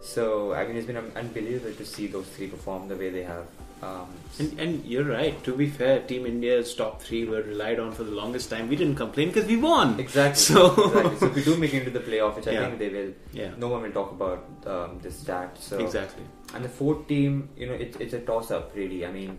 So 0.00 0.52
I 0.52 0.64
mean, 0.66 0.76
it's 0.76 0.86
been 0.86 0.98
unbelievable 1.22 1.72
to 1.74 1.84
see 1.84 2.06
those 2.06 2.26
three 2.36 2.46
perform 2.46 2.86
the 2.86 2.94
way 2.94 3.10
they 3.10 3.24
have. 3.24 3.46
Um, 3.82 4.06
and, 4.38 4.60
and 4.60 4.84
you're 4.86 5.04
right. 5.04 5.42
To 5.44 5.56
be 5.56 5.68
fair, 5.68 6.00
Team 6.02 6.24
India's 6.24 6.72
top 6.74 7.02
three 7.02 7.24
were 7.24 7.42
relied 7.42 7.80
on 7.80 7.90
for 7.92 8.04
the 8.04 8.12
longest 8.12 8.48
time. 8.50 8.68
We 8.68 8.76
didn't 8.76 8.94
complain 8.94 9.28
because 9.32 9.46
we 9.46 9.56
won. 9.56 9.98
exactly. 9.98 10.40
So- 10.40 10.70
exactly. 10.84 11.18
So 11.18 11.26
if 11.26 11.34
we 11.34 11.42
do 11.48 11.56
make 11.56 11.74
it 11.74 11.78
into 11.80 11.90
the 11.98 12.04
playoff, 12.10 12.36
which 12.36 12.46
I 12.46 12.56
think 12.64 12.78
they 12.78 12.88
will, 12.90 13.12
Yeah. 13.32 13.50
no 13.58 13.68
one 13.74 13.82
will 13.82 13.92
talk 14.00 14.12
about 14.12 14.46
um, 14.66 15.00
this 15.02 15.18
stat. 15.18 15.58
So 15.58 15.78
Exactly. 15.78 16.22
And 16.54 16.64
the 16.64 16.68
fourth 16.68 17.06
team, 17.08 17.48
you 17.56 17.66
know, 17.66 17.74
it, 17.74 17.96
it's 17.98 18.14
a 18.14 18.20
toss 18.20 18.50
up, 18.52 18.72
really. 18.76 19.04
I 19.04 19.10
mean, 19.10 19.36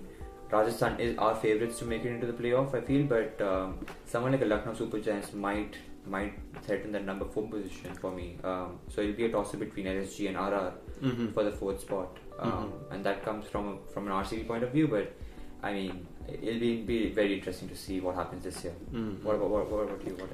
Rajasthan 0.52 1.00
is 1.00 1.18
our 1.18 1.36
favourites 1.36 1.80
to 1.80 1.86
make 1.86 2.06
it 2.06 2.12
into 2.12 2.28
the 2.28 2.34
playoff, 2.34 2.74
I 2.74 2.82
feel, 2.82 3.06
but 3.06 3.42
um, 3.42 3.86
someone 4.06 4.32
like 4.32 4.42
a 4.42 4.46
Lucknow 4.46 4.74
Super 4.74 5.00
Giants 5.00 5.34
might 5.34 5.76
might 6.06 6.40
threaten 6.62 6.94
that 6.94 7.04
number 7.04 7.26
four 7.26 7.50
position 7.50 7.94
for 7.96 8.12
me. 8.12 8.38
Um, 8.42 8.80
so 8.88 9.02
it'll 9.02 9.14
be 9.16 9.26
a 9.26 9.30
toss 9.30 9.54
up 9.54 9.60
between 9.60 9.88
LSG 9.88 10.30
and 10.30 10.38
RR 10.38 10.72
hmm 11.02 11.28
for 11.34 11.44
the 11.44 11.52
fourth 11.52 11.82
spot, 11.82 12.18
um, 12.40 12.72
and 12.92 13.04
that 13.04 13.24
comes 13.26 13.46
from 13.48 13.68
a, 13.74 13.92
from 13.94 14.08
an 14.08 14.14
RCB 14.14 14.48
point 14.48 14.64
of 14.64 14.72
view. 14.72 14.88
But 14.88 15.14
I 15.62 15.74
mean, 15.74 16.08
it'll 16.28 16.60
be, 16.60 16.82
be 16.82 17.10
very 17.10 17.34
interesting 17.36 17.70
to 17.70 17.76
see 17.76 18.00
what 18.00 18.16
happens 18.16 18.44
this 18.44 18.64
year. 18.64 18.74
Mhm. 18.94 19.24
What 19.24 19.36
about 19.36 19.50
what, 19.50 19.70
what 19.72 19.84
about 19.84 20.06
you? 20.08 20.14
What? 20.16 20.30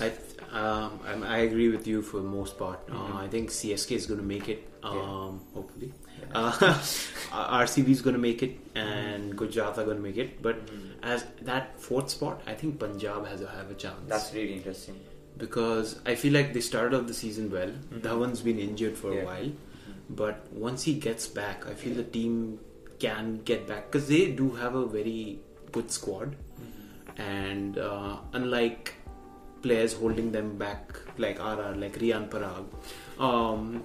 I, 0.00 0.08
th- 0.10 0.52
um, 0.52 1.00
I'm- 1.06 1.22
agree 1.22 1.68
with 1.68 1.86
you 1.86 2.02
for 2.02 2.18
the 2.18 2.28
most 2.28 2.58
part. 2.58 2.86
Mhm. 2.88 3.14
Uh, 3.14 3.16
I 3.24 3.28
think 3.28 3.50
CSK 3.50 3.92
is 3.96 4.06
going 4.06 4.20
to 4.20 4.26
make 4.26 4.48
it, 4.48 4.66
um, 4.82 4.96
Yeah. 4.96 5.54
hopefully. 5.54 5.92
Yeah. 6.20 6.26
Uh, 6.34 6.52
RCB 7.66 7.88
is 7.90 8.02
going 8.02 8.14
to 8.14 8.20
make 8.22 8.42
it, 8.42 8.58
and 8.74 9.36
Gujarat 9.36 9.78
are 9.78 9.84
going 9.84 9.96
to 9.98 10.02
make 10.02 10.16
it. 10.16 10.40
But 10.42 10.66
Mhm. 10.66 10.90
as 11.02 11.24
that 11.42 11.78
fourth 11.80 12.10
spot, 12.10 12.42
I 12.46 12.54
think 12.54 12.78
Punjab 12.80 13.26
has 13.26 13.40
a 13.40 13.48
have 13.48 13.70
a 13.70 13.74
chance. 13.74 14.08
That's 14.08 14.32
really 14.34 14.54
interesting. 14.54 14.98
because 15.38 16.00
I 16.06 16.14
feel 16.14 16.32
like 16.32 16.54
they 16.54 16.60
started 16.66 16.94
off 16.98 17.06
the 17.08 17.12
season 17.16 17.50
well. 17.54 17.68
Mhm. 17.70 18.00
Dhawan's 18.04 18.40
been 18.40 18.58
injured 18.58 18.96
for 19.00 19.12
Yeah. 19.14 19.20
a 19.20 19.24
while, 19.26 19.50
but 20.20 20.46
once 20.50 20.82
he 20.90 20.94
gets 21.06 21.26
back, 21.28 21.66
I 21.72 21.74
feel 21.74 21.94
the 21.94 22.04
team 22.14 22.58
can 22.98 23.40
get 23.44 23.66
back 23.66 23.90
because 23.90 24.08
they 24.08 24.30
do 24.32 24.50
have 24.52 24.74
a 24.74 24.86
very 24.86 25.38
good 25.72 25.90
squad, 25.90 26.36
and 27.16 27.78
uh, 27.78 28.16
unlike 28.32 28.94
players 29.62 29.92
holding 29.94 30.32
them 30.32 30.56
back 30.56 30.98
like 31.18 31.38
RR, 31.38 31.74
like 31.76 31.98
Rian 31.98 32.28
Parag, 32.28 32.64
um, 33.18 33.82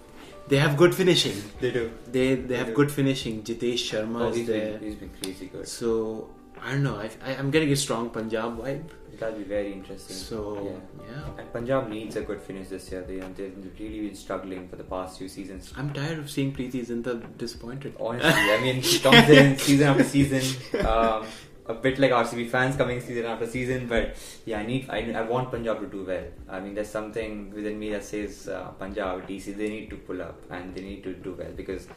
they 0.48 0.58
have 0.58 0.78
good 0.78 0.94
finishing. 0.94 1.38
They 1.60 1.72
do. 1.72 1.92
They 2.12 2.36
they 2.36 2.58
have 2.58 2.68
do. 2.68 2.74
good 2.74 2.92
finishing. 2.92 3.42
Jitesh 3.44 3.86
Sharma 3.92 4.22
Oh, 4.22 4.30
is 4.30 4.48
there, 4.48 4.72
been, 4.78 4.84
he's 4.84 4.96
been 4.96 5.12
crazy 5.22 5.48
good. 5.48 5.68
so 5.68 6.30
I 6.62 6.72
don't 6.72 6.84
know. 6.84 6.96
I, 6.98 7.10
I, 7.26 7.36
I'm 7.36 7.52
getting 7.52 7.72
a 7.72 7.76
strong 7.76 8.10
Punjab 8.10 8.58
vibe. 8.60 8.84
That'll 9.22 9.38
be 9.38 9.44
very 9.44 9.72
interesting. 9.72 10.16
So 10.16 10.40
yeah. 10.66 11.08
yeah. 11.08 11.40
And 11.40 11.54
Punjab 11.54 11.90
needs 11.90 12.16
a 12.16 12.24
good 12.24 12.42
finish 12.42 12.70
this 12.70 12.92
year. 12.92 13.04
They, 13.04 13.20
they've 13.20 13.56
really 13.80 14.08
been 14.08 14.16
struggling 14.16 14.68
for 14.68 14.78
the 14.78 14.84
past 14.84 15.20
few 15.20 15.28
seasons. 15.28 15.72
I'm 15.78 15.94
tired 15.94 16.18
of 16.18 16.32
seeing 16.32 16.52
Preity 16.52 16.84
Zinta 16.84 17.22
disappointed. 17.38 17.94
Honestly, 18.00 18.32
I 18.32 18.60
mean, 18.60 18.82
he 18.82 18.98
comes 18.98 19.30
in 19.30 19.60
season 19.60 19.90
after 19.90 20.04
season, 20.06 20.42
um, 20.88 21.28
a 21.68 21.76
bit 21.76 22.00
like 22.00 22.10
RCB 22.10 22.50
fans 22.50 22.76
coming 22.76 23.00
season 23.00 23.28
after 23.28 23.46
season. 23.46 23.86
But 23.86 24.16
yeah, 24.44 24.58
I 24.58 24.66
need, 24.66 24.90
I, 24.90 25.12
I 25.12 25.22
want 25.22 25.52
Punjab 25.52 25.82
to 25.82 25.86
do 25.86 26.04
well. 26.04 26.26
I 26.50 26.60
mean, 26.60 26.74
there's 26.74 26.90
something 26.90 27.52
within 27.52 27.78
me 27.78 27.92
that 27.92 28.04
says 28.04 28.48
uh, 28.48 28.70
Punjab, 28.80 29.28
DC, 29.28 29.56
they 29.56 29.70
need 29.70 29.92
to 29.92 29.98
pull 29.98 30.20
up 30.20 30.42
and 30.50 30.74
they 30.74 30.82
need 30.82 31.04
to 31.04 31.14
do 31.14 31.36
well 31.38 31.52
because 31.56 31.88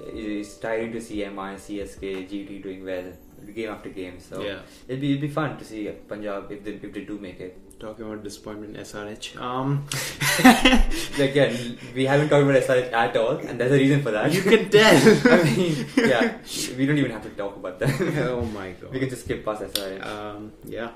it's 0.00 0.56
tiring 0.56 0.92
to 0.92 1.00
see 1.02 1.26
MI, 1.26 1.56
CSK, 1.56 2.26
GT 2.30 2.62
doing 2.62 2.86
well 2.86 3.12
game 3.46 3.70
after 3.70 3.88
game. 3.88 4.18
So 4.20 4.42
Yeah. 4.42 4.60
it'll 4.88 5.00
be 5.00 5.12
it'll 5.14 5.22
be 5.22 5.28
fun 5.28 5.56
to 5.58 5.64
see 5.64 5.88
Punjab 6.08 6.50
if 6.52 6.64
they 6.64 6.72
if 6.72 6.92
they 6.92 7.04
do 7.04 7.18
make 7.18 7.40
it. 7.40 7.56
Talking 7.80 8.04
about 8.04 8.22
disappointment, 8.22 8.76
SRH. 8.76 9.36
Um, 9.40 9.86
Again, 11.18 11.78
we 11.94 12.04
haven't 12.04 12.28
talked 12.28 12.44
about 12.44 12.62
SRH 12.62 12.92
at 12.92 13.16
all, 13.16 13.36
and 13.38 13.58
there's 13.58 13.72
a 13.72 13.76
reason 13.76 14.02
for 14.02 14.10
that. 14.10 14.32
you 14.32 14.42
can 14.42 14.68
tell. 14.68 15.32
I 15.32 15.42
mean, 15.44 15.86
yeah, 15.96 16.36
we 16.76 16.84
don't 16.86 16.98
even 16.98 17.10
have 17.10 17.22
to 17.22 17.30
talk 17.30 17.56
about 17.56 17.78
that. 17.78 18.00
oh 18.28 18.44
my 18.46 18.72
god. 18.72 18.92
we 18.92 18.98
can 19.00 19.08
just 19.08 19.24
skip 19.24 19.44
past 19.44 19.62
SRH. 19.62 20.04
Um, 20.06 20.52
yeah. 20.64 20.90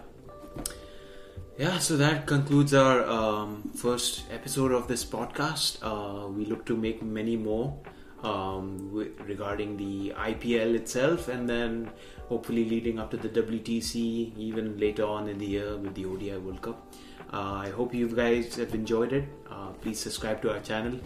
Yeah, 1.56 1.78
so 1.78 1.96
that 1.96 2.26
concludes 2.26 2.74
our 2.74 3.04
um, 3.08 3.70
first 3.76 4.24
episode 4.30 4.72
of 4.72 4.88
this 4.88 5.04
podcast. 5.04 5.78
Uh, 5.82 6.26
we 6.28 6.44
look 6.46 6.66
to 6.66 6.76
make 6.76 7.00
many 7.02 7.36
more 7.36 7.78
um, 8.24 8.88
wi- 8.92 9.10
regarding 9.26 9.76
the 9.76 10.12
IPL 10.16 10.74
itself, 10.74 11.28
and 11.28 11.48
then 11.48 11.90
hopefully 12.28 12.64
leading 12.64 12.98
up 12.98 13.10
to 13.10 13.16
the 13.16 13.28
WTC, 13.28 14.36
even 14.36 14.78
later 14.78 15.04
on 15.04 15.28
in 15.28 15.38
the 15.38 15.46
year 15.46 15.76
with 15.76 15.94
the 15.94 16.06
ODI 16.06 16.38
World 16.38 16.62
Cup. 16.62 16.94
Uh, 17.32 17.54
I 17.66 17.70
hope 17.70 17.94
you 17.94 18.08
guys 18.08 18.56
have 18.56 18.74
enjoyed 18.74 19.12
it. 19.12 19.24
Uh, 19.50 19.68
please 19.82 19.98
subscribe 19.98 20.40
to 20.42 20.52
our 20.52 20.60
channel, 20.60 20.98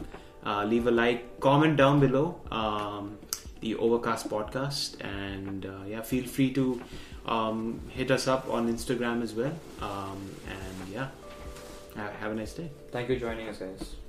uh, 0.44 0.64
leave 0.64 0.86
a 0.86 0.90
like, 0.90 1.40
comment 1.40 1.76
down 1.76 2.00
below 2.00 2.40
um, 2.52 3.18
the 3.60 3.74
Overcast 3.76 4.28
podcast, 4.28 5.02
and 5.04 5.66
uh, 5.66 5.84
yeah, 5.86 6.02
feel 6.02 6.26
free 6.26 6.52
to 6.52 6.80
um, 7.26 7.80
hit 7.88 8.10
us 8.10 8.28
up 8.28 8.48
on 8.48 8.72
Instagram 8.72 9.22
as 9.22 9.34
well. 9.34 9.52
Um, 9.80 10.30
and 10.46 10.92
yeah, 10.92 11.08
have 11.96 12.32
a 12.32 12.34
nice 12.34 12.52
day. 12.52 12.70
Thank 12.92 13.08
you 13.08 13.16
for 13.16 13.20
joining 13.20 13.48
us, 13.48 13.58
guys. 13.58 14.07